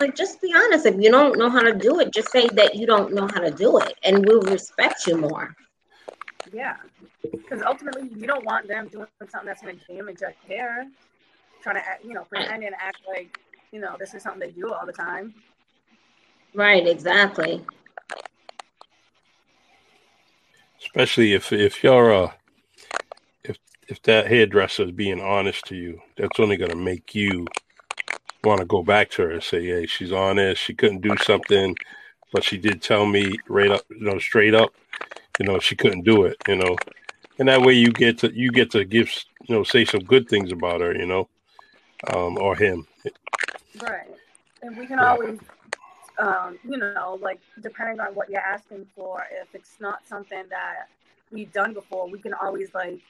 like 0.00 0.16
just 0.16 0.40
be 0.40 0.52
honest. 0.54 0.86
If 0.86 0.96
you 1.00 1.10
don't 1.10 1.38
know 1.38 1.50
how 1.50 1.60
to 1.60 1.74
do 1.74 2.00
it, 2.00 2.12
just 2.12 2.30
say 2.30 2.48
that 2.54 2.74
you 2.74 2.86
don't 2.86 3.12
know 3.12 3.28
how 3.32 3.40
to 3.40 3.50
do 3.50 3.78
it 3.78 3.94
and 4.02 4.26
we'll 4.26 4.42
respect 4.42 5.06
you 5.06 5.16
more. 5.16 5.54
Yeah. 6.52 6.76
Because 7.22 7.62
ultimately 7.62 8.08
you 8.14 8.26
don't 8.26 8.44
want 8.44 8.66
them 8.66 8.88
doing 8.88 9.06
something 9.30 9.46
that's 9.46 9.62
gonna 9.62 9.74
damage 9.88 10.20
your 10.20 10.34
hair. 10.48 10.86
Trying 11.62 11.76
to 11.76 11.86
act, 11.86 12.04
you 12.04 12.14
know, 12.14 12.24
pretend 12.24 12.64
and 12.64 12.74
act 12.80 12.98
like, 13.06 13.38
you 13.70 13.80
know, 13.80 13.96
this 13.98 14.14
is 14.14 14.22
something 14.22 14.40
they 14.40 14.50
do 14.50 14.72
all 14.72 14.86
the 14.86 14.92
time. 14.92 15.34
Right, 16.54 16.86
exactly. 16.86 17.62
especially 20.82 21.34
if 21.34 21.52
if 21.52 21.82
you're 21.84 22.12
uh 22.12 22.30
if 23.44 23.56
if 23.88 24.02
that 24.02 24.26
hairdresser 24.26 24.84
is 24.84 24.92
being 24.92 25.20
honest 25.20 25.64
to 25.66 25.76
you, 25.76 26.00
that's 26.16 26.40
only 26.40 26.56
going 26.56 26.70
to 26.70 26.76
make 26.76 27.14
you 27.14 27.46
want 28.44 28.60
to 28.60 28.66
go 28.66 28.82
back 28.82 29.10
to 29.10 29.22
her 29.22 29.30
and 29.30 29.42
say, 29.42 29.64
"Hey, 29.64 29.86
she's 29.86 30.12
honest. 30.12 30.62
She 30.62 30.74
couldn't 30.74 31.00
do 31.00 31.16
something, 31.18 31.76
but 32.32 32.44
she 32.44 32.58
did 32.58 32.82
tell 32.82 33.06
me 33.06 33.36
right 33.48 33.70
up, 33.70 33.82
you 33.90 34.00
know, 34.00 34.18
straight 34.18 34.54
up, 34.54 34.72
you 35.38 35.46
know, 35.46 35.58
she 35.58 35.76
couldn't 35.76 36.04
do 36.04 36.24
it, 36.24 36.36
you 36.48 36.56
know." 36.56 36.76
And 37.38 37.48
that 37.48 37.62
way, 37.62 37.74
you 37.74 37.92
get 37.92 38.18
to 38.18 38.32
you 38.34 38.50
get 38.50 38.70
to 38.72 38.84
give, 38.84 39.10
you 39.48 39.54
know, 39.54 39.62
say 39.64 39.84
some 39.84 40.00
good 40.00 40.28
things 40.28 40.52
about 40.52 40.80
her, 40.80 40.94
you 40.94 41.06
know, 41.06 41.28
um, 42.12 42.38
or 42.38 42.56
him. 42.56 42.86
Right, 43.82 44.10
and 44.62 44.76
we 44.76 44.86
can 44.86 44.98
yeah. 44.98 45.10
always 45.10 45.38
um, 46.20 46.58
you 46.64 46.76
know, 46.76 47.18
like 47.20 47.40
depending 47.62 47.98
on 48.00 48.14
what 48.14 48.28
you're 48.30 48.40
asking 48.40 48.86
for, 48.94 49.26
if 49.42 49.54
it's 49.54 49.76
not 49.80 50.06
something 50.06 50.44
that 50.50 50.88
we've 51.32 51.52
done 51.52 51.72
before, 51.72 52.08
we 52.08 52.18
can 52.18 52.34
always 52.34 52.74
like 52.74 53.00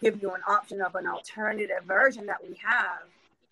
give 0.00 0.20
you 0.22 0.32
an 0.32 0.40
option 0.48 0.80
of 0.80 0.94
an 0.94 1.06
alternative 1.06 1.84
version 1.86 2.26
that 2.26 2.42
we 2.42 2.56
have. 2.64 3.02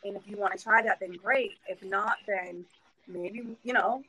And 0.05 0.17
if 0.17 0.27
you 0.27 0.37
want 0.37 0.57
to 0.57 0.63
try 0.63 0.83
that, 0.83 0.99
then 1.01 1.13
great. 1.13 1.53
If 1.69 1.83
not, 1.83 2.17
then 2.27 2.65
maybe, 3.07 3.57
you 3.63 3.73
know, 3.73 4.03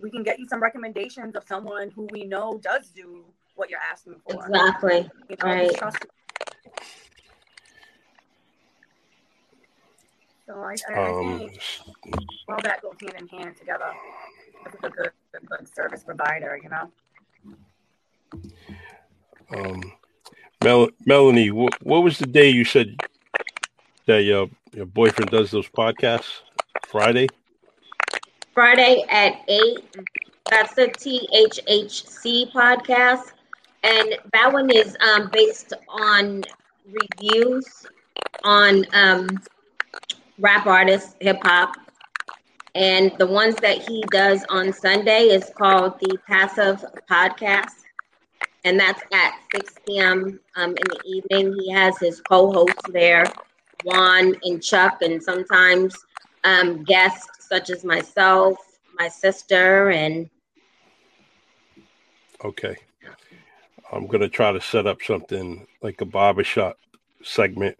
we 0.00 0.10
can 0.10 0.22
get 0.22 0.38
you 0.38 0.46
some 0.46 0.62
recommendations 0.62 1.34
of 1.36 1.44
someone 1.48 1.90
who 1.90 2.06
we 2.10 2.24
know 2.24 2.60
does 2.62 2.88
do 2.88 3.24
what 3.54 3.70
you're 3.70 3.80
asking 3.80 4.16
for. 4.28 4.46
Exactly. 4.46 5.10
You 5.28 5.36
know, 5.42 5.48
right. 5.48 5.78
So 10.46 10.54
I, 10.54 10.74
I, 10.92 11.10
um, 11.10 11.34
I 11.34 11.38
think 11.38 11.62
all 12.48 12.58
that 12.62 12.82
goes 12.82 12.94
hand 13.00 13.14
in 13.20 13.28
hand 13.38 13.56
together. 13.56 13.92
It's 14.66 14.74
a 14.82 14.90
good, 14.90 15.12
a 15.34 15.46
good 15.46 15.74
service 15.74 16.02
provider, 16.02 16.58
you 16.62 16.68
know. 16.68 16.90
Um, 19.56 19.92
Mel- 20.62 20.90
Melanie, 21.06 21.50
what, 21.50 21.82
what 21.82 22.02
was 22.02 22.18
the 22.18 22.26
day 22.26 22.50
you 22.50 22.64
said 22.64 22.96
that 24.10 24.24
your 24.24 24.48
your 24.72 24.86
boyfriend 24.86 25.30
does 25.30 25.50
those 25.50 25.68
podcasts? 25.68 26.40
Friday. 26.88 27.28
Friday 28.52 29.04
at 29.08 29.42
eight. 29.48 29.78
That's 30.50 30.74
the 30.74 30.88
THHC 30.88 32.52
podcast, 32.52 33.32
and 33.84 34.16
that 34.32 34.52
one 34.52 34.68
is 34.70 34.96
um, 35.00 35.30
based 35.32 35.72
on 35.88 36.42
reviews 36.90 37.86
on 38.42 38.84
um, 38.92 39.28
rap 40.38 40.66
artists, 40.66 41.14
hip 41.20 41.38
hop, 41.42 41.76
and 42.74 43.12
the 43.18 43.26
ones 43.26 43.54
that 43.56 43.78
he 43.78 44.02
does 44.10 44.44
on 44.48 44.72
Sunday 44.72 45.26
is 45.28 45.52
called 45.56 46.00
the 46.00 46.18
Passive 46.26 46.84
Podcast 47.08 47.80
and 48.64 48.78
that's 48.78 49.02
at 49.12 49.32
6 49.54 49.74
p.m. 49.86 50.40
Um, 50.56 50.70
in 50.70 50.84
the 50.88 51.00
evening. 51.04 51.56
He 51.60 51.70
has 51.72 51.98
his 51.98 52.20
co-hosts 52.20 52.90
there, 52.92 53.24
Juan 53.84 54.34
and 54.44 54.62
Chuck, 54.62 54.98
and 55.02 55.22
sometimes 55.22 55.94
um, 56.44 56.84
guests 56.84 57.48
such 57.48 57.70
as 57.70 57.84
myself, 57.84 58.56
my 58.98 59.08
sister, 59.08 59.90
and. 59.90 60.28
Okay, 62.44 62.76
I'm 63.92 64.06
gonna 64.06 64.28
try 64.28 64.52
to 64.52 64.60
set 64.60 64.86
up 64.86 65.02
something 65.02 65.66
like 65.82 66.00
a 66.00 66.06
barbershop 66.06 66.78
segment 67.22 67.76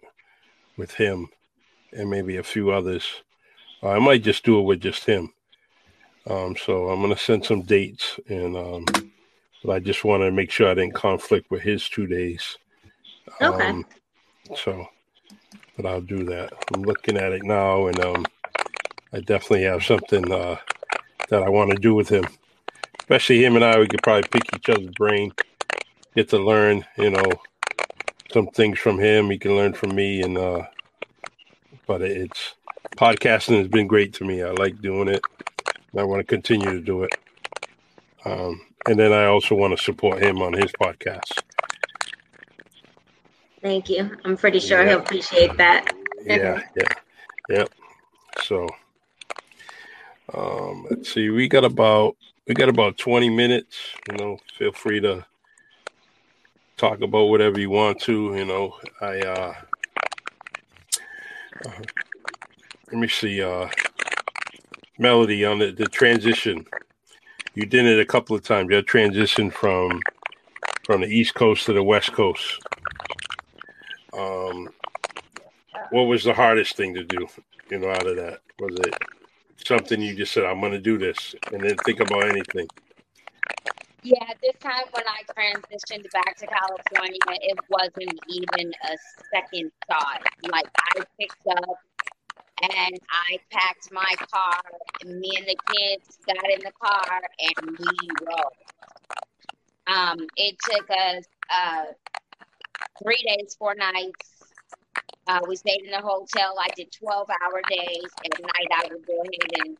with 0.77 0.93
him 0.93 1.29
and 1.93 2.11
maybe 2.11 2.37
a 2.37 2.43
few 2.43 2.71
others. 2.71 3.07
I 3.83 3.99
might 3.99 4.23
just 4.23 4.45
do 4.45 4.59
it 4.59 4.65
with 4.65 4.81
just 4.81 5.05
him. 5.05 5.33
Um, 6.27 6.55
so 6.57 6.89
I'm 6.89 7.01
gonna 7.01 7.17
send 7.17 7.45
some 7.45 7.63
dates 7.63 8.19
and. 8.29 8.57
Um, 8.57 8.85
but 9.65 9.73
I 9.73 9.79
just 9.79 10.05
want 10.05 10.23
to 10.23 10.31
make 10.31 10.51
sure 10.51 10.71
I 10.71 10.75
didn't 10.75 10.95
conflict 10.95 11.51
with 11.51 11.63
his 11.63 11.89
two 11.89 12.07
days. 12.07 12.57
Okay. 13.41 13.67
Um, 13.67 13.87
so, 14.57 14.87
but 15.77 15.87
I'll 15.87 16.01
do 16.01 16.25
that. 16.25 16.53
I'm 16.75 16.83
looking 16.83 17.17
at 17.17 17.33
it 17.33 17.43
now, 17.43 17.87
and 17.87 17.99
um, 18.01 18.27
I 19.13 19.21
definitely 19.21 19.65
have 19.65 19.85
something 19.85 20.31
uh, 20.33 20.57
that 21.29 21.43
I 21.43 21.49
want 21.49 21.71
to 21.71 21.77
do 21.77 21.95
with 21.95 22.09
him. 22.09 22.25
Especially 22.99 23.45
him 23.45 23.57
and 23.57 23.65
I, 23.65 23.79
we 23.79 23.89
could 23.89 24.03
probably 24.03 24.29
pick 24.29 24.55
each 24.55 24.69
other's 24.69 24.91
brain, 24.91 25.33
get 26.15 26.29
to 26.31 26.39
learn, 26.39 26.85
you 26.97 27.11
know, 27.11 27.41
some 28.33 28.47
things 28.49 28.79
from 28.79 28.99
him. 28.99 29.31
He 29.31 29.39
can 29.39 29.57
learn 29.57 29.73
from 29.73 29.95
me, 29.95 30.23
and 30.23 30.39
uh, 30.39 30.63
but 31.87 32.03
it's 32.03 32.55
podcasting 32.97 33.59
has 33.59 33.69
been 33.69 33.87
great 33.87 34.15
to 34.15 34.25
me. 34.25 34.43
I 34.43 34.51
like 34.51 34.81
doing 34.81 35.09
it. 35.09 35.23
I 35.97 36.05
want 36.05 36.21
to 36.21 36.25
continue 36.25 36.71
to 36.71 36.81
do 36.81 37.03
it. 37.03 37.11
Um, 38.25 38.61
and 38.87 38.99
then 38.99 39.13
I 39.13 39.27
also 39.27 39.55
want 39.55 39.77
to 39.77 39.83
support 39.83 40.23
him 40.23 40.41
on 40.41 40.53
his 40.53 40.71
podcast. 40.73 41.43
Thank 43.63 43.89
you. 43.89 44.17
I'm 44.25 44.37
pretty 44.37 44.61
sure 44.61 44.83
yeah. 44.83 44.89
he'll 44.89 45.01
appreciate 45.01 45.57
that. 45.57 45.93
yeah, 46.25 46.63
yeah, 46.77 46.89
yeah. 47.49 47.65
So, 48.43 48.69
um, 50.35 50.87
let's 50.91 51.13
see. 51.13 51.31
We 51.31 51.49
got 51.49 51.65
about 51.65 52.17
we 52.47 52.55
got 52.55 52.69
about 52.69 52.99
20 52.99 53.29
minutes. 53.31 53.77
You 54.11 54.17
know, 54.17 54.39
feel 54.59 54.73
free 54.73 55.01
to 55.01 55.25
talk 56.77 57.01
about 57.03 57.27
whatever 57.27 57.61
you 57.61 57.71
want 57.71 58.01
to. 58.03 58.35
You 58.35 58.45
know, 58.45 58.77
I 59.01 59.21
uh, 59.21 59.55
uh 61.67 61.71
let 62.91 63.01
me 63.01 63.09
see. 63.09 63.43
Uh, 63.43 63.69
melody 64.99 65.47
on 65.47 65.59
the, 65.59 65.71
the 65.71 65.87
transition 65.87 66.67
you 67.55 67.67
did 67.67 67.85
it 67.85 67.99
a 67.99 68.05
couple 68.05 68.37
of 68.37 68.43
times. 68.43 68.71
You 68.71 68.83
transitioned 68.83 69.53
from 69.53 70.01
from 70.85 71.03
the 71.03 71.09
East 71.09 71.35
Coast 71.35 71.67
to 71.67 71.73
the 71.73 71.83
West 71.83 72.13
Coast. 72.13 72.59
Um, 74.21 74.69
what 75.91 76.03
was 76.03 76.25
the 76.25 76.35
hardest 76.35 76.77
thing 76.77 76.95
to 76.95 77.05
do? 77.05 77.27
You 77.71 77.79
know, 77.79 77.91
out 77.91 78.07
of 78.07 78.17
that 78.17 78.41
was 78.59 78.77
it 78.77 78.95
something 79.65 80.01
you 80.01 80.15
just 80.15 80.33
said, 80.33 80.45
"I'm 80.45 80.61
going 80.61 80.73
to 80.73 80.81
do 80.81 80.99
this," 80.99 81.35
and 81.53 81.63
then 81.63 81.77
think 81.85 82.01
about 82.01 82.29
anything. 82.29 82.69
Yeah, 84.03 84.33
this 84.43 84.57
time 84.61 84.85
when 84.93 85.05
I 85.07 85.23
transitioned 85.33 86.11
back 86.11 86.37
to 86.39 86.47
California, 86.47 87.19
it 87.29 87.59
wasn't 87.69 88.19
even 88.29 88.73
a 88.85 88.97
second 89.33 89.71
thought. 89.87 90.23
Like 90.51 90.69
I 90.97 91.05
picked 91.19 91.47
up 91.49 91.79
and 92.63 92.99
I 93.11 93.39
packed 93.51 93.93
my 93.93 94.15
car. 94.33 94.61
And 95.03 95.19
me 95.19 95.33
and 95.37 95.47
the 95.47 95.57
kids 95.75 96.19
got 96.27 96.51
in 96.51 96.61
the 96.61 96.73
car 96.81 97.21
and 97.39 97.79
we 97.79 98.09
rode. 98.27 98.57
Um, 99.87 100.27
it 100.37 100.57
took 100.63 100.89
us 100.91 101.25
uh, 101.53 101.85
three 103.03 103.23
days, 103.27 103.57
four 103.59 103.75
nights. 103.75 104.31
Uh, 105.27 105.41
we 105.47 105.57
stayed 105.57 105.83
in 105.87 105.93
a 105.93 106.03
hotel. 106.03 106.55
I 106.61 106.69
did 106.75 106.91
12 106.93 107.29
hour 107.31 107.63
days. 107.71 108.11
And 108.25 108.35
at 108.35 108.43
night, 108.43 108.71
I 108.75 108.89
would 108.91 109.07
go 109.07 109.15
ahead 109.21 109.65
and, 109.65 109.77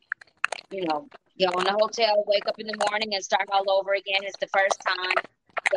you 0.69 0.85
know, 0.85 1.07
go 1.39 1.57
in 1.59 1.65
the 1.65 1.73
hotel, 1.73 2.23
wake 2.27 2.47
up 2.47 2.59
in 2.59 2.67
the 2.67 2.77
morning, 2.89 3.13
and 3.13 3.23
start 3.23 3.47
all 3.51 3.69
over 3.71 3.93
again. 3.93 4.21
It's 4.23 4.37
the 4.39 4.47
first 4.47 4.81
time 4.85 5.23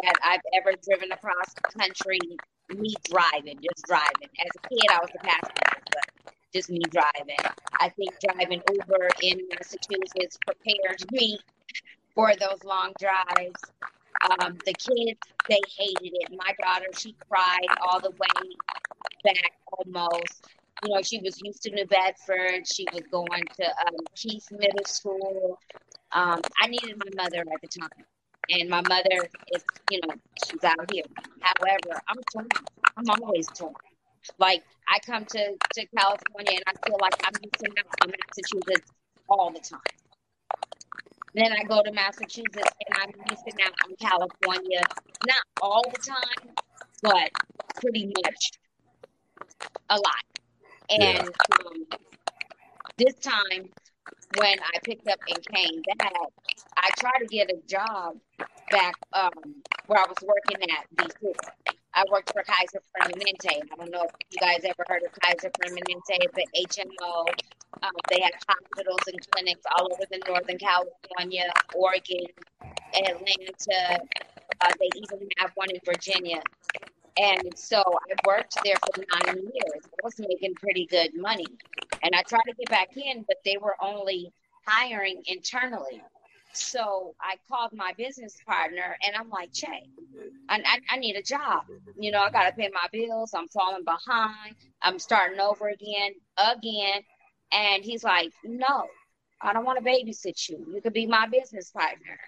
that 0.03 0.14
I've 0.22 0.41
ever 0.55 0.72
driven 0.87 1.12
across 1.12 1.55
the 1.55 1.79
country, 1.79 2.18
me 2.75 2.95
driving, 3.05 3.59
just 3.62 3.85
driving. 3.87 4.29
As 4.41 4.51
a 4.57 4.68
kid, 4.68 4.91
I 4.91 4.99
was 5.01 5.11
a 5.14 5.25
passenger, 5.25 5.83
but 5.91 6.35
just 6.53 6.70
me 6.70 6.81
driving. 6.91 7.37
I 7.81 7.89
think 7.91 8.14
driving 8.20 8.62
Uber 8.72 9.09
in 9.22 9.41
Massachusetts 9.51 10.39
prepared 10.47 11.03
me 11.12 11.39
for 12.14 12.35
those 12.37 12.62
long 12.64 12.93
drives. 12.99 13.61
Um, 14.25 14.59
the 14.64 14.72
kids, 14.75 15.20
they 15.49 15.61
hated 15.77 16.12
it. 16.14 16.31
My 16.33 16.53
daughter, 16.62 16.87
she 16.95 17.14
cried 17.29 17.66
all 17.83 18.01
the 18.01 18.11
way 18.11 18.49
back 19.25 19.53
almost. 19.72 20.47
You 20.85 20.95
know, 20.95 21.03
she 21.03 21.20
was 21.20 21.41
used 21.43 21.62
to 21.62 21.70
New 21.70 21.87
Bedford. 21.87 22.66
She 22.66 22.87
was 22.93 23.03
going 23.11 23.45
to 23.59 23.64
um, 23.87 23.97
Keith 24.16 24.47
Middle 24.51 24.85
School. 24.87 25.59
Um, 26.12 26.41
I 26.61 26.68
needed 26.68 26.97
my 26.99 27.22
mother 27.22 27.41
at 27.41 27.61
the 27.62 27.68
time. 27.81 28.05
And 28.51 28.68
my 28.68 28.83
mother 28.89 29.29
is, 29.55 29.64
you 29.91 30.01
know, 30.07 30.14
she's 30.45 30.64
out 30.64 30.91
here. 30.93 31.05
However, 31.41 32.01
I'm 32.09 32.16
torn. 32.33 32.49
I'm 32.97 33.22
always 33.22 33.47
torn. 33.49 33.75
Like 34.39 34.62
I 34.89 34.99
come 35.01 35.25
to, 35.27 35.57
to 35.75 35.87
California 35.97 36.53
and 36.55 36.64
I 36.66 36.89
feel 36.89 36.99
like 37.01 37.14
I'm 37.25 37.33
missing 37.43 37.75
out 37.79 37.87
on 38.03 38.12
Massachusetts 38.12 38.91
all 39.29 39.51
the 39.53 39.61
time. 39.61 39.81
Then 41.35 41.53
I 41.53 41.64
go 41.64 41.82
to 41.82 41.93
Massachusetts 41.93 42.55
and 42.87 42.99
I'm 43.03 43.11
missing 43.28 43.61
out 43.64 43.72
on 43.85 43.97
California, 44.01 44.80
not 45.26 45.37
all 45.61 45.82
the 45.82 45.99
time, 45.99 46.55
but 47.03 47.30
pretty 47.80 48.07
much 48.07 48.53
a 49.91 49.97
lot. 49.97 50.24
And 50.91 51.03
yeah. 51.03 51.26
um, 51.66 51.87
this 52.99 53.14
time, 53.14 53.68
when 54.39 54.59
I 54.61 54.78
picked 54.85 55.09
up 55.09 55.18
and 55.28 55.45
came 55.47 55.82
back, 55.99 56.12
I 56.76 56.91
tried 56.99 57.18
to 57.20 57.26
get 57.26 57.51
a 57.51 57.61
job 57.66 58.16
back 58.70 58.95
um, 59.12 59.30
where 59.87 60.01
I 60.01 60.07
was 60.07 60.16
working 60.22 60.70
at 60.70 60.97
before. 60.97 61.35
I 61.95 62.05
worked 62.11 62.32
for 62.32 62.43
Kaiser 62.43 62.82
Permanente. 62.97 63.62
I 63.72 63.76
don't 63.76 63.91
know 63.91 64.05
if 64.05 64.11
you 64.30 64.39
guys 64.41 64.64
ever 64.64 64.85
heard 64.89 65.03
of 65.05 65.12
Kaiser 65.20 65.51
Permanente. 65.51 66.18
An 66.37 66.66
HMO. 66.66 67.26
Um, 67.85 67.91
they 68.11 68.20
have 68.20 68.32
hospitals 68.49 69.01
and 69.09 69.30
clinics 69.30 69.61
all 69.76 69.93
over 69.93 70.05
the 70.11 70.20
Northern 70.26 70.59
California, 70.59 71.53
Oregon, 71.74 72.24
Atlanta. 72.95 74.01
Uh, 74.61 74.72
they 74.80 74.89
even 74.97 75.28
have 75.39 75.51
one 75.55 75.68
in 75.70 75.80
Virginia. 75.85 76.41
And 77.20 77.43
so 77.57 77.78
I 77.80 78.14
worked 78.26 78.57
there 78.64 78.76
for 78.95 79.05
nine 79.26 79.37
years. 79.37 79.85
I 79.85 80.01
was 80.03 80.14
making 80.18 80.55
pretty 80.55 80.87
good 80.87 81.11
money. 81.14 81.47
And 82.03 82.14
I 82.14 82.22
tried 82.22 82.43
to 82.49 82.55
get 82.55 82.70
back 82.70 82.97
in, 82.97 83.24
but 83.28 83.37
they 83.45 83.57
were 83.61 83.76
only 83.82 84.32
hiring 84.66 85.22
internally. 85.26 86.03
So 86.53 87.14
I 87.20 87.37
called 87.49 87.72
my 87.74 87.93
business 87.99 88.37
partner 88.47 88.97
and 89.07 89.16
I'm 89.16 89.28
like, 89.28 89.53
Che, 89.53 89.89
I, 90.49 90.62
I, 90.64 90.78
I 90.91 90.97
need 90.99 91.16
a 91.16 91.22
job. 91.22 91.64
You 91.99 92.12
know, 92.12 92.20
I 92.20 92.30
got 92.30 92.45
to 92.49 92.53
pay 92.53 92.70
my 92.72 92.87
bills. 92.93 93.32
I'm 93.35 93.49
falling 93.49 93.85
behind. 93.85 94.55
I'm 94.82 94.99
starting 94.99 95.41
over 95.41 95.68
again, 95.68 96.12
again. 96.39 97.03
And 97.55 97.84
he's 97.84 98.05
like, 98.05 98.32
No, 98.44 98.86
I 99.40 99.52
don't 99.52 99.64
want 99.64 99.78
to 99.78 99.90
babysit 99.90 100.48
you. 100.48 100.66
You 100.74 100.82
could 100.82 100.94
be 100.94 101.07
my 101.07 101.28
business 101.28 101.70
partner. 101.70 102.18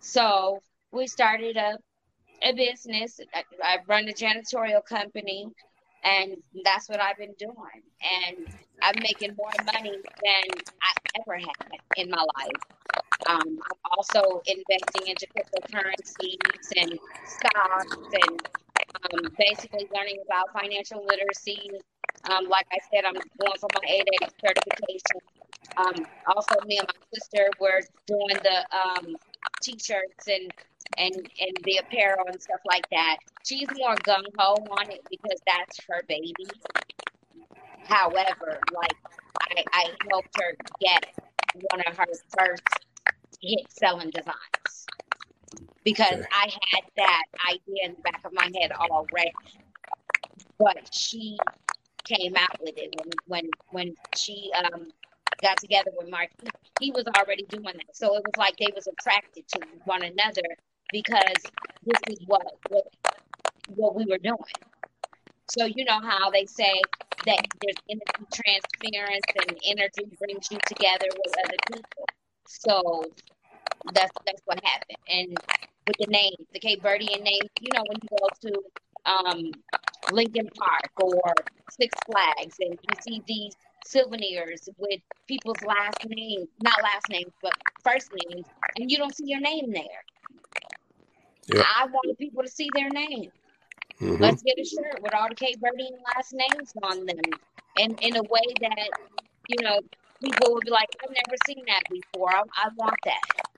So 0.00 0.60
we 0.92 1.06
started 1.06 1.56
a, 1.56 1.78
a 2.42 2.52
business. 2.54 3.20
I, 3.34 3.44
I 3.62 3.78
run 3.86 4.08
a 4.08 4.12
janitorial 4.12 4.84
company 4.84 5.48
and 6.04 6.36
that's 6.64 6.88
what 6.88 7.00
I've 7.00 7.18
been 7.18 7.34
doing. 7.38 7.82
And 8.26 8.48
I'm 8.82 8.94
making 9.02 9.36
more 9.36 9.50
money 9.74 9.92
than 9.92 10.62
I 10.82 11.20
ever 11.20 11.38
had 11.38 11.80
in 11.96 12.10
my 12.10 12.24
life. 12.36 12.52
Um, 13.28 13.42
I'm 13.42 13.92
also 13.96 14.42
investing 14.46 15.08
into 15.08 15.26
cryptocurrencies 15.36 16.38
and 16.76 16.98
stocks 17.26 17.96
and 18.26 18.40
um, 19.12 19.20
basically 19.38 19.86
learning 19.94 20.18
about 20.26 20.52
financial 20.52 21.04
literacy 21.06 21.70
Um, 22.30 22.46
like 22.48 22.66
I 22.72 22.78
said, 22.92 23.04
I'm 23.06 23.14
going 23.14 23.58
for 23.60 23.68
my 23.74 23.88
8A 23.88 24.28
certification. 24.40 25.18
Um, 25.76 26.06
also, 26.26 26.54
me 26.66 26.78
and 26.78 26.86
my 26.88 27.00
sister 27.14 27.48
were 27.60 27.80
doing 28.06 28.38
the 28.42 28.66
um, 28.76 29.16
t-shirts 29.62 30.28
and 30.28 30.50
and 30.98 31.14
and 31.16 31.56
the 31.64 31.78
apparel 31.82 32.24
and 32.28 32.40
stuff 32.40 32.60
like 32.66 32.86
that. 32.90 33.18
She's 33.46 33.68
more 33.76 33.96
gung 34.06 34.24
ho 34.38 34.54
on 34.80 34.90
it 34.90 35.00
because 35.10 35.40
that's 35.46 35.78
her 35.88 36.02
baby. 36.08 36.34
However, 37.84 38.60
like 38.72 38.96
I, 39.40 39.64
I 39.72 39.84
helped 40.10 40.36
her 40.40 40.56
get 40.80 41.04
one 41.72 41.82
of 41.86 41.96
her 41.96 42.06
first 42.38 42.62
hit 43.40 43.70
selling 43.70 44.10
designs 44.10 44.86
because 45.90 46.20
okay. 46.20 46.24
I 46.32 46.50
had 46.70 46.84
that 46.96 47.24
idea 47.50 47.84
in 47.84 47.94
the 47.96 48.02
back 48.02 48.20
of 48.24 48.32
my 48.32 48.48
head 48.60 48.70
already. 48.72 49.32
But 50.58 50.94
she 50.94 51.38
came 52.04 52.34
out 52.36 52.60
with 52.60 52.74
it 52.76 52.94
when 52.98 53.10
when 53.26 53.50
when 53.70 53.94
she 54.14 54.50
um 54.62 54.88
got 55.42 55.56
together 55.58 55.90
with 55.96 56.10
Mark. 56.10 56.28
He 56.80 56.92
was 56.92 57.04
already 57.18 57.44
doing 57.48 57.64
that, 57.64 57.94
so 57.94 58.16
it 58.16 58.22
was 58.24 58.36
like 58.36 58.56
they 58.56 58.68
was 58.74 58.86
attracted 58.86 59.48
to 59.48 59.60
one 59.84 60.02
another 60.02 60.48
because 60.92 61.42
this 61.84 62.00
is 62.08 62.18
what 62.26 62.46
what 62.68 62.86
what 63.68 63.94
we 63.96 64.04
were 64.06 64.18
doing. 64.18 64.38
So 65.50 65.64
you 65.64 65.84
know 65.84 66.00
how 66.00 66.30
they 66.30 66.46
say 66.46 66.80
that 67.26 67.44
there's 67.60 67.76
energy 67.88 68.26
transference 68.32 69.24
and 69.48 69.58
energy 69.66 70.16
brings 70.18 70.46
you 70.50 70.58
together 70.66 71.06
with 71.24 71.34
other 71.44 71.56
people. 71.72 72.06
So 72.46 73.02
that's 73.92 74.12
that's 74.26 74.42
what 74.44 74.60
happened. 74.64 74.98
And 75.08 75.36
with 75.86 75.96
the 75.98 76.06
name, 76.06 76.34
the 76.52 76.60
Cape 76.60 76.82
Verdean 76.82 77.22
name, 77.22 77.42
you 77.60 77.70
know, 77.74 77.82
when 77.86 77.98
you 78.02 78.08
go 78.18 78.28
to 78.42 79.10
um, 79.10 79.52
Lincoln 80.12 80.48
Park 80.56 80.90
or 81.02 81.34
Six 81.70 81.96
Flags 82.06 82.56
and 82.60 82.72
you 82.72 83.02
see 83.02 83.22
these 83.26 83.54
souvenirs 83.84 84.68
with 84.78 85.00
people's 85.26 85.62
last 85.62 85.98
names, 86.06 86.48
not 86.62 86.74
last 86.82 87.08
names, 87.08 87.32
but 87.42 87.52
first 87.82 88.10
names, 88.28 88.46
and 88.78 88.90
you 88.90 88.98
don't 88.98 89.14
see 89.14 89.24
your 89.26 89.40
name 89.40 89.72
there. 89.72 89.84
Yep. 91.52 91.64
I 91.66 91.86
wanted 91.86 92.18
people 92.18 92.42
to 92.42 92.48
see 92.48 92.68
their 92.74 92.90
name. 92.90 93.30
Mm-hmm. 94.00 94.22
Let's 94.22 94.42
get 94.42 94.58
a 94.58 94.64
shirt 94.64 95.02
with 95.02 95.14
all 95.14 95.28
the 95.28 95.34
Cape 95.34 95.60
Verdean 95.60 95.98
last 96.14 96.32
names 96.32 96.72
on 96.82 97.04
them, 97.06 97.18
and 97.78 97.98
in 98.02 98.16
a 98.16 98.22
way 98.22 98.40
that 98.60 98.88
you 99.48 99.56
know 99.62 99.80
people 100.22 100.54
would 100.54 100.64
be 100.64 100.70
like, 100.70 100.88
"I've 101.02 101.10
never 101.10 101.36
seen 101.46 101.64
that 101.66 101.82
before. 101.90 102.30
I, 102.30 102.42
I 102.56 102.68
want 102.76 102.96
that." 103.04 103.49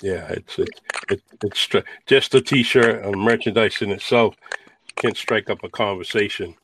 Yeah, 0.00 0.28
it's 0.28 0.58
it, 0.58 0.68
it, 1.10 1.22
it's 1.42 1.68
just 2.06 2.34
a 2.34 2.40
T-shirt 2.40 3.04
and 3.04 3.20
merchandise 3.20 3.82
in 3.82 3.90
itself 3.90 4.34
can 4.96 5.14
strike 5.14 5.50
up 5.50 5.62
a 5.64 5.68
conversation, 5.68 6.54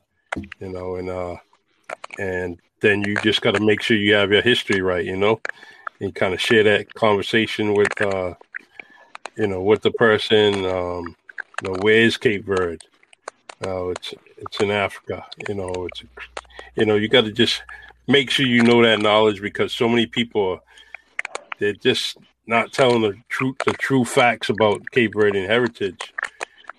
you 0.59 0.69
know, 0.69 0.95
and 0.95 1.09
uh, 1.09 1.35
and 2.19 2.59
then 2.81 3.03
you 3.05 3.15
just 3.23 3.41
got 3.41 3.55
to 3.55 3.59
make 3.59 3.81
sure 3.81 3.97
you 3.97 4.13
have 4.13 4.31
your 4.31 4.41
history 4.41 4.81
right, 4.81 5.05
you 5.05 5.17
know, 5.17 5.41
and 5.99 6.13
kind 6.15 6.33
of 6.33 6.41
share 6.41 6.63
that 6.63 6.93
conversation 6.93 7.73
with 7.73 8.01
uh, 8.01 8.33
you 9.37 9.47
know, 9.47 9.61
with 9.61 9.81
the 9.81 9.91
person. 9.91 10.65
Um, 10.65 11.15
you 11.61 11.69
know, 11.69 11.77
where 11.81 12.01
is 12.01 12.17
Cape 12.17 12.45
Verde? 12.45 12.85
Uh, 13.65 13.87
it's 13.87 14.13
it's 14.37 14.59
in 14.59 14.71
Africa. 14.71 15.25
You 15.47 15.55
know, 15.55 15.87
it's 15.87 16.03
you 16.75 16.85
know, 16.85 16.95
you 16.95 17.07
got 17.07 17.25
to 17.25 17.31
just 17.31 17.63
make 18.07 18.29
sure 18.29 18.45
you 18.45 18.63
know 18.63 18.83
that 18.83 18.99
knowledge 18.99 19.41
because 19.41 19.73
so 19.73 19.89
many 19.89 20.05
people 20.05 20.59
they're 21.59 21.73
just 21.73 22.17
not 22.47 22.71
telling 22.71 23.01
the 23.01 23.15
truth, 23.29 23.55
the 23.65 23.73
true 23.73 24.05
facts 24.05 24.49
about 24.49 24.89
Cape 24.91 25.13
Verdean 25.13 25.47
heritage, 25.47 26.13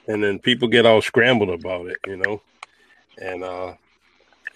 and 0.06 0.22
then 0.22 0.38
people 0.38 0.68
get 0.68 0.86
all 0.86 1.02
scrambled 1.02 1.50
about 1.50 1.86
it. 1.86 1.98
You 2.06 2.16
know, 2.16 2.40
and 3.20 3.42
uh, 3.42 3.74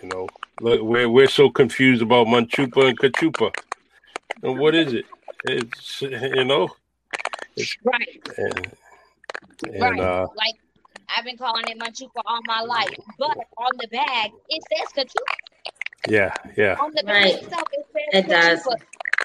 you 0.02 0.08
know, 0.08 0.28
look, 0.60 0.82
we're 0.82 1.08
we're 1.08 1.28
so 1.28 1.50
confused 1.50 2.02
about 2.02 2.26
Manchupa 2.26 2.88
and 2.88 2.98
Cachupa. 2.98 3.52
And 4.42 4.58
what 4.58 4.74
is 4.74 4.92
it? 4.92 5.04
It's 5.44 6.02
you 6.02 6.44
know, 6.44 6.68
right. 7.84 8.28
And, 8.36 8.72
and, 9.64 9.80
right. 9.80 10.00
Uh, 10.00 10.26
like 10.36 10.54
I've 11.08 11.24
been 11.24 11.36
calling 11.36 11.64
it 11.68 11.78
Manchupa 11.78 12.22
all 12.24 12.40
my 12.46 12.60
life, 12.60 12.94
but 13.18 13.36
on 13.56 13.70
the 13.80 13.88
bag 13.88 14.30
it 14.48 14.62
says 14.72 15.06
Cachupa. 15.06 15.34
Yeah, 16.08 16.34
yeah. 16.56 16.76
On 16.80 16.92
the 16.94 17.02
bag 17.02 17.34
right. 17.34 17.42
itself 17.42 17.68
it 17.72 17.86
says 17.92 18.24
it 18.24 18.28
does. 18.28 18.68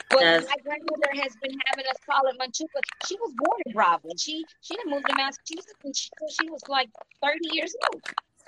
But 0.09 0.21
yes. 0.21 0.45
my 0.47 0.55
grandmother 0.63 1.23
has 1.23 1.35
been 1.41 1.57
having 1.67 1.85
us 1.87 1.97
call 2.05 2.27
it 2.27 2.37
Manchupa. 2.39 2.79
She 3.07 3.15
was 3.19 3.33
born 3.37 3.59
in 3.65 3.73
Brava. 3.73 4.07
She 4.17 4.45
she 4.61 4.75
moved 4.85 5.07
to 5.07 5.15
Massachusetts 5.15 5.73
and 5.83 5.95
she, 5.95 6.09
she 6.29 6.49
was 6.49 6.61
like 6.67 6.89
30 7.23 7.39
years 7.51 7.75
old. 7.91 8.01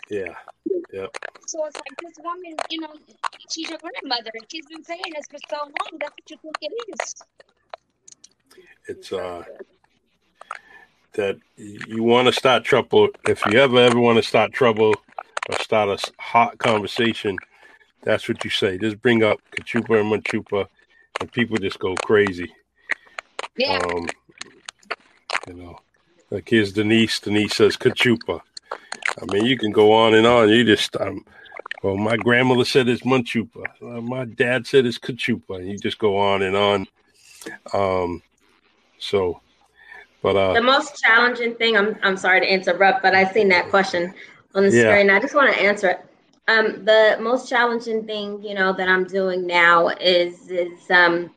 Yeah. 0.10 0.36
Yep. 0.93 1.18
So 1.47 1.66
it's 1.66 1.76
like 1.76 1.99
this 2.01 2.14
woman, 2.24 2.55
you 2.70 2.82
know, 2.82 2.93
she's 3.49 3.70
your 3.70 3.80
grandmother 3.80 4.32
and 4.34 4.45
she's 4.49 4.66
been 4.68 4.84
saying 4.84 5.01
this 5.16 5.26
for 5.30 5.39
so 5.49 5.58
long. 5.64 5.99
That's 5.99 6.12
what 6.12 6.30
you 6.30 6.38
think 6.41 6.55
it 6.62 7.01
is. 7.01 7.16
It's 8.88 9.12
uh 9.12 9.43
that 11.14 11.38
you 11.58 12.03
want 12.03 12.28
to 12.28 12.32
start 12.34 12.64
trouble. 12.64 13.10
If 13.28 13.45
you 13.47 13.60
ever 13.60 13.78
ever 13.78 13.99
want 13.99 14.18
to 14.18 14.24
start 14.24 14.53
trouble 14.53 14.93
or 15.49 15.60
start 15.60 15.89
a 15.89 16.22
hot 16.22 16.58
conversation, 16.60 17.38
that's 18.03 18.30
what 18.30 18.43
you 18.43 18.49
say. 18.49 18.78
Just 18.78 19.01
bring 19.01 19.24
up 19.24 19.39
Cachupa 19.51 19.99
and 19.99 20.24
Manchupa, 20.24 20.68
and 21.20 21.32
people 21.32 21.57
just 21.57 21.80
go 21.80 21.95
crazy. 22.03 22.53
Yeah. 23.55 23.80
Um, 23.80 24.07
you 25.47 25.53
know, 25.53 25.80
like 26.30 26.49
here's 26.49 26.74
Denise. 26.74 27.20
Denise 27.20 27.55
says 27.55 27.78
Cachupa. 27.78 28.41
I 29.20 29.34
mean, 29.34 29.45
you 29.45 29.57
can 29.57 29.72
go 29.72 29.93
on 29.93 30.13
and 30.13 30.28
on. 30.28 30.49
You 30.49 30.63
just, 30.63 30.95
um, 30.97 31.26
well, 31.84 31.97
my 31.97 32.18
grandmother 32.18 32.65
said 32.65 32.88
it's 32.88 33.01
Munchupa. 33.01 33.63
Uh, 33.82 34.01
my 34.01 34.26
dad 34.26 34.68
said 34.68 34.86
it's 34.86 34.99
Cachupa. 34.99 35.57
And 35.57 35.70
you 35.70 35.78
just 35.78 35.97
go 35.97 36.18
on 36.18 36.43
and 36.43 36.55
on. 36.55 36.88
Um, 37.74 38.22
so 38.99 39.41
but 40.22 40.36
uh, 40.36 40.53
the 40.53 40.61
most 40.61 40.97
challenging 41.01 41.55
thing, 41.55 41.78
I'm 41.78 41.95
I'm 42.01 42.18
sorry 42.18 42.39
to 42.41 42.51
interrupt, 42.51 43.03
but 43.03 43.13
I've 43.13 43.32
seen 43.32 43.49
that 43.49 43.70
question 43.70 44.13
on 44.55 44.63
the 44.63 44.76
yeah. 44.76 44.91
screen. 44.91 45.09
I 45.09 45.20
just 45.20 45.36
want 45.36 45.53
to 45.53 45.61
answer 45.61 45.89
it. 45.89 46.05
Um, 46.47 46.85
the 46.85 47.17
most 47.19 47.49
challenging 47.49 48.05
thing, 48.05 48.41
you 48.41 48.53
know, 48.53 48.71
that 48.73 48.87
I'm 48.87 49.03
doing 49.05 49.45
now 49.45 49.89
is 49.89 50.49
is 50.49 50.89
um, 50.89 51.35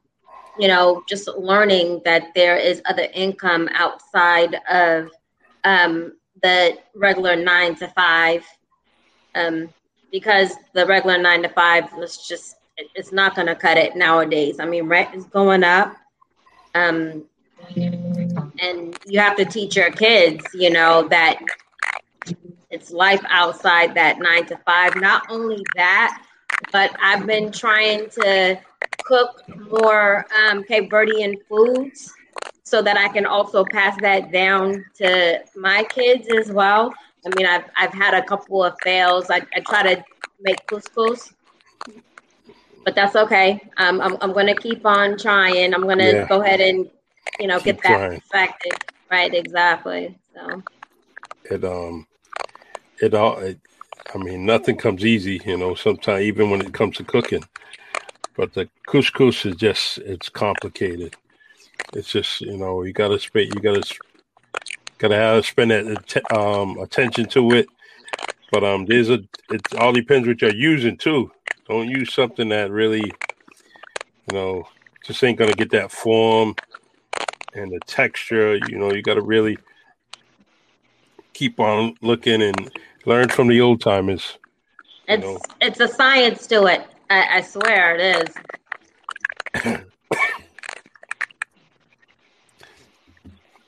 you 0.58 0.68
know, 0.68 1.02
just 1.08 1.28
learning 1.28 2.02
that 2.04 2.32
there 2.34 2.56
is 2.56 2.82
other 2.84 3.08
income 3.14 3.68
outside 3.72 4.56
of 4.70 5.11
um 5.64 6.12
the 6.42 6.78
regular 6.94 7.36
nine 7.36 7.74
to 7.76 7.88
five. 7.88 8.46
Um, 9.34 9.68
because 10.12 10.54
the 10.72 10.86
regular 10.86 11.18
nine 11.18 11.42
to 11.42 11.48
five 11.48 11.92
was 11.92 12.16
just 12.26 12.56
it's 12.94 13.12
not 13.12 13.34
going 13.34 13.46
to 13.46 13.54
cut 13.54 13.76
it 13.76 13.96
nowadays. 13.96 14.58
I 14.61 14.64
mean, 14.64 14.84
rent 14.84 15.14
is 15.14 15.24
going 15.26 15.64
up. 15.64 15.96
Um, 16.74 17.24
and 17.76 18.96
you 19.06 19.20
have 19.20 19.36
to 19.36 19.44
teach 19.44 19.76
your 19.76 19.90
kids, 19.90 20.44
you 20.54 20.70
know, 20.70 21.06
that 21.08 21.38
it's 22.71 22.91
life 22.91 23.23
outside 23.29 23.95
that 23.95 24.18
nine 24.18 24.47
to 24.47 24.57
five. 24.66 24.97
Not 24.97 25.23
only 25.29 25.62
that, 25.77 26.23
but 26.73 26.95
I've 27.03 27.27
been 27.27 27.51
trying 27.53 28.09
to 28.11 28.61
cook 29.05 29.43
more 29.71 30.27
um, 30.45 30.62
Cape 30.64 30.91
Verdean 30.91 31.37
foods 31.49 32.12
so 32.62 32.83
that 32.83 32.97
I 32.97 33.09
can 33.09 33.27
also 33.27 33.64
pass 33.64 33.97
that 34.03 34.31
down 34.31 34.85
to 34.97 35.43
my 35.57 35.85
kids 35.85 36.29
as 36.39 36.53
well. 36.53 36.93
I 37.27 37.35
mean, 37.37 37.47
I've, 37.47 37.64
I've 37.77 37.93
had 37.93 38.14
a 38.14 38.23
couple 38.25 38.64
of 38.64 38.75
fails. 38.83 39.31
I, 39.31 39.43
I 39.55 39.61
try 39.61 39.95
to 39.95 40.05
make 40.41 40.64
couscous, 40.66 41.33
but 42.85 42.95
that's 42.95 43.16
okay. 43.16 43.61
Um, 43.77 44.01
I'm, 44.01 44.16
I'm 44.21 44.33
going 44.33 44.47
to 44.47 44.55
keep 44.55 44.87
on 44.87 45.18
trying. 45.18 45.75
I'm 45.75 45.83
going 45.83 45.99
to 45.99 46.12
yeah. 46.12 46.29
go 46.29 46.43
ahead 46.43 46.61
and 46.61 46.89
you 47.39 47.47
know, 47.47 47.59
Keep 47.59 47.64
get 47.64 47.83
that 47.83 47.97
trying. 47.97 48.21
perspective. 48.21 48.79
Right, 49.11 49.35
exactly. 49.35 50.18
So 50.35 50.62
it 51.51 51.64
um 51.64 52.07
it 53.01 53.14
all 53.14 53.38
it, 53.38 53.59
I 54.14 54.18
mean 54.18 54.44
nothing 54.44 54.76
comes 54.76 55.05
easy, 55.05 55.40
you 55.44 55.57
know, 55.57 55.74
sometimes 55.74 56.22
even 56.22 56.51
when 56.51 56.61
it 56.61 56.74
comes 56.74 56.96
to 56.96 57.05
cooking. 57.05 57.44
But 58.36 58.55
the 58.55 58.68
couscous 58.86 59.44
is 59.46 59.57
just 59.57 59.98
it's 59.98 60.28
complicated. 60.28 61.16
It's 61.94 62.11
just, 62.11 62.40
you 62.40 62.57
know, 62.57 62.82
you 62.82 62.92
gotta 62.92 63.18
spend 63.18 63.55
you 63.55 63.61
gotta 63.61 63.82
gotta 64.98 65.16
have 65.16 65.46
spend 65.46 65.70
that 65.70 66.32
um 66.34 66.78
attention 66.78 67.26
to 67.30 67.51
it. 67.53 67.68
But 68.53 68.64
um 68.64 68.86
there's 68.86 69.11
a 69.11 69.20
it 69.51 69.74
all 69.78 69.92
depends 69.92 70.26
what 70.28 70.42
you're 70.42 70.55
using 70.55 70.96
too. 70.96 71.30
Don't 71.68 71.88
use 71.88 72.12
something 72.12 72.48
that 72.48 72.70
really, 72.70 73.05
you 73.05 74.32
know, 74.32 74.68
just 75.05 75.22
ain't 75.22 75.38
gonna 75.38 75.53
get 75.53 75.70
that 75.70 75.92
form 75.92 76.55
and 77.55 77.72
the 77.72 77.80
texture. 77.80 78.57
You 78.68 78.78
know, 78.78 78.92
you 78.92 79.03
got 79.03 79.14
to 79.14 79.22
really 79.22 79.59
keep 81.32 81.59
on 81.61 81.94
looking 82.03 82.42
and 82.42 82.70
learn 83.07 83.28
from 83.28 83.48
the 83.48 83.61
old 83.61 83.80
timers. 83.80 84.38
It's 85.09 85.22
know. 85.22 85.40
it's 85.61 85.80
a 85.80 85.88
science 85.88 86.46
to 86.48 86.66
it. 86.66 86.86
I, 87.09 87.38
I 87.38 87.40
swear 87.40 87.96
it 87.96 88.16
is. 88.16 88.34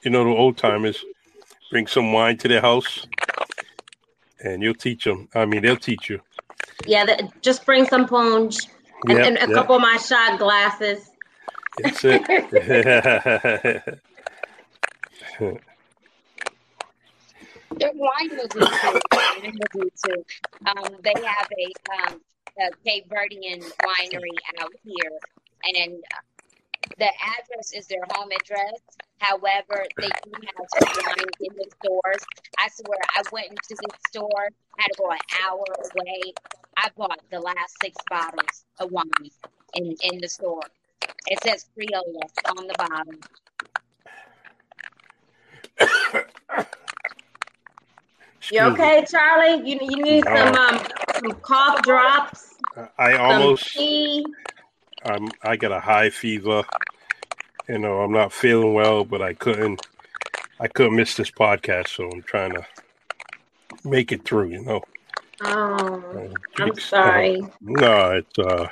you 0.03 0.11
know, 0.11 0.24
the 0.24 0.30
old 0.30 0.57
timers 0.57 1.05
bring 1.70 1.87
some 1.87 2.12
wine 2.12 2.37
to 2.39 2.49
their 2.49 2.61
house, 2.61 3.07
and 4.41 4.62
you'll 4.62 4.74
teach 4.74 5.05
them. 5.05 5.28
I 5.35 5.47
mean, 5.47 5.62
they'll 5.62 5.76
teach 5.76 6.09
you. 6.09 6.20
Yeah, 6.87 7.05
the, 7.05 7.28
just 7.41 7.66
bring 7.66 7.87
some 7.87 8.07
punch 8.07 8.57
and, 9.05 9.18
Yep, 9.18 9.26
and 9.26 9.37
a 9.39 9.41
yep. 9.41 9.53
couple 9.53 9.76
of 9.76 9.83
my 9.83 9.97
shot 9.97 10.39
glasses. 10.39 11.11
That's 11.83 12.05
it. 12.05 13.99
The 17.83 17.91
wine 17.95 18.30
will 18.39 18.47
do 18.47 18.61
too. 18.61 19.01
Wine 19.12 19.59
will 19.59 19.83
do 19.83 19.91
too. 20.07 20.24
Um, 20.66 20.97
they 21.03 21.14
have 21.26 21.49
a, 21.51 22.12
um, 22.12 22.20
a 22.61 22.70
Cape 22.85 23.09
Verdean 23.09 23.61
winery 23.61 24.37
out 24.61 24.72
here, 24.85 25.18
and 25.64 25.95
uh, 25.95 26.20
the 26.97 27.07
address 27.07 27.72
is 27.74 27.89
their 27.89 28.05
home 28.12 28.30
address. 28.41 28.80
However, 29.18 29.85
they 29.99 30.11
do 30.22 30.33
have 30.33 30.66
some 30.78 31.05
wines 31.07 31.37
in 31.41 31.57
the 31.57 31.68
stores. 31.83 32.24
I 32.57 32.68
swear, 32.68 32.99
I 33.16 33.22
went 33.33 33.49
into 33.49 33.74
the 33.83 33.89
store, 34.09 34.49
had 34.78 34.87
to 34.87 34.95
go 34.99 35.11
an 35.11 35.18
hour 35.43 35.64
away. 35.93 36.35
I 36.76 36.89
bought 36.97 37.18
the 37.30 37.41
last 37.41 37.76
six 37.83 37.97
bottles 38.09 38.64
of 38.78 38.93
wine 38.93 39.30
in, 39.74 39.97
in 40.03 40.20
the 40.20 40.28
store. 40.28 40.62
It 41.26 41.43
says 41.43 41.66
Criolla 41.76 42.30
on 42.57 42.66
the 42.68 42.74
bottom. 42.78 43.20
You 48.51 48.61
okay, 48.62 49.05
Charlie? 49.09 49.68
You 49.68 49.78
you 49.80 50.03
need 50.03 50.24
No. 50.24 50.34
some 50.36 50.55
um 50.57 50.86
some 51.20 51.32
cough 51.43 51.82
drops, 51.82 52.55
I 52.99 53.14
almost, 53.16 53.76
I 55.43 55.57
got 55.57 55.72
a 55.72 55.80
high 55.80 56.11
fever. 56.11 56.64
You 57.68 57.78
know, 57.78 58.01
I'm 58.01 58.12
not 58.12 58.32
feeling 58.32 58.74
well, 58.74 59.05
but 59.05 59.22
I 59.22 59.34
couldn't, 59.34 59.86
I 60.59 60.66
couldn't 60.68 60.97
miss 60.97 61.14
this 61.16 61.30
podcast, 61.30 61.88
so 61.88 62.11
I'm 62.11 62.22
trying 62.22 62.53
to 62.55 62.66
make 63.84 64.11
it 64.12 64.24
through. 64.24 64.49
You 64.49 64.62
know. 64.62 64.82
Oh, 65.43 66.03
Uh, 66.14 66.62
I'm 66.62 66.68
it's- 66.68 66.84
sorry. 66.84 67.43
No, 67.61 68.11
it's 68.12 68.38
uh, 68.38 68.68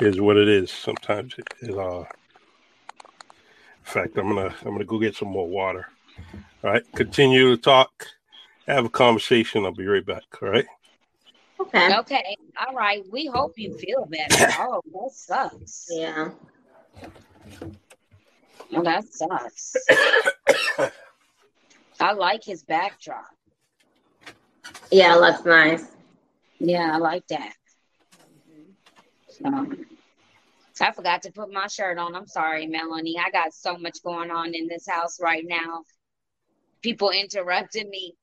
is 0.00 0.20
what 0.20 0.36
it 0.36 0.48
is. 0.48 0.70
Sometimes 0.70 1.34
it 1.38 1.46
is 1.60 1.76
uh. 1.76 2.00
In 2.00 3.92
fact, 3.92 4.18
I'm 4.18 4.28
gonna 4.34 4.52
I'm 4.64 4.72
gonna 4.72 4.84
go 4.84 4.98
get 4.98 5.14
some 5.14 5.28
more 5.28 5.46
water. 5.48 5.86
All 6.64 6.70
right, 6.72 6.82
continue 6.94 7.54
to 7.54 7.60
talk, 7.62 8.08
have 8.74 8.84
a 8.84 8.90
conversation. 8.90 9.64
I'll 9.64 9.72
be 9.72 9.86
right 9.86 10.04
back. 10.04 10.24
All 10.42 10.48
right. 10.48 10.66
Okay. 11.58 11.96
Okay, 11.98 12.36
all 12.66 12.74
right. 12.74 13.02
We 13.10 13.26
hope 13.26 13.54
you 13.56 13.76
feel 13.78 14.06
better. 14.06 14.52
Oh, 14.58 14.82
that 14.92 15.10
sucks. 15.12 15.86
Yeah. 15.90 16.30
Oh, 18.74 18.82
that 18.82 19.04
sucks. 19.10 19.76
I 22.00 22.12
like 22.12 22.44
his 22.44 22.62
backdrop. 22.62 23.24
Yeah, 24.90 25.16
it 25.16 25.20
looks 25.20 25.44
nice. 25.44 25.86
Yeah, 26.58 26.90
I 26.94 26.98
like 26.98 27.26
that. 27.28 27.52
Mm-hmm. 29.42 29.82
So, 30.74 30.84
I 30.84 30.92
forgot 30.92 31.22
to 31.22 31.32
put 31.32 31.52
my 31.52 31.68
shirt 31.68 31.98
on. 31.98 32.14
I'm 32.14 32.26
sorry, 32.26 32.66
Melanie. 32.66 33.16
I 33.18 33.30
got 33.30 33.54
so 33.54 33.78
much 33.78 34.02
going 34.02 34.30
on 34.30 34.54
in 34.54 34.66
this 34.68 34.86
house 34.88 35.20
right 35.20 35.44
now. 35.46 35.84
People 36.82 37.10
interrupted 37.10 37.88
me. 37.88 38.14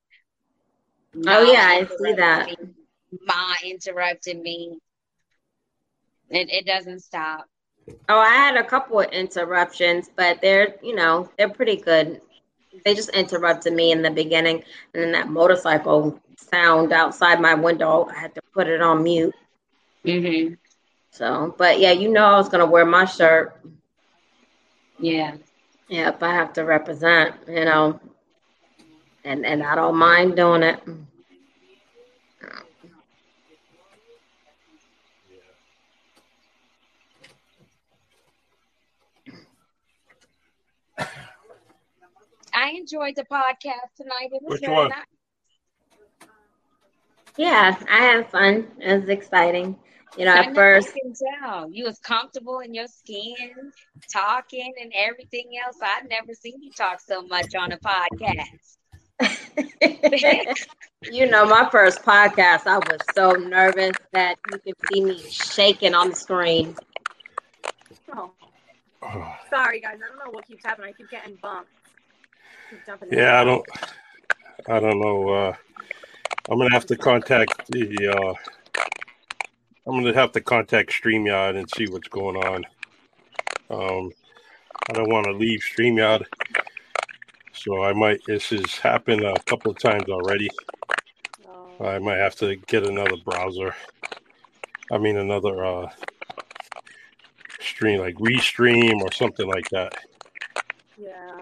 Oh, 1.26 1.42
yeah, 1.42 1.66
I 1.80 1.86
see 1.86 2.12
that. 2.14 2.46
me. 2.46 2.56
Ma 3.26 3.54
interrupted 3.64 4.40
me. 4.40 4.78
It, 6.30 6.50
it 6.50 6.66
doesn't 6.66 7.00
stop. 7.00 7.46
Oh, 8.08 8.18
I 8.18 8.34
had 8.34 8.56
a 8.56 8.64
couple 8.64 9.00
of 9.00 9.10
interruptions, 9.10 10.10
but 10.16 10.40
they're, 10.40 10.76
you 10.82 10.94
know, 10.94 11.28
they're 11.36 11.48
pretty 11.48 11.76
good. 11.76 12.20
They 12.84 12.94
just 12.94 13.10
interrupted 13.10 13.72
me 13.72 13.92
in 13.92 14.02
the 14.02 14.10
beginning, 14.10 14.62
and 14.94 15.02
then 15.02 15.12
that 15.12 15.28
motorcycle 15.28 16.20
sound 16.36 16.92
outside 16.92 17.40
my 17.40 17.54
window, 17.54 18.08
I 18.14 18.18
had 18.20 18.34
to 18.34 18.42
put 18.52 18.68
it 18.68 18.80
on 18.82 19.02
mute. 19.02 19.34
hmm 20.04 20.54
So, 21.10 21.54
but 21.56 21.78
yeah, 21.80 21.92
you 21.92 22.10
know, 22.10 22.24
I 22.24 22.36
was 22.36 22.48
gonna 22.48 22.66
wear 22.66 22.84
my 22.84 23.04
shirt. 23.04 23.58
Yeah. 24.98 25.36
Yep, 25.88 26.22
I 26.22 26.34
have 26.34 26.52
to 26.54 26.64
represent, 26.64 27.34
you 27.48 27.64
know, 27.64 28.00
and 29.24 29.44
and 29.46 29.62
I 29.62 29.74
don't 29.74 29.96
mind 29.96 30.36
doing 30.36 30.62
it. 30.62 30.80
I 42.56 42.70
enjoyed 42.70 43.16
the 43.16 43.24
podcast 43.24 43.94
tonight. 43.96 44.30
It 44.30 44.42
was 44.42 44.52
Which 44.52 44.60
very 44.60 44.74
one? 44.74 44.88
nice. 44.90 45.04
Yeah, 47.36 47.76
I 47.90 47.98
had 47.98 48.30
fun. 48.30 48.68
It 48.78 49.00
was 49.00 49.08
exciting. 49.08 49.76
You 50.16 50.26
know, 50.26 50.32
I 50.32 50.38
at 50.40 50.48
know, 50.48 50.54
first, 50.54 50.90
I 50.90 50.98
can 51.00 51.12
tell. 51.42 51.68
You 51.70 51.84
was 51.84 51.98
comfortable 51.98 52.60
in 52.60 52.72
your 52.72 52.86
skin, 52.86 53.72
talking 54.12 54.72
and 54.80 54.92
everything 54.94 55.50
else. 55.64 55.76
I've 55.82 56.08
never 56.08 56.32
seen 56.32 56.62
you 56.62 56.70
talk 56.70 57.00
so 57.00 57.22
much 57.22 57.56
on 57.56 57.72
a 57.72 57.78
podcast. 57.78 58.78
you 61.12 61.30
know, 61.30 61.44
my 61.46 61.68
first 61.70 62.02
podcast, 62.02 62.66
I 62.66 62.78
was 62.78 63.00
so 63.14 63.32
nervous 63.32 63.96
that 64.12 64.36
you 64.50 64.58
could 64.58 64.74
see 64.92 65.04
me 65.04 65.18
shaking 65.18 65.94
on 65.94 66.10
the 66.10 66.16
screen. 66.16 66.76
Oh, 68.14 68.30
Oh, 69.02 69.34
sorry 69.50 69.80
guys. 69.80 69.98
I 70.02 70.08
don't 70.08 70.18
know 70.24 70.30
what 70.30 70.46
keeps 70.46 70.64
happening. 70.64 70.88
I 70.88 70.92
keep 70.92 71.10
getting 71.10 71.36
bumped. 71.36 71.70
Keep 72.70 73.12
yeah, 73.12 73.40
I 73.40 73.44
don't. 73.44 73.64
I 74.66 74.80
don't 74.80 74.98
know. 74.98 75.28
Uh, 75.28 75.54
I'm 76.48 76.58
gonna 76.58 76.72
have 76.72 76.86
to 76.86 76.96
contact 76.96 77.66
the. 77.70 78.08
Uh, 78.08 78.34
I'm 79.86 80.02
gonna 80.02 80.14
have 80.14 80.32
to 80.32 80.40
contact 80.40 80.90
Streamyard 80.90 81.58
and 81.58 81.68
see 81.70 81.86
what's 81.86 82.08
going 82.08 82.36
on. 82.36 82.64
Um, 83.68 84.10
I 84.88 84.92
don't 84.94 85.10
want 85.10 85.26
to 85.26 85.32
leave 85.32 85.60
Streamyard, 85.60 86.24
so 87.54 87.82
I 87.82 87.92
might. 87.92 88.20
This 88.26 88.50
has 88.50 88.76
happened 88.76 89.22
a 89.22 89.38
couple 89.46 89.70
of 89.70 89.78
times 89.78 90.08
already. 90.08 90.50
Oh, 91.80 91.86
I 91.86 91.98
might 91.98 92.18
have 92.18 92.36
to 92.36 92.56
get 92.56 92.84
another 92.84 93.16
browser. 93.24 93.74
I 94.90 94.98
mean, 94.98 95.16
another 95.16 95.64
uh, 95.64 95.90
stream, 97.60 98.00
like 98.00 98.16
Restream 98.16 99.00
or 99.00 99.12
something 99.12 99.46
like 99.46 99.68
that, 99.70 99.96
yeah. 100.98 101.40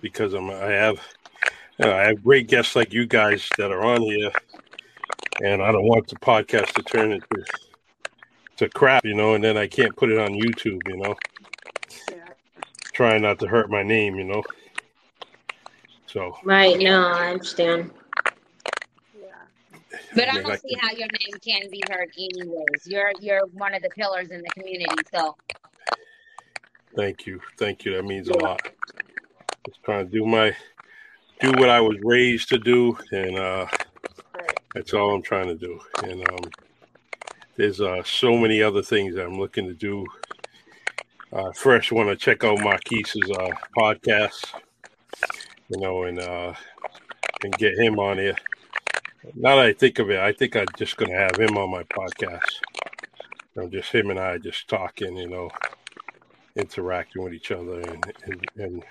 because 0.00 0.34
I'm. 0.34 0.50
I 0.50 0.70
have. 0.70 1.00
You 1.78 1.86
know, 1.86 1.96
I 1.96 2.02
have 2.08 2.24
great 2.24 2.48
guests 2.48 2.74
like 2.74 2.92
you 2.92 3.06
guys 3.06 3.48
that 3.56 3.70
are 3.70 3.84
on 3.84 4.02
here, 4.02 4.32
and 5.44 5.62
I 5.62 5.70
don't 5.70 5.86
want 5.86 6.08
the 6.08 6.16
podcast 6.16 6.72
to 6.72 6.82
turn 6.82 7.12
into 7.12 7.44
to 8.58 8.68
crap, 8.68 9.04
you 9.04 9.14
know, 9.14 9.34
and 9.34 9.42
then 9.42 9.56
I 9.56 9.68
can't 9.68 9.96
put 9.96 10.10
it 10.10 10.18
on 10.18 10.30
YouTube, 10.30 10.80
you 10.88 10.96
know. 10.96 11.14
Yeah. 12.10 12.24
Trying 12.92 13.22
not 13.22 13.38
to 13.38 13.46
hurt 13.46 13.70
my 13.70 13.84
name, 13.84 14.16
you 14.16 14.24
know. 14.24 14.42
So 16.08 16.36
Right, 16.42 16.78
no, 16.78 17.06
I 17.08 17.32
understand. 17.32 17.90
Yeah. 19.18 19.28
But 20.14 20.28
I 20.28 20.32
mean, 20.32 20.42
don't 20.42 20.50
like- 20.50 20.60
see 20.60 20.76
how 20.80 20.90
your 20.90 21.08
name 21.08 21.38
can 21.44 21.70
be 21.70 21.82
heard 21.90 22.10
anyways. 22.18 22.86
You're 22.86 23.12
you're 23.20 23.46
one 23.52 23.74
of 23.74 23.82
the 23.82 23.90
pillars 23.90 24.30
in 24.30 24.42
the 24.42 24.48
community. 24.50 24.86
So 25.14 25.36
Thank 26.96 27.26
you, 27.26 27.40
thank 27.58 27.84
you. 27.84 27.94
That 27.94 28.04
means 28.04 28.28
a 28.28 28.36
lot. 28.38 28.60
Just 29.66 29.82
trying 29.84 30.06
to 30.06 30.12
do 30.12 30.26
my 30.26 30.56
do 31.40 31.52
what 31.52 31.68
I 31.68 31.80
was 31.80 31.96
raised 32.02 32.48
to 32.48 32.58
do, 32.58 32.98
and 33.12 33.36
uh, 33.38 33.66
that's 34.74 34.94
all 34.94 35.14
I'm 35.14 35.22
trying 35.22 35.46
to 35.46 35.54
do. 35.54 35.78
And 36.02 36.28
um, 36.30 36.50
there's 37.56 37.80
uh, 37.80 38.02
so 38.04 38.36
many 38.36 38.62
other 38.62 38.82
things 38.82 39.14
that 39.14 39.26
I'm 39.26 39.38
looking 39.38 39.68
to 39.68 39.74
do. 39.74 40.06
Uh, 41.32 41.52
first, 41.52 41.92
want 41.92 42.08
to 42.08 42.16
check 42.16 42.42
out 42.42 42.60
Marquise's 42.62 43.30
uh, 43.30 43.50
podcast, 43.76 44.46
you 45.68 45.80
know, 45.80 46.04
and 46.04 46.18
uh, 46.18 46.54
and 47.42 47.52
get 47.58 47.78
him 47.78 47.98
on 47.98 48.18
here. 48.18 48.36
Now 49.34 49.56
that 49.56 49.66
I 49.66 49.72
think 49.72 49.98
of 49.98 50.10
it, 50.10 50.18
I 50.18 50.32
think 50.32 50.56
I'm 50.56 50.66
just 50.76 50.96
to 51.10 51.18
have 51.18 51.36
him 51.36 51.56
on 51.56 51.70
my 51.70 51.82
podcast. 51.84 52.50
You 53.54 53.62
know, 53.62 53.68
just 53.68 53.92
him 53.92 54.10
and 54.10 54.18
I 54.18 54.38
just 54.38 54.68
talking, 54.68 55.16
you 55.16 55.28
know, 55.28 55.50
interacting 56.56 57.22
with 57.22 57.34
each 57.34 57.50
other, 57.50 57.80
and 57.80 58.12
and, 58.24 58.44
and 58.56 58.84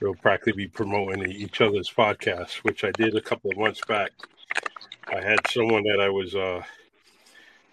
we'll 0.00 0.14
practically 0.14 0.52
be 0.52 0.68
promoting 0.68 1.30
each 1.30 1.60
other's 1.60 1.90
podcasts, 1.90 2.56
which 2.64 2.84
I 2.84 2.90
did 2.92 3.14
a 3.16 3.20
couple 3.20 3.50
of 3.50 3.58
months 3.58 3.80
back. 3.86 4.10
I 5.06 5.20
had 5.20 5.46
someone 5.48 5.84
that 5.84 6.00
I 6.00 6.08
was 6.08 6.34
uh, 6.34 6.62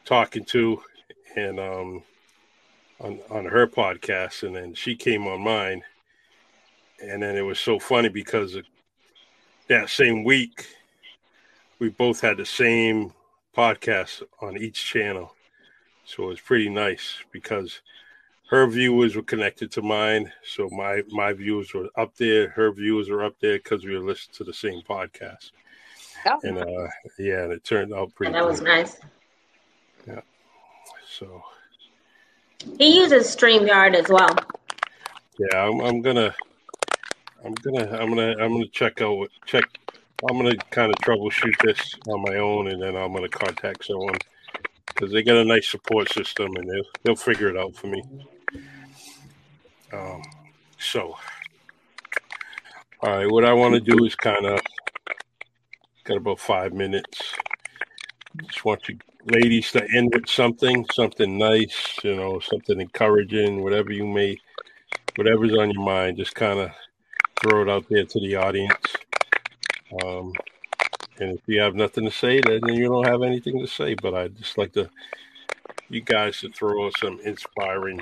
talking 0.06 0.46
to, 0.46 0.82
and 1.36 1.60
um, 1.60 2.04
on 3.00 3.20
on 3.30 3.46
her 3.46 3.68
podcast, 3.68 4.44
and 4.44 4.56
then 4.56 4.74
she 4.74 4.96
came 4.96 5.28
on 5.28 5.42
mine, 5.42 5.84
and 7.02 7.22
then 7.22 7.36
it 7.36 7.42
was 7.42 7.60
so 7.60 7.80
funny 7.80 8.10
because 8.10 8.58
that 9.68 9.90
same 9.90 10.24
week 10.24 10.68
we 11.80 11.90
both 11.90 12.22
had 12.22 12.38
the 12.38 12.46
same 12.46 13.14
podcast 13.56 14.24
on 14.42 14.58
each 14.58 14.86
channel, 14.86 15.36
so 16.06 16.24
it 16.24 16.28
was 16.28 16.40
pretty 16.40 16.70
nice 16.70 17.16
because 17.32 17.82
her 18.50 18.68
viewers 18.68 19.16
were 19.16 19.24
connected 19.24 19.72
to 19.72 19.82
mine, 19.82 20.32
so 20.44 20.70
my 20.70 21.04
my 21.10 21.34
viewers 21.34 21.74
were 21.74 21.90
up 21.96 22.16
there. 22.18 22.50
Her 22.50 22.72
viewers 22.72 23.10
were 23.10 23.24
up 23.24 23.36
there 23.40 23.58
because 23.58 23.86
we 23.86 23.94
were 23.98 24.06
listening 24.06 24.36
to 24.36 24.44
the 24.44 24.54
same 24.54 24.82
podcast, 24.82 25.52
oh, 26.26 26.40
and 26.44 26.58
uh, 26.58 26.88
yeah, 27.18 27.44
and 27.44 27.54
it 27.54 27.64
turned 27.64 27.94
out 27.94 28.14
pretty. 28.16 28.34
That 28.34 28.46
was 28.46 28.60
good. 28.60 28.68
nice. 28.68 28.98
Yeah. 30.06 30.22
So 31.10 31.44
he 32.78 33.00
uses 33.00 33.36
StreamYard 33.36 33.96
as 33.96 34.10
well. 34.10 34.36
Yeah, 35.38 35.66
I'm, 35.68 35.80
I'm 35.82 36.02
gonna, 36.02 36.34
I'm 37.44 37.54
gonna, 37.56 37.90
I'm 37.98 38.10
gonna, 38.10 38.36
I'm 38.40 38.54
gonna 38.54 38.68
check 38.68 39.02
out 39.02 39.28
check. 39.46 39.64
I'm 40.30 40.38
gonna 40.38 40.56
kind 40.70 40.92
of 40.92 40.98
troubleshoot 41.00 41.58
this 41.64 41.96
on 42.08 42.22
my 42.22 42.38
own, 42.38 42.68
and 42.68 42.82
then 42.82 42.96
I'm 42.96 43.14
gonna 43.14 43.30
contact 43.30 43.86
someone 43.86 44.18
because 44.88 45.12
they 45.12 45.24
got 45.24 45.38
a 45.38 45.46
nice 45.46 45.68
support 45.68 46.12
system, 46.12 46.56
and 46.56 46.70
they'll 46.70 46.86
they'll 47.04 47.16
figure 47.16 47.50
it 47.50 47.58
out 47.58 47.76
for 47.76 47.88
me. 47.88 48.04
Um, 49.92 50.22
so, 50.78 51.16
all 53.02 53.18
right, 53.18 53.30
what 53.30 53.44
I 53.44 53.54
want 53.54 53.74
to 53.74 53.80
do 53.80 54.06
is 54.06 54.16
kind 54.16 54.46
of 54.46 54.62
got 56.04 56.18
about 56.18 56.40
five 56.40 56.74
minutes. 56.74 57.34
Just 58.44 58.64
want 58.64 58.88
you 58.88 58.98
ladies 59.26 59.72
to 59.72 59.88
end 59.96 60.14
with 60.14 60.28
something, 60.28 60.86
something 60.94 61.38
nice, 61.38 61.98
you 62.04 62.16
know, 62.16 62.40
something 62.40 62.80
encouraging, 62.80 63.64
whatever 63.64 63.92
you 63.92 64.06
may, 64.06 64.38
whatever's 65.16 65.58
on 65.58 65.72
your 65.72 65.84
mind. 65.84 66.18
Just 66.18 66.36
kind 66.36 66.60
of 66.60 66.72
throw 67.42 67.64
it 67.64 67.70
out 67.70 67.86
there 67.90 68.06
to 68.06 68.20
the 68.20 68.36
audience. 68.36 68.96
Um, 70.04 70.34
and 71.20 71.38
if 71.38 71.42
you 71.48 71.62
have 71.62 71.76
nothing 71.76 72.06
to 72.06 72.12
say, 72.12 72.40
then 72.40 72.68
you 72.70 72.88
don't 72.88 73.08
have 73.08 73.24
anything 73.24 73.60
to 73.60 73.68
say. 73.68 73.96
But 73.96 74.14
I'd 74.14 74.38
just 74.38 74.58
like 74.58 74.74
to 74.74 74.90
you 75.90 76.02
guys 76.02 76.40
to 76.40 76.50
throw 76.50 76.90
some 77.00 77.20
inspiring 77.24 78.02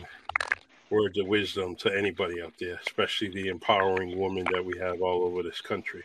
words 0.90 1.18
of 1.18 1.28
wisdom 1.28 1.76
to 1.78 1.96
anybody 1.96 2.42
out 2.42 2.54
there, 2.60 2.80
especially 2.86 3.30
the 3.30 3.48
empowering 3.48 4.18
woman 4.18 4.46
that 4.52 4.64
we 4.64 4.78
have 4.78 5.02
all 5.02 5.24
over 5.24 5.44
this 5.44 5.62
country. 5.62 6.04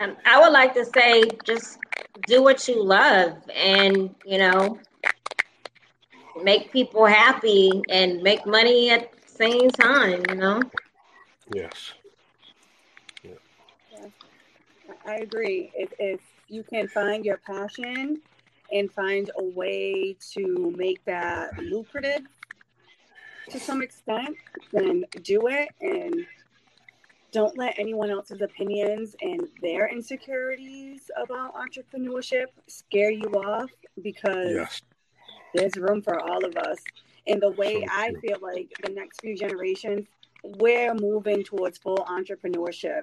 Um, 0.00 0.16
I 0.26 0.40
would 0.40 0.52
like 0.52 0.74
to 0.74 0.84
say 0.84 1.24
just 1.44 1.78
do 2.26 2.42
what 2.42 2.66
you 2.68 2.82
love 2.82 3.36
and, 3.54 4.14
you 4.24 4.38
know, 4.38 4.78
make 6.42 6.72
people 6.72 7.06
happy 7.06 7.82
and 7.88 8.22
make 8.22 8.44
money 8.46 8.90
at 8.90 9.10
same 9.36 9.70
time, 9.70 10.22
you 10.28 10.36
know? 10.36 10.62
Yes. 11.52 11.92
Yeah. 13.22 14.06
I 15.06 15.16
agree. 15.16 15.72
If, 15.74 15.92
if 15.98 16.20
you 16.48 16.62
can 16.62 16.88
find 16.88 17.24
your 17.24 17.38
passion 17.38 18.20
and 18.72 18.90
find 18.92 19.30
a 19.38 19.44
way 19.44 20.16
to 20.32 20.72
make 20.76 21.04
that 21.04 21.58
lucrative 21.58 22.22
to 23.50 23.60
some 23.60 23.82
extent, 23.82 24.36
then 24.72 25.04
do 25.22 25.48
it 25.48 25.68
and 25.80 26.26
don't 27.30 27.58
let 27.58 27.78
anyone 27.78 28.10
else's 28.10 28.40
opinions 28.40 29.16
and 29.20 29.48
their 29.60 29.88
insecurities 29.88 31.10
about 31.20 31.52
entrepreneurship 31.54 32.46
scare 32.68 33.10
you 33.10 33.28
off 33.34 33.70
because 34.02 34.54
yes. 34.54 34.82
there's 35.52 35.76
room 35.76 36.00
for 36.00 36.20
all 36.20 36.44
of 36.44 36.56
us. 36.56 36.78
And 37.26 37.40
the 37.40 37.50
way 37.50 37.80
so 37.80 37.86
I 37.90 38.12
feel 38.20 38.38
like 38.42 38.70
the 38.82 38.92
next 38.92 39.20
few 39.20 39.36
generations, 39.36 40.06
we're 40.42 40.94
moving 40.94 41.42
towards 41.42 41.78
full 41.78 42.06
entrepreneurship. 42.08 43.02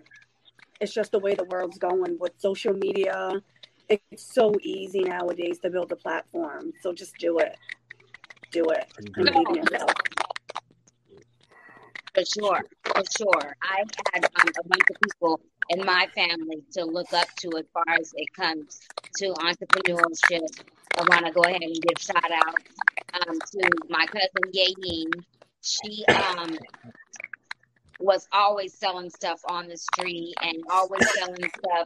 It's 0.80 0.93
just 0.93 1.11
the 1.11 1.19
way 1.19 1.36
the 1.36 1.45
world's 1.45 1.78
going 1.78 2.17
with 2.19 2.34
social 2.38 2.74
media. 2.74 3.41
It's 3.89 4.34
so 4.34 4.53
easy 4.61 5.01
nowadays 5.01 5.59
to 5.59 5.69
build 5.69 5.91
a 5.91 5.95
platform. 5.95 6.72
So 6.82 6.93
just 6.93 7.17
do 7.17 7.39
it. 7.39 7.57
Do 8.51 8.65
it. 8.69 8.86
Believe 9.13 9.36
in. 9.57 9.65
For 12.13 12.26
sure, 12.26 12.61
for 12.84 13.03
sure. 13.17 13.55
I 13.63 13.84
had 14.13 14.26
um, 14.26 14.49
a 14.59 14.67
bunch 14.67 14.84
of 14.89 14.97
people 15.01 15.39
in 15.69 15.86
my 15.86 16.07
family 16.13 16.61
to 16.74 16.84
look 16.84 17.13
up 17.13 17.28
to 17.38 17.49
as 17.57 17.65
far 17.74 17.86
as 17.88 18.13
it 18.15 18.28
comes 18.36 18.82
to 19.17 19.34
entrepreneurship. 19.34 20.47
I 20.97 21.03
want 21.09 21.25
to 21.25 21.31
go 21.31 21.41
ahead 21.41 21.61
and 21.61 21.73
give 21.73 21.99
shout 21.99 22.31
out 22.31 22.55
um, 23.27 23.39
to 23.39 23.69
my 23.89 24.05
cousin 24.05 24.51
Yayin. 24.53 25.23
She 25.61 26.05
um, 26.05 26.57
was 28.01 28.27
always 28.31 28.73
selling 28.73 29.09
stuff 29.09 29.41
on 29.47 29.67
the 29.67 29.77
street 29.77 30.33
and 30.41 30.57
always 30.69 31.07
selling 31.13 31.43
stuff 31.43 31.85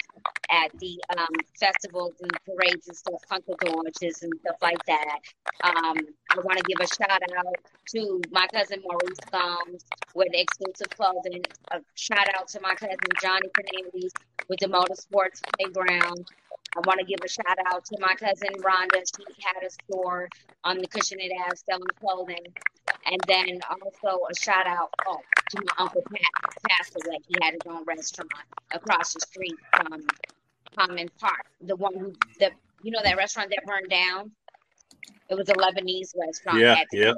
at 0.50 0.72
the 0.80 1.00
um, 1.18 1.28
festivals 1.60 2.14
and 2.22 2.32
parades 2.46 2.88
and 2.88 2.98
stuff, 2.98 3.22
Punta 3.30 3.56
and 3.62 4.34
stuff 4.40 4.56
like 4.62 4.84
that. 4.88 5.20
Um, 5.64 5.98
I 6.32 6.40
want 6.44 6.58
to 6.58 6.64
give 6.64 6.80
a 6.80 6.88
shout 6.88 7.12
out 7.12 7.56
to 7.90 8.22
my 8.32 8.48
cousin 8.54 8.82
Maurice 8.84 9.20
Gomes 9.32 9.86
with 10.14 10.30
exclusive 10.34 10.90
clothing. 10.96 11.44
A 11.72 11.82
shout 11.96 12.28
out 12.38 12.48
to 12.50 12.62
my 12.62 12.76
cousin 12.76 12.98
Johnny 13.22 13.50
Fernandez 13.54 14.12
with 14.48 14.60
the 14.60 14.68
Motorsports 14.68 15.42
Playground. 15.58 16.26
I 16.76 16.80
want 16.86 17.00
to 17.00 17.06
give 17.06 17.20
a 17.24 17.28
shout 17.28 17.58
out 17.68 17.86
to 17.86 17.98
my 18.00 18.16
cousin 18.16 18.50
Rhonda. 18.60 19.02
She 19.16 19.24
had 19.42 19.64
a 19.66 19.70
store 19.70 20.28
on 20.64 20.78
the 20.78 20.88
Acushnet 20.88 21.30
Ave 21.46 21.56
selling 21.56 21.88
clothing. 22.00 22.46
And 23.06 23.22
then 23.28 23.60
also 23.70 24.20
a 24.30 24.36
shout 24.36 24.68
out 24.68 24.90
oh, 25.08 25.20
to 25.52 25.58
my 25.58 25.86
uncle 25.86 26.04
Pat, 26.12 26.56
passed 26.70 26.96
away. 26.96 27.20
He 27.28 27.36
had 27.42 27.54
his 27.54 27.62
own 27.68 27.84
restaurant 27.86 28.32
across 28.72 29.14
the 29.14 29.22
street 29.22 29.56
from 29.76 30.02
Common 30.78 31.10
Park. 31.20 31.46
The 31.62 31.76
one 31.76 31.98
who, 31.98 32.14
the 32.40 32.52
you 32.84 32.92
know, 32.92 33.00
that 33.04 33.18
restaurant 33.18 33.52
that 33.52 33.66
burned 33.66 33.90
down. 33.90 34.32
It 35.30 35.36
was 35.36 35.50
a 35.50 35.54
Lebanese 35.54 36.14
restaurant. 36.16 36.60
Yeah, 36.60 36.84
yeah. 36.92 37.14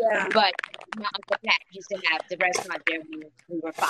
Yeah. 0.00 0.28
But 0.32 0.54
my 0.96 1.06
uncle 1.14 1.36
Pat 1.44 1.58
used 1.70 1.88
to 1.90 1.96
have 2.10 2.22
the 2.30 2.36
restaurant 2.38 2.82
there 2.86 3.00
when 3.00 3.22
we 3.48 3.60
were 3.60 3.72
five. 3.72 3.88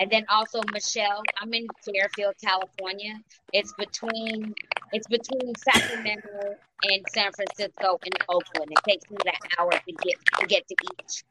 And 0.00 0.10
then 0.10 0.24
also 0.28 0.60
Michelle, 0.72 1.22
I'm 1.40 1.54
in 1.54 1.66
Fairfield, 1.84 2.34
California. 2.42 3.14
It's 3.52 3.72
between 3.74 4.54
it's 4.92 5.06
between 5.06 5.52
Sacramento 5.56 6.56
and 6.82 7.04
San 7.12 7.30
Francisco 7.32 7.98
and 8.04 8.18
Oakland. 8.28 8.70
It 8.70 8.78
takes 8.88 9.10
me 9.10 9.16
an 9.24 9.32
hour 9.58 9.70
to 9.70 9.92
get 10.02 10.16
to 10.40 10.46
get 10.46 10.66
to 10.68 10.74
each 11.00 11.24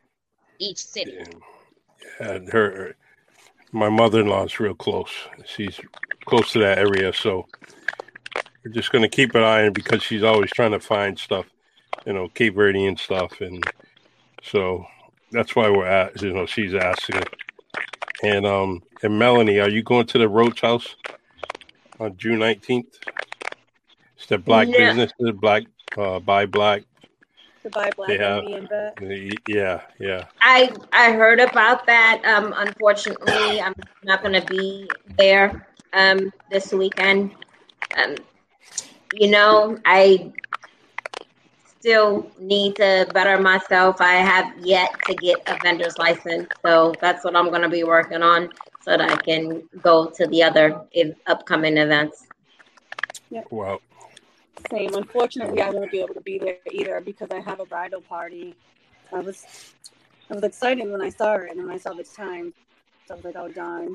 each 0.59 0.77
city. 0.77 1.17
Yeah, 2.19 2.33
yeah 2.37 2.51
her 2.51 2.95
my 3.73 3.89
mother 3.89 4.21
in 4.21 4.27
law 4.27 4.45
is 4.45 4.59
real 4.59 4.75
close. 4.75 5.11
She's 5.45 5.79
close 6.25 6.53
to 6.53 6.59
that 6.59 6.77
area, 6.77 7.11
so 7.11 7.45
we're 8.63 8.71
just 8.71 8.91
gonna 8.91 9.09
keep 9.09 9.35
an 9.35 9.43
eye 9.43 9.65
on 9.65 9.73
because 9.73 10.01
she's 10.03 10.23
always 10.23 10.51
trying 10.51 10.71
to 10.71 10.79
find 10.79 11.17
stuff, 11.19 11.47
you 12.05 12.13
know, 12.13 12.29
Cape 12.29 12.55
Verdean 12.55 12.97
stuff, 12.97 13.41
and 13.41 13.63
so 14.41 14.85
that's 15.31 15.55
why 15.55 15.69
we're 15.69 15.87
at. 15.87 16.21
You 16.21 16.33
know, 16.33 16.45
she's 16.45 16.73
asking 16.75 17.23
and 18.23 18.45
um 18.45 18.81
and 19.03 19.19
Melanie, 19.19 19.59
are 19.59 19.69
you 19.69 19.83
going 19.83 20.05
to 20.07 20.17
the 20.17 20.27
Roach 20.27 20.61
House 20.61 20.95
on 21.99 22.17
June 22.17 22.39
nineteenth? 22.39 22.97
It's 24.15 24.25
the 24.27 24.37
Black 24.37 24.69
yeah. 24.69 24.93
businesses, 24.93 25.31
Black 25.39 25.63
uh, 25.97 26.19
buy 26.19 26.45
Black. 26.45 26.83
The 27.61 27.69
buy 27.69 27.91
Black 27.95 28.19
have, 28.19 28.43
Yeah, 29.47 29.81
yeah. 29.99 30.25
I 30.41 30.73
I 30.91 31.11
heard 31.11 31.39
about 31.39 31.85
that. 31.85 32.21
Um, 32.25 32.53
unfortunately, 32.57 33.61
I'm 33.61 33.75
not 34.03 34.21
going 34.21 34.41
to 34.41 34.47
be 34.47 34.89
there 35.17 35.67
um 35.93 36.31
this 36.49 36.71
weekend. 36.71 37.35
Um, 37.97 38.15
you 39.13 39.29
know, 39.29 39.77
I 39.85 40.33
still 41.83 42.25
need 42.39 42.77
to 42.77 43.05
better 43.13 43.37
myself. 43.41 43.99
I 43.99 44.13
have 44.13 44.57
yet 44.65 44.89
to 45.05 45.13
get 45.15 45.41
a 45.47 45.57
vendor's 45.61 45.97
license, 45.97 46.47
so 46.61 46.93
that's 47.01 47.25
what 47.25 47.35
I'm 47.35 47.49
going 47.49 47.61
to 47.61 47.67
be 47.67 47.83
working 47.83 48.23
on 48.23 48.53
so 48.79 48.91
that 48.91 49.01
I 49.01 49.17
can 49.17 49.67
go 49.81 50.09
to 50.11 50.25
the 50.27 50.43
other 50.43 50.81
upcoming 51.27 51.75
events. 51.75 52.27
Yeah. 53.29 53.43
Wow. 53.49 53.81
Same. 54.71 54.95
Unfortunately, 54.95 55.61
I 55.61 55.71
won't 55.71 55.91
be 55.91 55.99
able 55.99 56.13
to 56.13 56.21
be 56.21 56.39
there 56.39 56.55
either 56.71 57.01
because 57.01 57.27
I 57.31 57.41
have 57.41 57.59
a 57.59 57.65
bridal 57.65 57.99
party. 57.99 58.55
I 59.11 59.19
was 59.19 59.45
I 60.29 60.35
was 60.35 60.43
excited 60.43 60.89
when 60.89 61.01
I 61.01 61.09
saw 61.09 61.35
it 61.35 61.51
and 61.51 61.65
when 61.65 61.69
I 61.69 61.77
saw 61.77 61.93
the 61.93 62.05
time. 62.05 62.53
So 63.07 63.15
I 63.15 63.17
was 63.17 63.25
like, 63.25 63.35
oh 63.35 63.49
darn. 63.49 63.93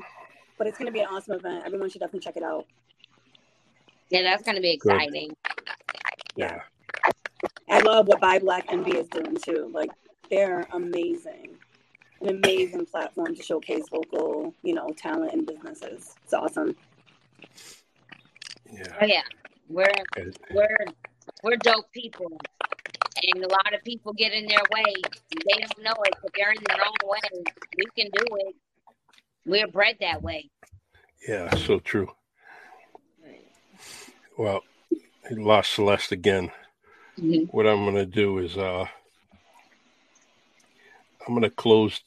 But 0.59 0.67
it's 0.67 0.77
going 0.77 0.85
to 0.85 0.91
be 0.91 0.99
an 0.99 1.07
awesome 1.07 1.39
event. 1.39 1.63
Everyone 1.65 1.89
should 1.89 2.01
definitely 2.01 2.19
check 2.19 2.37
it 2.37 2.43
out. 2.43 2.67
Yeah, 4.11 4.21
that's 4.21 4.43
going 4.43 4.57
to 4.57 4.61
be 4.61 4.73
exciting. 4.73 5.29
Good. 5.29 6.35
Yeah. 6.35 6.59
I 7.69 7.79
love 7.79 8.07
what 8.07 8.19
Buy 8.19 8.39
Black 8.39 8.65
Envy 8.69 8.97
is 8.97 9.07
doing 9.07 9.37
too. 9.37 9.69
Like 9.73 9.91
they're 10.29 10.67
amazing. 10.73 11.57
An 12.21 12.29
amazing 12.29 12.85
platform 12.85 13.35
to 13.35 13.41
showcase 13.41 13.85
local, 13.91 14.53
you 14.61 14.73
know, 14.73 14.89
talent 14.97 15.33
and 15.33 15.45
businesses. 15.45 16.15
It's 16.23 16.33
awesome. 16.33 16.75
Yeah. 18.71 18.83
Oh 19.01 19.05
yeah. 19.05 19.21
We're 19.69 19.85
we're 20.53 20.85
we're 21.43 21.57
dope 21.57 21.91
people. 21.91 22.31
And 23.33 23.43
a 23.43 23.49
lot 23.49 23.73
of 23.73 23.83
people 23.83 24.13
get 24.13 24.31
in 24.33 24.47
their 24.47 24.61
way. 24.71 24.93
They 25.31 25.59
don't 25.59 25.83
know 25.83 25.95
it, 26.05 26.13
but 26.21 26.31
they're 26.35 26.51
in 26.51 26.63
their 26.67 26.85
own 26.85 27.09
way. 27.09 27.43
We 27.77 27.85
can 27.97 28.11
do 28.13 28.25
it. 28.37 28.55
We're 29.45 29.67
bred 29.67 29.97
that 29.99 30.21
way. 30.21 30.49
Yeah, 31.27 31.53
so 31.55 31.79
true. 31.79 32.11
Well, 34.37 34.63
he 35.27 35.35
lost 35.35 35.73
Celeste 35.73 36.13
again 36.13 36.51
mm-hmm. 37.19 37.45
what 37.55 37.67
I'm 37.67 37.83
going 37.83 37.95
to 37.95 38.05
do 38.05 38.39
is 38.39 38.57
uh, 38.57 38.85
I'm 41.27 41.33
going 41.33 41.41
to 41.41 41.49
close. 41.49 42.01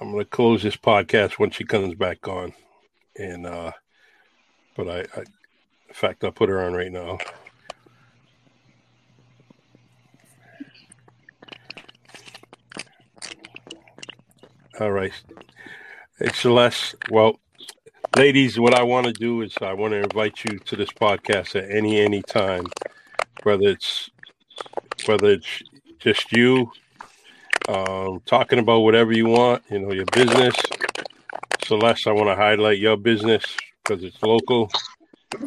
I'm 0.00 0.12
going 0.12 0.24
to 0.24 0.30
close 0.30 0.62
this 0.62 0.76
podcast 0.76 1.32
when 1.32 1.50
she 1.50 1.64
comes 1.64 1.94
back 1.94 2.26
on, 2.26 2.52
and 3.16 3.46
uh, 3.46 3.72
but 4.76 4.88
I, 4.88 4.98
I, 5.16 5.20
in 5.20 5.94
fact, 5.94 6.24
I'll 6.24 6.32
put 6.32 6.48
her 6.48 6.64
on 6.64 6.74
right 6.74 6.92
now. 6.92 7.18
All 14.78 14.90
right, 14.90 15.12
Celeste 16.32 16.94
Well, 17.10 17.38
ladies, 18.16 18.58
what 18.58 18.74
I 18.74 18.82
want 18.82 19.06
to 19.06 19.12
do 19.12 19.42
is 19.42 19.54
I 19.60 19.74
want 19.74 19.92
to 19.92 19.98
invite 19.98 20.42
you 20.44 20.58
to 20.58 20.76
this 20.76 20.90
podcast 20.90 21.54
at 21.54 21.70
any 21.70 22.00
any 22.00 22.22
time 22.22 22.64
whether 23.42 23.68
it's 23.68 24.10
whether 25.06 25.30
it's 25.30 25.62
just 25.98 26.32
you 26.32 26.70
um, 27.68 28.20
talking 28.26 28.58
about 28.58 28.80
whatever 28.80 29.12
you 29.12 29.26
want, 29.26 29.62
you 29.70 29.78
know, 29.78 29.92
your 29.92 30.06
business. 30.06 30.54
Celeste, 31.64 32.08
I 32.08 32.12
want 32.12 32.28
to 32.28 32.34
highlight 32.34 32.78
your 32.78 32.96
business 32.96 33.44
because 33.84 34.02
it's 34.02 34.20
local. 34.22 34.70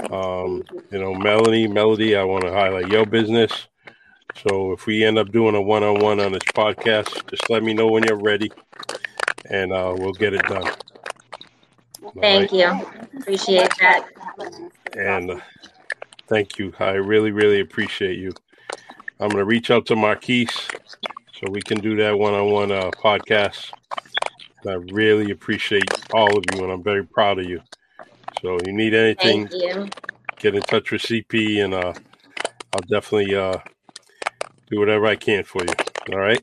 Um, 0.10 0.64
you 0.92 1.00
know, 1.00 1.14
Melanie, 1.14 1.68
Melody, 1.68 2.16
I 2.16 2.24
want 2.24 2.46
to 2.46 2.52
highlight 2.52 2.88
your 2.88 3.06
business. 3.06 3.68
So 4.48 4.72
if 4.72 4.86
we 4.86 5.04
end 5.04 5.18
up 5.18 5.32
doing 5.32 5.56
a 5.56 5.62
one-on-one 5.62 6.20
on 6.20 6.32
this 6.32 6.44
podcast, 6.44 7.30
just 7.30 7.50
let 7.50 7.62
me 7.64 7.74
know 7.74 7.88
when 7.88 8.04
you're 8.04 8.16
ready, 8.16 8.52
and 9.50 9.72
uh, 9.72 9.94
we'll 9.98 10.14
get 10.14 10.34
it 10.34 10.44
done. 10.48 10.72
Thank 12.20 12.52
right? 12.52 12.54
you. 12.54 13.20
Appreciate 13.20 13.70
that. 13.80 14.08
And 14.98 15.32
uh, 15.32 15.40
thank 16.28 16.58
you. 16.58 16.74
I 16.80 16.92
really, 16.92 17.32
really 17.32 17.60
appreciate 17.60 18.18
you. 18.18 18.32
I'm 19.20 19.30
going 19.30 19.38
to 19.38 19.46
reach 19.46 19.72
out 19.72 19.86
to 19.88 19.96
Marquise 19.96 20.68
so 21.34 21.50
we 21.50 21.62
can 21.62 21.80
do 21.80 21.96
that 21.98 22.18
one-on-one 22.18 22.72
uh, 22.72 22.92
podcast. 22.92 23.72
I 24.68 24.74
really 24.74 25.32
appreciate 25.32 25.84
all 26.14 26.38
of 26.38 26.44
you, 26.54 26.64
and 26.64 26.72
I'm 26.72 26.84
very 26.84 27.06
proud 27.06 27.40
of 27.40 27.46
you. 27.46 27.62
So 28.42 28.58
you 28.66 28.74
need 28.74 28.94
anything, 28.94 29.50
you. 29.52 29.90
get 30.40 30.56
in 30.56 30.62
touch 30.64 30.92
with 30.92 31.02
CP, 31.02 31.64
and 31.64 31.74
uh, 31.74 31.94
I'll 32.74 32.82
definitely 32.90 33.36
uh, 33.36 33.58
do 34.70 34.80
whatever 34.80 35.06
I 35.06 35.16
can 35.16 35.44
for 35.44 35.64
you. 35.64 35.74
All 36.14 36.20
right. 36.20 36.42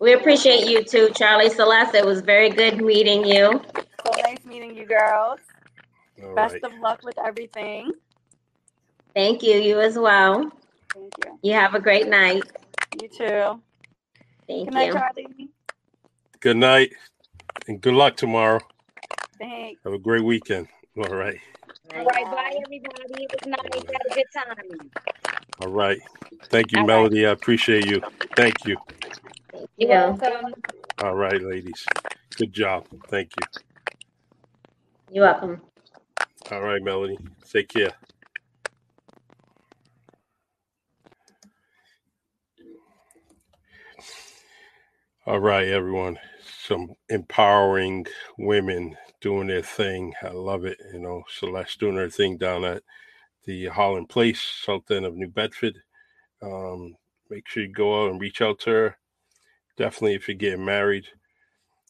We 0.00 0.12
appreciate 0.12 0.68
you 0.68 0.84
too, 0.84 1.10
Charlie 1.14 1.50
Celeste. 1.50 1.96
It 1.96 2.06
was 2.06 2.20
very 2.20 2.50
good 2.50 2.80
meeting 2.80 3.24
you. 3.24 3.60
So 4.04 4.12
nice 4.22 4.44
meeting 4.44 4.76
you, 4.76 4.86
girls. 4.86 5.40
All 6.22 6.34
Best 6.34 6.54
right. 6.54 6.64
of 6.64 6.78
luck 6.80 7.02
with 7.02 7.18
everything. 7.18 7.92
Thank 9.14 9.42
you. 9.42 9.56
You 9.56 9.80
as 9.80 9.98
well. 9.98 10.50
Thank 10.94 11.12
you. 11.24 11.38
You 11.42 11.52
have 11.54 11.74
a 11.74 11.80
great 11.80 12.08
night. 12.08 12.42
You 13.00 13.08
too. 13.08 13.60
Thank 14.46 14.68
Good 14.68 14.74
night. 14.74 14.92
Charlie. 14.92 15.48
Good 16.40 16.56
night, 16.56 16.92
and 17.66 17.80
good 17.80 17.94
luck 17.94 18.16
tomorrow. 18.16 18.60
Thanks. 19.38 19.80
Have 19.84 19.92
a 19.92 19.98
great 19.98 20.24
weekend. 20.24 20.68
All 20.96 21.14
right. 21.14 21.38
All 21.94 22.04
right, 22.04 22.24
bye 22.24 22.58
everybody. 22.64 23.24
It 23.24 23.32
was 23.32 23.46
nice. 23.46 23.84
Had 23.92 24.02
a 24.10 24.14
good 24.14 24.24
time. 24.34 24.90
All 25.60 25.70
right. 25.70 25.98
Thank 26.44 26.72
you, 26.72 26.78
All 26.78 26.86
right. 26.86 26.94
Melody. 26.94 27.26
I 27.26 27.30
appreciate 27.30 27.86
you. 27.86 28.00
Thank 28.36 28.66
you. 28.66 28.76
Thank 29.52 29.68
You're 29.76 29.88
welcome. 29.88 30.54
All 31.02 31.14
right, 31.14 31.40
ladies. 31.40 31.84
Good 32.36 32.52
job. 32.52 32.86
Thank 33.08 33.32
you. 33.40 33.62
You're 35.10 35.24
welcome. 35.24 35.60
All 36.52 36.62
right, 36.62 36.82
Melody. 36.82 37.18
Take 37.50 37.68
care. 37.68 37.92
All 45.28 45.40
right, 45.40 45.68
everyone. 45.68 46.18
Some 46.64 46.94
empowering 47.10 48.06
women 48.38 48.96
doing 49.20 49.48
their 49.48 49.60
thing. 49.60 50.14
I 50.22 50.30
love 50.30 50.64
it. 50.64 50.78
You 50.90 51.00
know, 51.00 51.22
Celeste 51.28 51.78
doing 51.78 51.96
her 51.96 52.08
thing 52.08 52.38
down 52.38 52.64
at 52.64 52.82
the 53.44 53.66
Holland 53.66 54.08
Place, 54.08 54.40
south 54.40 54.90
end 54.90 55.04
of 55.04 55.16
New 55.16 55.28
Bedford. 55.28 55.74
Um, 56.40 56.96
make 57.28 57.46
sure 57.46 57.62
you 57.62 57.70
go 57.70 58.02
out 58.02 58.10
and 58.10 58.18
reach 58.18 58.40
out 58.40 58.58
to 58.60 58.70
her. 58.70 58.96
Definitely, 59.76 60.14
if 60.14 60.28
you're 60.28 60.34
getting 60.34 60.64
married, 60.64 61.04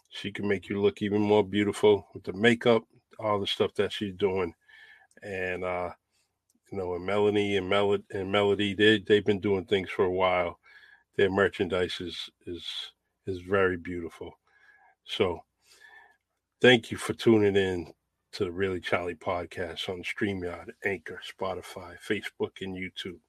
she 0.09 0.33
can 0.33 0.49
make 0.49 0.69
you 0.69 0.83
look 0.83 1.01
even 1.01 1.23
more 1.23 1.45
beautiful 1.45 2.09
with 2.15 2.25
the 2.25 2.33
makeup, 2.33 2.83
all 3.21 3.39
the 3.39 3.47
stuff 3.47 3.73
that 3.75 3.93
she's 3.93 4.15
doing. 4.15 4.53
And 5.23 5.63
uh, 5.63 5.91
you 6.73 6.79
know, 6.79 6.97
and 6.97 7.07
Melanie 7.07 7.57
and 7.57 7.69
Melody 7.69 8.03
and 8.11 8.33
Melody, 8.33 8.75
they 8.75 8.99
they've 8.99 9.25
been 9.25 9.39
doing 9.39 9.65
things 9.65 9.91
for 9.91 10.07
a 10.07 10.13
while. 10.13 10.59
Their 11.17 11.31
merchandise 11.31 12.01
is 12.01 12.29
is 12.45 12.67
is 13.29 13.41
very 13.43 13.77
beautiful. 13.77 14.33
So 15.05 15.41
thank 16.61 16.91
you 16.91 16.97
for 16.97 17.13
tuning 17.13 17.57
in 17.57 17.93
to 18.33 18.45
the 18.45 18.51
Really 18.51 18.81
Charlie 18.81 19.15
podcast 19.15 19.89
on 19.89 20.03
StreamYard, 20.03 20.71
Anchor, 20.85 21.21
Spotify, 21.27 21.97
Facebook, 22.07 22.61
and 22.61 22.77
YouTube. 22.77 23.21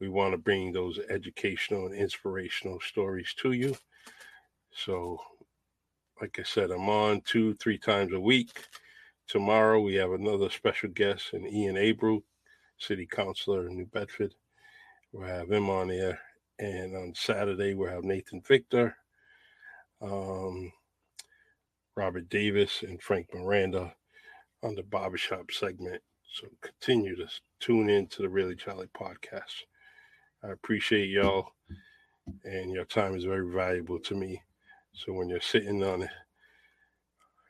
We 0.00 0.08
want 0.08 0.32
to 0.32 0.38
bring 0.38 0.72
those 0.72 0.98
educational 1.08 1.86
and 1.86 1.94
inspirational 1.94 2.80
stories 2.80 3.34
to 3.38 3.52
you. 3.52 3.76
So, 4.72 5.18
like 6.20 6.38
I 6.38 6.42
said, 6.42 6.70
I'm 6.70 6.88
on 6.88 7.22
two, 7.22 7.54
three 7.54 7.78
times 7.78 8.12
a 8.12 8.20
week. 8.20 8.64
Tomorrow 9.28 9.80
we 9.80 9.94
have 9.94 10.12
another 10.12 10.50
special 10.50 10.90
guest, 10.90 11.32
and 11.32 11.46
Ian 11.46 11.76
Abreu, 11.76 12.22
City 12.78 13.06
Councilor 13.06 13.68
in 13.68 13.76
New 13.76 13.86
Bedford. 13.86 14.34
We'll 15.12 15.26
have 15.26 15.50
him 15.50 15.70
on 15.70 15.88
there. 15.88 16.20
And 16.58 16.96
on 16.96 17.14
Saturday 17.14 17.74
we'll 17.74 17.90
have 17.90 18.04
Nathan 18.04 18.40
Victor, 18.40 18.96
um, 20.00 20.72
Robert 21.96 22.28
Davis, 22.28 22.82
and 22.82 23.02
Frank 23.02 23.28
Miranda 23.34 23.94
on 24.62 24.74
the 24.74 24.82
barbershop 24.82 25.50
segment. 25.50 26.02
So 26.32 26.48
continue 26.60 27.16
to 27.16 27.26
tune 27.60 27.88
in 27.88 28.06
to 28.08 28.22
the 28.22 28.28
Really 28.28 28.56
Charlie 28.56 28.88
podcast. 28.98 29.64
I 30.44 30.48
appreciate 30.48 31.08
y'all, 31.08 31.52
and 32.44 32.70
your 32.70 32.84
time 32.84 33.14
is 33.16 33.24
very 33.24 33.50
valuable 33.50 33.98
to 34.00 34.14
me. 34.14 34.42
So 34.92 35.12
when 35.12 35.28
you're 35.28 35.40
sitting 35.40 35.82
on 35.82 36.02
it 36.02 36.10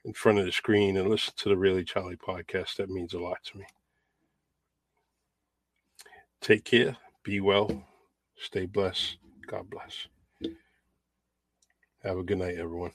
in 0.05 0.13
front 0.13 0.39
of 0.39 0.47
the 0.47 0.53
screen 0.53 0.97
and 0.97 1.09
listen 1.09 1.35
to 1.39 1.49
the 1.49 1.57
Really 1.57 1.85
Charlie 1.85 2.17
podcast, 2.17 2.77
that 2.77 2.91
means 2.91 3.15
a 3.15 3.19
lot 3.19 3.39
to 3.45 3.59
me. 3.59 3.67
Take 6.41 6.65
care, 6.65 6.97
be 7.25 7.41
well, 7.41 7.85
stay 8.39 8.67
blessed. 8.67 9.19
God 9.47 9.71
bless. 9.71 10.09
Have 12.05 12.19
a 12.19 12.23
good 12.23 12.39
night, 12.39 12.57
everyone. 12.59 12.93